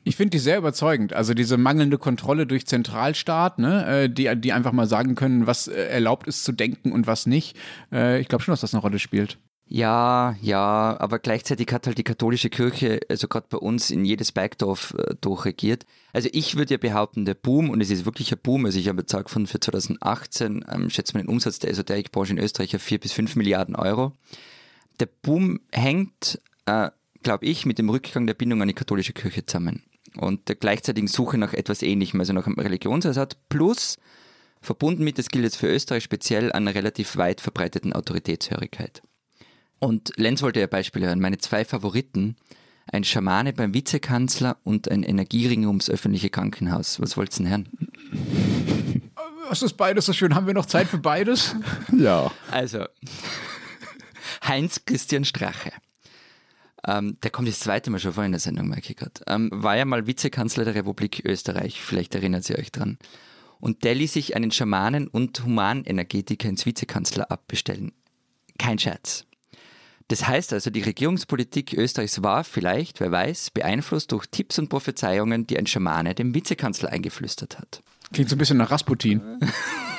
Ich 0.05 0.17
finde 0.17 0.31
die 0.31 0.39
sehr 0.39 0.57
überzeugend. 0.57 1.13
Also 1.13 1.35
diese 1.35 1.59
mangelnde 1.59 1.99
Kontrolle 1.99 2.47
durch 2.47 2.67
Zentralstaat, 2.67 3.59
ne, 3.59 4.05
äh, 4.05 4.09
die, 4.09 4.35
die 4.41 4.55
einfach 4.55 4.73
mal 4.73 4.87
sagen 4.87 5.15
können, 5.15 5.47
was 5.47 5.69
äh, 5.69 5.75
erlaubt 5.89 6.27
ist 6.27 6.45
zu 6.45 6.53
denken 6.53 6.93
und 6.93 7.07
was 7.07 7.27
nicht. 7.27 7.57
Äh, 7.93 8.19
ich 8.19 8.29
glaube 8.29 8.43
schon, 8.43 8.53
dass 8.53 8.63
das 8.63 8.73
eine 8.73 8.81
Rolle 8.81 8.99
spielt. 8.99 9.39
Ja, 9.67 10.35
ja, 10.41 10.97
aber 10.99 11.19
gleichzeitig 11.19 11.71
hat 11.73 11.87
halt 11.87 11.99
die 11.99 12.05
katholische 12.05 12.49
Kirche, 12.49 13.01
also 13.11 13.29
gerade 13.29 13.49
bei 13.51 13.59
uns, 13.59 13.91
in 13.91 14.07
jedes 14.07 14.33
Bergdorf 14.33 14.95
äh, 14.97 15.15
durchregiert. 15.21 15.85
Also 16.15 16.31
ich 16.33 16.57
würde 16.57 16.75
ja 16.75 16.79
behaupten, 16.79 17.27
der 17.27 17.35
Boom, 17.35 17.69
und 17.69 17.83
es 17.83 17.91
ist 17.91 18.07
wirklich 18.07 18.33
ein 18.33 18.39
Boom, 18.43 18.65
also 18.65 18.79
ich 18.79 18.89
habe 18.89 19.05
gesagt 19.05 19.29
von 19.29 19.47
für 19.47 19.61
2018, 19.61 20.65
ähm, 20.73 20.89
schätzt 20.89 21.13
man 21.13 21.23
den 21.23 21.29
Umsatz 21.29 21.59
der 21.59 21.71
Esoterikbranche 21.71 22.33
in 22.33 22.39
Österreich 22.39 22.75
auf 22.75 22.83
4 22.83 22.99
bis 22.99 23.13
5 23.13 23.37
Milliarden 23.37 23.77
Euro. 23.77 24.13
Der 25.01 25.07
Boom 25.07 25.61
hängt 25.73 26.41
äh, 26.67 26.91
glaube 27.23 27.47
ich, 27.47 27.67
mit 27.67 27.79
dem 27.79 27.91
Rückgang 27.91 28.27
der 28.27 28.35
Bindung 28.35 28.63
an 28.63 28.69
die 28.69 28.75
katholische 28.75 29.13
Kirche 29.13 29.45
zusammen 29.45 29.83
und 30.17 30.49
der 30.49 30.57
gleichzeitigen 30.57 31.09
Suche 31.09 31.39
nach 31.39 31.53
etwas 31.53 31.83
Ähnlichem, 31.83 32.21
also 32.21 32.33
nach 32.33 32.47
einem 32.47 32.59
Religionsersatz, 32.59 33.37
plus 33.49 33.97
verbunden 34.61 35.05
mit, 35.05 35.19
das 35.19 35.29
gilt 35.29 35.45
jetzt 35.45 35.57
für 35.57 35.69
Österreich 35.69 36.05
speziell, 36.05 36.53
einer 36.53 36.75
relativ 36.75 37.17
weit 37.17 37.41
verbreiteten 37.41 37.93
Autoritätshörigkeit. 37.93 39.03
Und 39.79 40.13
Lenz 40.17 40.43
wollte 40.43 40.61
ja 40.61 40.67
Beispiele 40.67 41.07
hören. 41.07 41.21
Meine 41.21 41.39
zwei 41.39 41.65
Favoriten, 41.65 42.37
ein 42.91 43.05
Schamane 43.05 43.53
beim 43.53 43.75
Vizekanzler 43.75 44.57
und 44.65 44.91
ein 44.91 45.05
Energiering 45.05 45.67
ums 45.67 45.89
öffentliche 45.89 46.31
Krankenhaus. 46.31 47.01
Was 47.01 47.17
wollt's 47.17 47.37
denn 47.37 47.49
hören? 47.49 47.69
Was 49.49 49.63
ist 49.63 49.75
beides 49.75 50.07
so 50.07 50.13
schön? 50.13 50.35
Haben 50.35 50.47
wir 50.47 50.55
noch 50.55 50.67
Zeit 50.67 50.89
für 50.89 50.99
beides? 50.99 51.55
ja. 51.97 52.33
Also, 52.51 52.87
Heinz 54.43 54.85
Christian 54.85 55.25
Strache 55.25 55.73
ähm, 56.87 57.19
der 57.23 57.31
kommt 57.31 57.49
das 57.49 57.61
zweite 57.61 57.91
Mal 57.91 57.99
schon 57.99 58.13
vor 58.13 58.25
in 58.25 58.33
der 58.33 58.41
Sendung, 58.41 58.69
merke 58.69 58.91
ich 58.91 58.97
gerade. 58.97 59.21
Ähm, 59.27 59.51
war 59.53 59.77
ja 59.77 59.85
mal 59.85 60.07
Vizekanzler 60.07 60.65
der 60.65 60.75
Republik 60.75 61.23
Österreich, 61.25 61.81
vielleicht 61.81 62.15
erinnert 62.15 62.45
Sie 62.45 62.57
euch 62.57 62.71
dran. 62.73 62.99
Und 63.61 63.83
der 63.83 63.95
ließ 63.95 64.13
sich 64.13 64.37
einen 64.37 64.53
Schamanen 64.53 65.09
und 65.09 65.45
Humanenergetiker 65.45 66.49
ins 66.49 66.65
Vizekanzler 66.65 67.31
abbestellen. 67.31 67.93
Kein 68.59 68.79
Scherz. 68.79 69.25
Das 70.07 70.27
heißt 70.27 70.53
also, 70.53 70.71
die 70.71 70.81
Regierungspolitik 70.81 71.75
Österreichs 71.75 72.23
war 72.23 72.45
vielleicht, 72.45 73.01
wer 73.01 73.11
weiß, 73.11 73.51
beeinflusst 73.51 74.13
durch 74.13 74.27
Tipps 74.27 74.59
und 74.59 74.69
Prophezeiungen, 74.69 75.47
die 75.47 75.59
ein 75.59 75.67
Schamane 75.67 76.15
dem 76.15 76.35
Vizekanzler 76.35 76.91
eingeflüstert 76.91 77.59
hat. 77.59 77.83
Klingt 78.13 78.31
so 78.31 78.37
ein 78.37 78.39
bisschen 78.39 78.57
nach 78.57 78.71
Rasputin. 78.71 79.21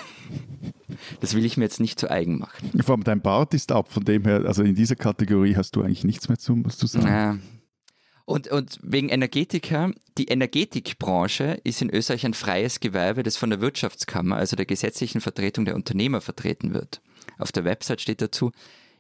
Das 1.22 1.34
will 1.34 1.46
ich 1.46 1.58
mir 1.58 1.64
jetzt 1.64 1.80
nicht 1.80 2.00
zu 2.00 2.10
eigen 2.10 2.40
machen. 2.40 2.82
Vor 2.82 2.96
allem 2.96 3.04
dein 3.04 3.22
Bart 3.22 3.54
ist 3.54 3.72
ab, 3.72 3.92
von 3.92 4.04
dem 4.04 4.24
her, 4.24 4.44
also 4.46 4.64
in 4.64 4.76
dieser 4.76 4.96
Kategorie 4.96 5.56
hast 5.56 5.76
du 5.76 5.82
eigentlich 5.82 6.04
nichts 6.04 6.30
mehr 6.30 6.38
zu, 6.38 6.62
zu 6.64 6.88
sagen. 6.88 7.08
Ja. 7.08 7.38
Und, 8.26 8.48
und 8.50 8.78
wegen 8.84 9.10
Energetiker, 9.10 9.92
die 10.18 10.26
Energetikbranche 10.26 11.60
ist 11.64 11.82
in 11.82 11.90
Österreich 11.90 12.26
ein 12.26 12.36
freies 12.36 12.80
Gewerbe, 12.80 13.24
das 13.24 13.38
von 13.38 13.50
der 13.50 13.60
Wirtschaftskammer, 13.60 14.36
also 14.36 14.56
der 14.56 14.68
gesetzlichen 14.68 15.20
Vertretung 15.20 15.66
der 15.66 15.76
Unternehmer, 15.76 16.22
vertreten 16.22 16.74
wird. 16.74 17.02
Auf 17.40 17.52
der 17.52 17.66
Website 17.66 18.02
steht 18.02 18.22
dazu, 18.22 18.52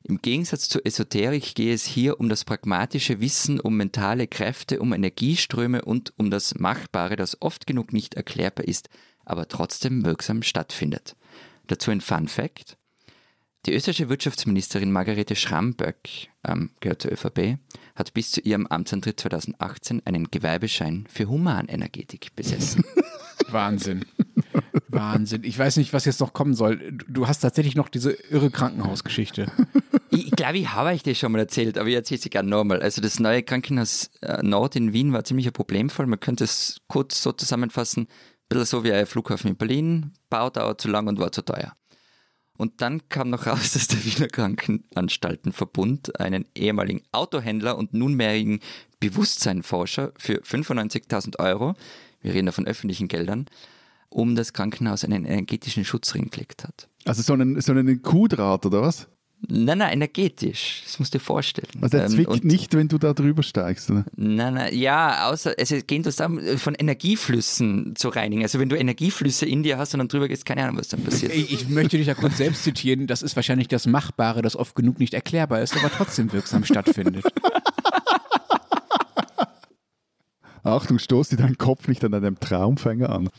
im 0.01 0.21
Gegensatz 0.21 0.69
zur 0.69 0.85
Esoterik 0.85 1.55
gehe 1.55 1.73
es 1.73 1.85
hier 1.85 2.19
um 2.19 2.29
das 2.29 2.45
pragmatische 2.45 3.19
Wissen, 3.19 3.59
um 3.59 3.75
mentale 3.75 4.27
Kräfte, 4.27 4.79
um 4.79 4.93
Energieströme 4.93 5.83
und 5.83 6.13
um 6.17 6.31
das 6.31 6.55
Machbare, 6.55 7.15
das 7.15 7.41
oft 7.41 7.67
genug 7.67 7.93
nicht 7.93 8.15
erklärbar 8.15 8.65
ist, 8.65 8.89
aber 9.25 9.47
trotzdem 9.47 10.05
wirksam 10.05 10.41
stattfindet. 10.41 11.15
Dazu 11.69 11.91
ein 11.91 12.01
Fun 12.01 12.27
Fact. 12.27 12.77
Die 13.67 13.73
österreichische 13.73 14.09
Wirtschaftsministerin 14.09 14.91
Margarete 14.91 15.35
Schramböck, 15.35 16.29
ähm, 16.47 16.71
gehört 16.79 17.03
zur 17.03 17.11
ÖVP, 17.11 17.59
hat 17.95 18.13
bis 18.15 18.31
zu 18.31 18.41
ihrem 18.41 18.65
Amtsantritt 18.65 19.19
2018 19.19 20.01
einen 20.05 20.31
Gewerbeschein 20.31 21.05
für 21.07 21.29
Humanenergetik 21.29 22.35
besessen. 22.35 22.83
Wahnsinn. 23.49 24.05
Wahnsinn. 24.87 25.43
Ich 25.43 25.59
weiß 25.59 25.77
nicht, 25.77 25.93
was 25.93 26.05
jetzt 26.05 26.21
noch 26.21 26.33
kommen 26.33 26.55
soll. 26.55 26.97
Du 27.07 27.27
hast 27.27 27.41
tatsächlich 27.41 27.75
noch 27.75 27.89
diese 27.89 28.13
irre 28.13 28.49
Krankenhausgeschichte. 28.49 29.51
Ich 30.09 30.31
glaube, 30.31 30.57
ich 30.57 30.73
habe 30.73 30.89
euch 30.89 31.03
das 31.03 31.19
schon 31.19 31.31
mal 31.31 31.39
erzählt, 31.39 31.77
aber 31.77 31.87
ich 31.89 31.95
erzähle 31.95 32.19
es 32.23 32.29
gerne 32.31 32.49
nochmal. 32.49 32.81
Also 32.81 32.99
das 32.99 33.19
neue 33.19 33.43
Krankenhaus 33.43 34.09
äh, 34.21 34.41
Nord 34.41 34.75
in 34.75 34.91
Wien 34.91 35.13
war 35.13 35.23
ziemlich 35.23 35.45
ein 35.45 35.53
Problemfall. 35.53 36.07
Man 36.07 36.19
könnte 36.19 36.45
es 36.45 36.81
kurz 36.87 37.21
so 37.21 37.31
zusammenfassen 37.31 38.07
bisschen 38.49 38.65
so 38.65 38.83
wie 38.83 38.91
ein 38.91 39.05
Flughafen 39.05 39.49
in 39.51 39.55
Berlin, 39.55 40.13
Bau 40.29 40.49
dauert 40.49 40.81
zu 40.81 40.89
lang 40.89 41.07
und 41.07 41.19
war 41.19 41.31
zu 41.31 41.43
teuer. 41.43 41.73
Und 42.57 42.81
dann 42.81 43.07
kam 43.07 43.29
noch 43.29 43.47
raus, 43.47 43.71
dass 43.73 43.87
der 43.87 44.03
Wiener 44.03 44.27
Krankenanstaltenverbund 44.27 46.19
einen 46.19 46.45
ehemaligen 46.55 47.01
Autohändler 47.13 47.77
und 47.77 47.93
nunmehrigen 47.93 48.59
Bewusstseinforscher 48.99 50.11
für 50.17 50.41
95.000 50.41 51.39
Euro, 51.39 51.75
wir 52.21 52.33
reden 52.33 52.47
da 52.47 52.51
von 52.51 52.67
öffentlichen 52.67 53.07
Geldern, 53.07 53.45
um 54.09 54.35
das 54.35 54.51
Krankenhaus 54.51 55.05
einen 55.05 55.23
energetischen 55.25 55.85
Schutzring 55.85 56.29
gelegt 56.29 56.65
hat. 56.65 56.89
Also 57.05 57.21
so 57.21 57.33
einen, 57.33 57.61
so 57.61 57.71
einen 57.71 58.01
Kuhdraht 58.01 58.65
oder 58.65 58.81
was? 58.81 59.07
Nein, 59.47 59.77
nein, 59.77 59.93
energetisch. 59.93 60.81
Das 60.83 60.99
musst 60.99 61.13
du 61.13 61.17
dir 61.17 61.23
vorstellen. 61.23 61.69
Also 61.81 61.97
er 61.97 62.05
ähm, 62.05 62.11
zwickt 62.11 62.43
ähm, 62.43 62.47
nicht, 62.47 62.73
wenn 62.73 62.89
du 62.89 62.97
da 62.97 63.13
drüber 63.13 63.41
steigst, 63.41 63.89
oder? 63.89 64.03
Nein, 64.15 64.55
nein, 64.55 64.75
ja, 64.77 65.29
außer, 65.29 65.53
also 65.57 65.75
es 65.75 65.87
geht 65.87 66.19
darum, 66.19 66.39
von 66.57 66.75
Energieflüssen 66.75 67.95
zu 67.95 68.09
reinigen. 68.09 68.43
Also 68.43 68.59
wenn 68.59 68.67
du 68.67 68.77
Energieflüsse 68.77 69.45
in 69.45 69.63
dir 69.63 69.77
hast 69.77 69.93
und 69.93 69.99
dann 69.99 70.09
drüber 70.09 70.27
gehst, 70.27 70.45
keine 70.45 70.63
Ahnung, 70.63 70.77
was 70.77 70.89
dann 70.89 71.03
passiert. 71.03 71.33
Ich, 71.33 71.53
ich 71.53 71.69
möchte 71.69 71.97
dich 71.97 72.07
ja 72.07 72.15
kurz 72.15 72.37
selbst 72.37 72.63
zitieren, 72.63 73.07
das 73.07 73.21
ist 73.21 73.37
wahrscheinlich 73.37 73.69
das 73.69 73.87
Machbare, 73.87 74.41
das 74.41 74.57
oft 74.57 74.75
genug 74.75 74.99
nicht 74.99 75.13
erklärbar 75.13 75.61
ist, 75.61 75.75
aber 75.77 75.89
trotzdem 75.89 76.33
wirksam 76.33 76.65
stattfindet. 76.65 77.23
Achtung, 80.63 80.99
stoß 80.99 81.29
dir 81.29 81.37
deinen 81.37 81.57
Kopf 81.57 81.87
nicht 81.87 82.03
an 82.03 82.11
deinem 82.11 82.37
Traumfänger 82.39 83.09
an. 83.09 83.29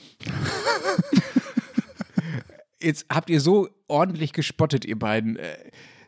Jetzt 2.83 3.05
habt 3.11 3.29
ihr 3.29 3.43
so 3.43 3.69
ordentlich 3.91 4.33
gespottet, 4.33 4.85
ihr 4.85 4.99
beiden. 4.99 5.37
Äh, 5.37 5.57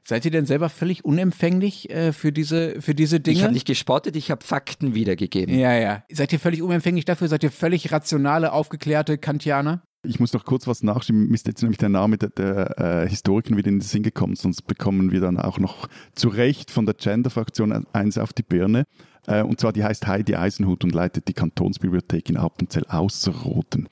seid 0.05 0.25
ihr 0.25 0.31
denn 0.31 0.47
selber 0.47 0.69
völlig 0.69 1.05
unempfänglich 1.05 1.91
äh, 1.91 2.13
für, 2.13 2.33
diese, 2.33 2.81
für 2.81 2.95
diese 2.95 3.21
Dinge? 3.21 3.37
Ich 3.37 3.43
habe 3.43 3.53
nicht 3.53 3.67
gespottet, 3.67 4.17
ich 4.17 4.31
habe 4.31 4.45
Fakten 4.45 4.95
wiedergegeben. 4.95 5.59
Ja, 5.59 5.75
ja. 5.75 6.05
Seid 6.11 6.33
ihr 6.33 6.41
völlig 6.41 6.63
unempfänglich 6.63 7.05
dafür? 7.05 7.29
Seid 7.29 7.43
ihr 7.43 7.51
völlig 7.51 7.93
rationale, 7.93 8.53
aufgeklärte 8.53 9.19
Kantianer? 9.19 9.83
Ich 10.05 10.19
muss 10.19 10.33
noch 10.33 10.45
kurz 10.45 10.67
was 10.67 10.83
nachschieben. 10.83 11.29
Mir 11.29 11.35
ist 11.35 11.47
jetzt 11.47 11.63
nämlich 11.63 11.79
der 11.79 11.89
Name 11.89 12.19
der, 12.19 12.31
der 12.31 13.05
äh, 13.05 13.09
Historikerin 13.09 13.57
wieder 13.57 13.69
in 13.69 13.77
den 13.77 13.83
Sinn 13.83 14.03
gekommen, 14.03 14.35
sonst 14.35 14.63
bekommen 14.63 15.13
wir 15.13 15.21
dann 15.21 15.39
auch 15.39 15.61
noch 15.61 15.89
zu 16.17 16.29
Recht 16.29 16.73
von 16.73 16.87
der 16.87 16.97
Gender-Fraktion 16.97 17.87
eins 17.93 18.19
auf 18.19 18.33
die 18.33 18.43
Birne. 18.43 18.85
Äh, 19.29 19.43
und 19.43 19.61
zwar, 19.61 19.73
die 19.73 19.85
heißt 19.85 20.09
Heidi 20.09 20.35
Eisenhut 20.35 20.83
und 20.83 20.93
leitet 20.93 21.29
die 21.29 21.35
Kantonsbibliothek 21.35 22.29
in 22.29 22.37
Appenzell 22.37 22.85
Außerroten. 22.89 23.89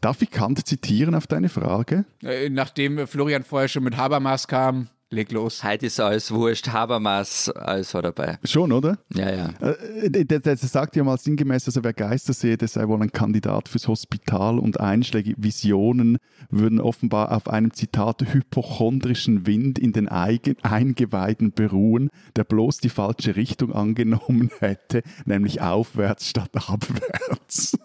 Darf 0.00 0.22
ich 0.22 0.30
Kant 0.30 0.66
zitieren 0.66 1.14
auf 1.14 1.26
deine 1.26 1.50
Frage? 1.50 2.06
Äh, 2.22 2.48
nachdem 2.48 3.06
Florian 3.06 3.42
vorher 3.42 3.68
schon 3.68 3.84
mit 3.84 3.98
Habermas 3.98 4.48
kam, 4.48 4.88
leg 5.10 5.30
los. 5.30 5.62
Heute 5.62 5.86
ist 5.86 6.00
alles 6.00 6.32
wurscht, 6.32 6.68
Habermas, 6.68 7.50
alles 7.50 7.92
war 7.92 8.00
dabei. 8.00 8.38
Schon, 8.44 8.72
oder? 8.72 8.96
Ja, 9.12 9.30
ja. 9.30 9.50
Äh, 9.60 10.10
der, 10.10 10.24
der, 10.24 10.40
der 10.40 10.56
sagt 10.56 10.96
ja 10.96 11.04
mal 11.04 11.18
sinngemäß, 11.18 11.66
also 11.66 11.84
wer 11.84 11.92
Geister 11.92 12.32
sehe, 12.32 12.56
der 12.56 12.68
sei 12.68 12.88
wohl 12.88 13.02
ein 13.02 13.12
Kandidat 13.12 13.68
fürs 13.68 13.88
Hospital 13.88 14.58
und 14.58 14.80
einschlägige 14.80 15.42
Visionen 15.42 16.16
würden 16.48 16.80
offenbar 16.80 17.32
auf 17.32 17.46
einem 17.48 17.74
Zitat 17.74 18.22
hypochondrischen 18.32 19.46
Wind 19.46 19.78
in 19.78 19.92
den 19.92 20.08
Eigen 20.08 20.56
Eingeweiden 20.62 21.52
beruhen, 21.52 22.08
der 22.36 22.44
bloß 22.44 22.78
die 22.78 22.88
falsche 22.88 23.36
Richtung 23.36 23.74
angenommen 23.74 24.50
hätte, 24.60 25.02
nämlich 25.26 25.60
aufwärts 25.60 26.30
statt 26.30 26.52
abwärts. 26.54 27.76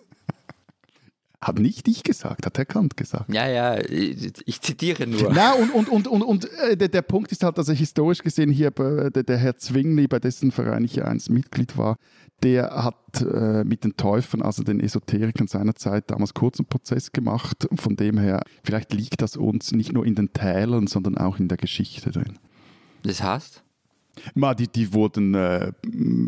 Hat 1.45 1.59
nicht 1.59 1.87
ich 1.87 2.01
gesagt, 2.01 2.47
hat 2.47 2.57
Herr 2.57 2.65
Kant 2.65 2.97
gesagt. 2.97 3.31
Ja, 3.31 3.47
ja, 3.47 3.79
ich, 3.79 4.61
zitiere 4.61 5.05
nur. 5.05 5.31
Na, 5.31 5.53
und, 5.53 5.69
und, 5.69 5.89
und, 5.89 6.07
und, 6.07 6.23
und 6.23 6.51
äh, 6.53 6.75
der, 6.75 6.87
der, 6.87 7.03
Punkt 7.03 7.31
ist 7.31 7.43
halt, 7.43 7.59
also 7.59 7.71
historisch 7.71 8.23
gesehen 8.23 8.49
hier 8.49 8.71
der, 8.71 9.21
der 9.21 9.37
Herr 9.37 9.55
Zwingli, 9.55 10.07
bei 10.07 10.17
dessen 10.17 10.51
Verein 10.51 10.83
ich 10.83 10.95
ja 10.95 11.05
einst 11.05 11.29
Mitglied 11.29 11.77
war, 11.77 11.97
der 12.41 12.71
hat 12.71 13.21
äh, 13.21 13.63
mit 13.63 13.83
den 13.83 13.95
Täufern, 13.95 14.41
also 14.41 14.63
den 14.63 14.79
Esoterikern 14.79 15.45
seiner 15.45 15.75
Zeit, 15.75 16.09
damals 16.09 16.33
kurzen 16.33 16.65
Prozess 16.65 17.11
gemacht. 17.11 17.67
Von 17.75 17.95
dem 17.95 18.17
her, 18.17 18.41
vielleicht 18.63 18.91
liegt 18.95 19.21
das 19.21 19.37
uns 19.37 19.71
nicht 19.71 19.93
nur 19.93 20.03
in 20.03 20.15
den 20.15 20.33
Tälern, 20.33 20.87
sondern 20.87 21.15
auch 21.15 21.37
in 21.37 21.47
der 21.47 21.57
Geschichte 21.59 22.09
drin. 22.09 22.39
Das 23.03 23.21
heißt? 23.21 23.63
Die, 24.35 24.67
die 24.67 24.93
wurden 24.93 25.33
äh, 25.33 25.71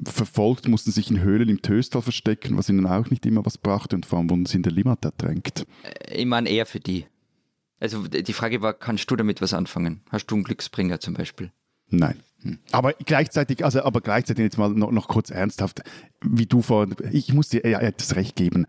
verfolgt, 0.06 0.68
mussten 0.68 0.92
sich 0.92 1.10
in 1.10 1.22
Höhlen 1.22 1.50
im 1.50 1.62
Töstal 1.62 2.02
verstecken, 2.02 2.58
was 2.58 2.70
ihnen 2.70 2.86
auch 2.86 3.10
nicht 3.10 3.26
immer 3.26 3.46
was 3.46 3.58
brachte 3.58 3.96
und 3.96 4.06
vor 4.06 4.20
allem 4.20 4.30
wurden 4.30 4.46
sie 4.46 4.58
in 4.58 4.64
der 4.64 4.74
Limmat 4.74 5.06
ertränkt. 5.06 5.66
Äh, 5.84 6.22
ich 6.22 6.26
meine 6.26 6.50
eher 6.50 6.66
für 6.66 6.80
die. 6.80 7.06
Also 7.80 8.08
die 8.08 8.34
Frage 8.34 8.62
war, 8.62 8.74
kannst 8.74 9.10
du 9.12 9.16
damit 9.16 9.42
was 9.42 9.54
anfangen? 9.54 10.02
Hast 10.10 10.28
du 10.28 10.36
einen 10.36 10.44
Glücksbringer 10.44 11.00
zum 11.00 11.14
Beispiel? 11.14 11.52
Nein. 11.90 12.20
Hm. 12.42 12.60
Aber 12.72 12.94
gleichzeitig, 12.94 13.64
also 13.64 13.84
aber 13.84 14.02
gleichzeitig 14.02 14.44
jetzt 14.44 14.58
mal 14.58 14.70
noch, 14.70 14.92
noch 14.92 15.08
kurz 15.08 15.30
ernsthaft, 15.30 15.82
wie 16.22 16.46
du 16.46 16.62
vor, 16.62 16.88
ich 17.12 17.34
muss 17.34 17.50
dir 17.50 17.68
ja, 17.68 17.92
das 17.92 18.16
Recht 18.16 18.36
geben. 18.36 18.66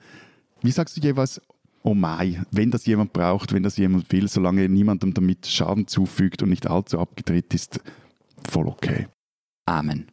Wie 0.62 0.70
sagst 0.70 0.96
du 0.96 1.00
jeweils, 1.00 1.40
oh 1.82 1.94
mai, 1.94 2.42
wenn 2.50 2.70
das 2.70 2.86
jemand 2.86 3.12
braucht, 3.12 3.52
wenn 3.52 3.62
das 3.62 3.76
jemand 3.76 4.10
will, 4.12 4.28
solange 4.28 4.68
niemandem 4.68 5.14
damit 5.14 5.46
Schaden 5.46 5.86
zufügt 5.86 6.42
und 6.42 6.50
nicht 6.50 6.68
allzu 6.68 6.98
abgedreht 6.98 7.54
ist, 7.54 7.80
voll 8.48 8.68
okay. 8.68 9.06
Amen. 9.66 10.06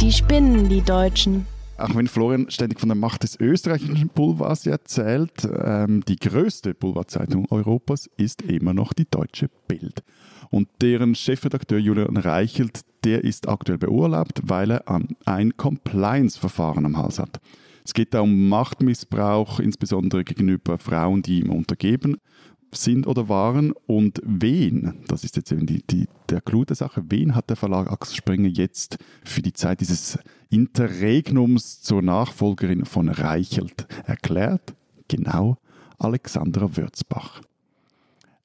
Die 0.00 0.12
spinnen, 0.12 0.68
die 0.68 0.82
Deutschen. 0.82 1.46
Auch 1.76 1.96
wenn 1.96 2.06
Florian 2.06 2.50
ständig 2.50 2.78
von 2.78 2.88
der 2.88 2.96
Macht 2.96 3.24
des 3.24 3.38
österreichischen 3.40 4.08
Boulevards 4.08 4.66
erzählt, 4.66 5.32
ähm, 5.44 6.04
die 6.06 6.16
größte 6.16 6.74
Boulevardzeitung 6.74 7.46
Europas 7.50 8.08
ist 8.16 8.42
immer 8.42 8.74
noch 8.74 8.92
die 8.92 9.06
Deutsche 9.10 9.48
Bild. 9.66 10.04
Und 10.50 10.68
deren 10.80 11.16
Chefredakteur 11.16 11.78
Julian 11.78 12.16
Reichelt, 12.16 12.82
der 13.02 13.24
ist 13.24 13.48
aktuell 13.48 13.78
beurlaubt, 13.78 14.40
weil 14.44 14.70
er 14.70 14.84
ein 15.24 15.56
Compliance-Verfahren 15.56 16.86
am 16.86 16.96
Hals 16.96 17.18
hat. 17.18 17.40
Es 17.84 17.92
geht 17.92 18.14
da 18.14 18.20
um 18.20 18.48
Machtmissbrauch, 18.48 19.58
insbesondere 19.58 20.22
gegenüber 20.22 20.78
Frauen, 20.78 21.22
die 21.22 21.40
ihm 21.40 21.50
untergeben 21.50 22.18
sind 22.76 23.06
oder 23.06 23.28
waren 23.28 23.72
und 23.86 24.20
wen, 24.24 25.04
das 25.08 25.24
ist 25.24 25.36
jetzt 25.36 25.52
eben 25.52 25.66
die, 25.66 25.82
die, 25.82 26.06
der 26.28 26.40
Clou 26.40 26.64
der 26.64 26.76
Sache, 26.76 27.04
wen 27.08 27.34
hat 27.34 27.50
der 27.50 27.56
Verlag 27.56 27.90
Axel 27.90 28.16
Springer 28.16 28.48
jetzt 28.48 28.98
für 29.24 29.42
die 29.42 29.52
Zeit 29.52 29.80
dieses 29.80 30.18
Interregnums 30.50 31.82
zur 31.82 32.02
Nachfolgerin 32.02 32.84
von 32.84 33.08
Reichelt 33.08 33.86
erklärt? 34.04 34.74
Genau, 35.08 35.58
Alexandra 35.98 36.76
Würzbach. 36.76 37.42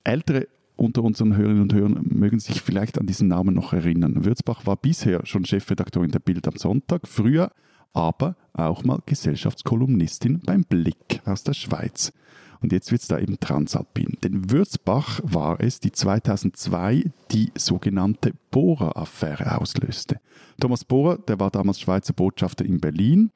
Ältere 0.03 0.47
unter 0.75 1.03
unseren 1.03 1.35
Hörerinnen 1.35 1.63
und 1.63 1.73
Hörern 1.73 2.05
mögen 2.09 2.39
sich 2.39 2.61
vielleicht 2.61 2.97
an 2.99 3.05
diesen 3.05 3.27
Namen 3.27 3.53
noch 3.53 3.73
erinnern. 3.73 4.23
Würzbach 4.23 4.65
war 4.65 4.77
bisher 4.77 5.25
schon 5.25 5.43
Chefredaktorin 5.43 6.11
der 6.11 6.19
Bild 6.19 6.47
am 6.47 6.55
Sonntag, 6.55 7.07
früher 7.07 7.51
aber 7.93 8.35
auch 8.53 8.83
mal 8.83 8.99
Gesellschaftskolumnistin 9.05 10.39
beim 10.45 10.63
Blick 10.63 11.21
aus 11.25 11.43
der 11.43 11.53
Schweiz. 11.53 12.13
Und 12.61 12.71
jetzt 12.73 12.91
wird 12.91 13.01
es 13.01 13.07
da 13.07 13.19
eben 13.19 13.39
Transalpin. 13.39 14.17
Denn 14.23 14.51
Würzbach 14.51 15.21
war 15.23 15.59
es, 15.61 15.79
die 15.79 15.91
2002 15.91 17.11
die 17.31 17.51
sogenannte 17.55 18.33
Bohrer-Affäre 18.51 19.59
auslöste. 19.59 20.19
Thomas 20.59 20.83
Bohrer, 20.83 21.17
der 21.17 21.39
war 21.39 21.51
damals 21.51 21.79
Schweizer 21.79 22.13
Botschafter 22.13 22.65
in 22.65 22.79
Berlin 22.79 23.31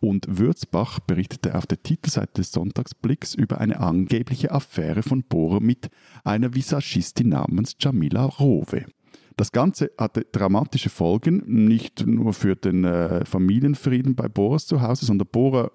und 0.00 0.38
Würzbach 0.38 1.00
berichtete 1.00 1.56
auf 1.56 1.66
der 1.66 1.82
Titelseite 1.82 2.34
des 2.34 2.52
Sonntagsblicks 2.52 3.34
über 3.34 3.60
eine 3.60 3.80
angebliche 3.80 4.52
Affäre 4.52 5.02
von 5.02 5.24
Bohrer 5.24 5.60
mit 5.60 5.90
einer 6.24 6.54
Visagistin 6.54 7.30
namens 7.30 7.74
Jamila 7.80 8.24
Rowe. 8.24 8.84
Das 9.36 9.52
Ganze 9.52 9.90
hatte 9.98 10.26
dramatische 10.30 10.90
Folgen, 10.90 11.42
nicht 11.46 12.06
nur 12.06 12.32
für 12.32 12.56
den 12.56 12.84
äh, 12.84 13.24
Familienfrieden 13.24 14.14
bei 14.14 14.28
Bohrers 14.28 14.66
zu 14.66 14.82
Hause, 14.82 15.06
sondern 15.06 15.28
Bohrer 15.28 15.70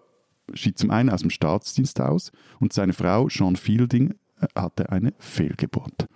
schied 0.54 0.78
zum 0.78 0.92
einen 0.92 1.10
aus 1.10 1.22
dem 1.22 1.30
Staatsdienst 1.30 2.00
aus 2.02 2.32
und 2.60 2.74
seine 2.74 2.94
Frau 2.94 3.30
Sean 3.30 3.56
Fielding 3.56 4.16
äh, 4.42 4.48
hatte 4.56 4.92
eine 4.92 5.14
Fehlgeburt. 5.20 6.08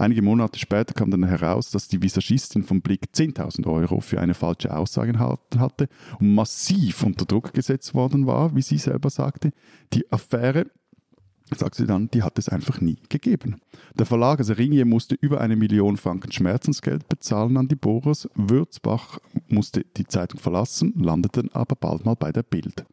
Einige 0.00 0.22
Monate 0.22 0.58
später 0.58 0.94
kam 0.94 1.10
dann 1.10 1.24
heraus, 1.24 1.70
dass 1.70 1.86
die 1.86 2.00
Visagistin 2.00 2.62
vom 2.62 2.80
Blick 2.80 3.08
10.000 3.14 3.66
Euro 3.66 4.00
für 4.00 4.18
eine 4.18 4.32
falsche 4.32 4.74
Aussage 4.74 5.18
hatte 5.18 5.88
und 6.18 6.34
massiv 6.34 7.02
unter 7.02 7.26
Druck 7.26 7.52
gesetzt 7.52 7.94
worden 7.94 8.26
war, 8.26 8.56
wie 8.56 8.62
sie 8.62 8.78
selber 8.78 9.10
sagte. 9.10 9.52
Die 9.92 10.10
Affäre, 10.10 10.70
sagt 11.54 11.74
sie 11.74 11.86
dann, 11.86 12.10
die 12.10 12.22
hat 12.22 12.38
es 12.38 12.48
einfach 12.48 12.80
nie 12.80 12.96
gegeben. 13.10 13.60
Der 13.94 14.06
Verlag, 14.06 14.38
also 14.38 14.54
Ringier, 14.54 14.86
musste 14.86 15.16
über 15.16 15.42
eine 15.42 15.56
Million 15.56 15.98
Franken 15.98 16.32
Schmerzensgeld 16.32 17.08
bezahlen 17.08 17.58
an 17.58 17.68
die 17.68 17.76
Bohrers. 17.76 18.26
Würzbach 18.34 19.18
musste 19.48 19.84
die 19.96 20.06
Zeitung 20.06 20.40
verlassen, 20.40 20.94
landete 20.96 21.44
aber 21.52 21.76
bald 21.76 22.06
mal 22.06 22.14
bei 22.14 22.32
der 22.32 22.42
Bild. 22.42 22.86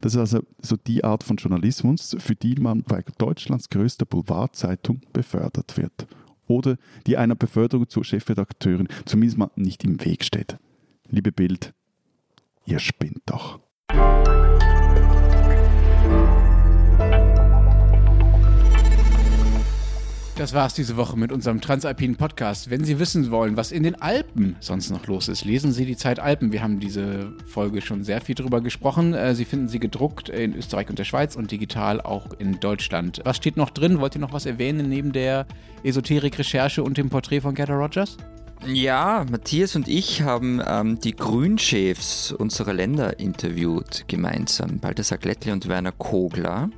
Das 0.00 0.14
ist 0.14 0.18
also 0.18 0.40
so 0.62 0.76
die 0.76 1.04
Art 1.04 1.22
von 1.22 1.36
Journalismus, 1.36 2.16
für 2.18 2.34
die 2.34 2.54
man 2.54 2.82
bei 2.82 3.04
Deutschlands 3.18 3.68
größter 3.68 4.06
Boulevardzeitung 4.06 5.02
befördert 5.12 5.76
wird. 5.76 6.06
Oder 6.46 6.76
die 7.06 7.16
einer 7.16 7.36
Beförderung 7.36 7.88
zur 7.88 8.04
Chefredakteurin 8.04 8.88
zumindest 9.04 9.38
mal 9.38 9.50
nicht 9.56 9.84
im 9.84 10.04
Weg 10.04 10.24
steht. 10.24 10.56
Liebe 11.08 11.32
Bild, 11.32 11.74
ihr 12.64 12.78
spinnt 12.78 13.22
doch. 13.26 13.60
Das 20.40 20.54
war's 20.54 20.72
diese 20.72 20.96
Woche 20.96 21.18
mit 21.18 21.32
unserem 21.32 21.60
Transalpinen 21.60 22.16
Podcast. 22.16 22.70
Wenn 22.70 22.82
Sie 22.82 22.98
wissen 22.98 23.30
wollen, 23.30 23.58
was 23.58 23.72
in 23.72 23.82
den 23.82 24.00
Alpen 24.00 24.56
sonst 24.60 24.88
noch 24.88 25.06
los 25.06 25.28
ist, 25.28 25.44
lesen 25.44 25.70
Sie 25.70 25.84
die 25.84 25.98
Zeit 25.98 26.18
Alpen. 26.18 26.50
Wir 26.50 26.62
haben 26.62 26.80
diese 26.80 27.34
Folge 27.44 27.82
schon 27.82 28.04
sehr 28.04 28.22
viel 28.22 28.34
drüber 28.34 28.62
gesprochen. 28.62 29.12
Äh, 29.12 29.34
sie 29.34 29.44
finden 29.44 29.68
sie 29.68 29.78
gedruckt 29.78 30.30
in 30.30 30.54
Österreich 30.54 30.88
und 30.88 30.98
der 30.98 31.04
Schweiz 31.04 31.36
und 31.36 31.50
digital 31.50 32.00
auch 32.00 32.28
in 32.38 32.58
Deutschland. 32.58 33.20
Was 33.22 33.36
steht 33.36 33.58
noch 33.58 33.68
drin? 33.68 34.00
Wollt 34.00 34.14
ihr 34.14 34.22
noch 34.22 34.32
was 34.32 34.46
erwähnen 34.46 34.88
neben 34.88 35.12
der 35.12 35.46
Esoterik-Recherche 35.82 36.82
und 36.82 36.96
dem 36.96 37.10
Porträt 37.10 37.42
von 37.42 37.54
Gerda 37.54 37.74
Rogers? 37.74 38.16
Ja, 38.66 39.26
Matthias 39.30 39.76
und 39.76 39.88
ich 39.88 40.22
haben 40.22 40.62
ähm, 40.66 40.98
die 41.00 41.16
Grünchefs 41.16 42.32
unserer 42.32 42.72
Länder 42.72 43.20
interviewt 43.20 44.04
gemeinsam. 44.08 44.78
Balthasar 44.78 45.18
Glättli 45.18 45.52
und 45.52 45.68
Werner 45.68 45.92
Kogler. 45.92 46.70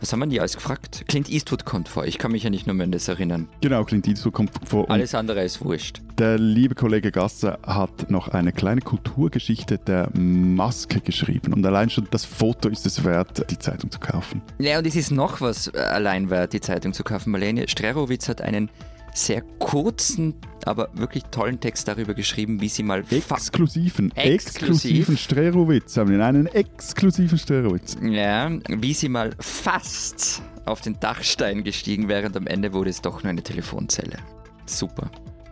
Was 0.00 0.12
haben 0.12 0.20
wir 0.20 0.26
die 0.26 0.40
alles 0.40 0.54
gefragt? 0.54 1.04
Clint 1.08 1.28
Eastwood 1.28 1.64
kommt 1.64 1.88
vor. 1.88 2.06
Ich 2.06 2.18
kann 2.18 2.30
mich 2.30 2.44
ja 2.44 2.50
nicht 2.50 2.66
nur 2.66 2.74
mehr 2.74 2.84
an 2.84 2.92
das 2.92 3.08
erinnern. 3.08 3.48
Genau, 3.60 3.84
Clint 3.84 4.06
Eastwood 4.06 4.32
kommt 4.32 4.50
vor. 4.64 4.88
Alles 4.90 5.14
andere 5.14 5.42
ist 5.42 5.64
wurscht. 5.64 6.02
Der 6.18 6.38
liebe 6.38 6.76
Kollege 6.76 7.10
Gasser 7.10 7.58
hat 7.66 8.08
noch 8.08 8.28
eine 8.28 8.52
kleine 8.52 8.80
Kulturgeschichte 8.80 9.78
der 9.78 10.08
Maske 10.16 11.00
geschrieben. 11.00 11.52
Und 11.52 11.66
allein 11.66 11.90
schon 11.90 12.06
das 12.12 12.24
Foto 12.24 12.68
ist 12.68 12.86
es 12.86 13.04
wert, 13.04 13.50
die 13.50 13.58
Zeitung 13.58 13.90
zu 13.90 13.98
kaufen. 13.98 14.40
Ja, 14.58 14.78
und 14.78 14.86
es 14.86 14.94
ist 14.94 15.10
noch 15.10 15.40
was 15.40 15.74
allein 15.74 16.30
wert, 16.30 16.52
die 16.52 16.60
Zeitung 16.60 16.92
zu 16.92 17.02
kaufen. 17.02 17.32
Marlene 17.32 17.66
Strerowitz 17.66 18.28
hat 18.28 18.40
einen 18.40 18.70
sehr 19.14 19.42
kurzen, 19.58 20.34
aber 20.64 20.88
wirklich 20.94 21.24
tollen 21.24 21.60
Text 21.60 21.88
darüber 21.88 22.14
geschrieben, 22.14 22.60
wie 22.60 22.68
sie 22.68 22.82
mal 22.82 23.04
Exklusiven, 23.10 24.10
Exklusiv. 24.16 24.28
exklusiven 24.34 25.16
Sterowitz 25.16 25.96
haben 25.96 26.10
wir 26.10 26.24
einen 26.24 26.46
exklusiven 26.46 27.38
Sterowitz. 27.38 27.96
ja, 28.02 28.50
wie 28.68 28.94
sie 28.94 29.08
mal 29.08 29.30
fast 29.40 30.42
auf 30.66 30.80
den 30.80 30.98
Dachstein 31.00 31.64
gestiegen 31.64 32.08
wäre 32.08 32.26
und 32.26 32.36
am 32.36 32.46
Ende 32.46 32.72
wurde 32.72 32.90
es 32.90 33.00
doch 33.00 33.22
nur 33.22 33.30
eine 33.30 33.42
Telefonzelle. 33.42 34.18
Super. 34.66 35.10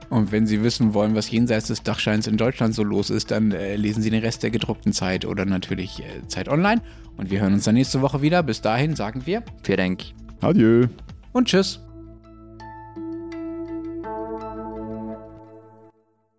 Und 0.09 0.31
wenn 0.31 0.47
Sie 0.47 0.63
wissen 0.63 0.95
wollen, 0.95 1.17
was 1.17 1.31
jenseits 1.33 1.67
des 1.67 1.83
Dachscheins 1.83 2.29
in 2.29 2.37
Deutschland 2.37 2.75
so 2.77 2.85
los 2.85 3.11
ist, 3.11 3.33
dann 3.33 3.51
äh, 3.51 3.75
lesen 3.75 4.03
Sie 4.03 4.11
den 4.11 4.23
Rest 4.23 4.43
der 4.45 4.51
gedruckten 4.51 4.93
Zeit 4.93 5.25
oder 5.25 5.45
natürlich 5.45 5.99
äh, 6.01 6.29
Zeit 6.29 6.49
Online. 6.49 6.81
Und 7.17 7.31
wir 7.31 7.41
hören 7.41 7.55
uns 7.55 7.65
dann 7.65 7.75
nächste 7.75 8.03
Woche 8.03 8.23
wieder. 8.23 8.45
Bis 8.45 8.61
dahin 8.61 8.95
sagen 8.95 9.23
wir 9.25 9.43
Vielen 9.65 9.79
Dank. 9.79 10.05
Adieu. 10.43 10.87
und 11.33 11.49
Tschüss. 11.49 11.81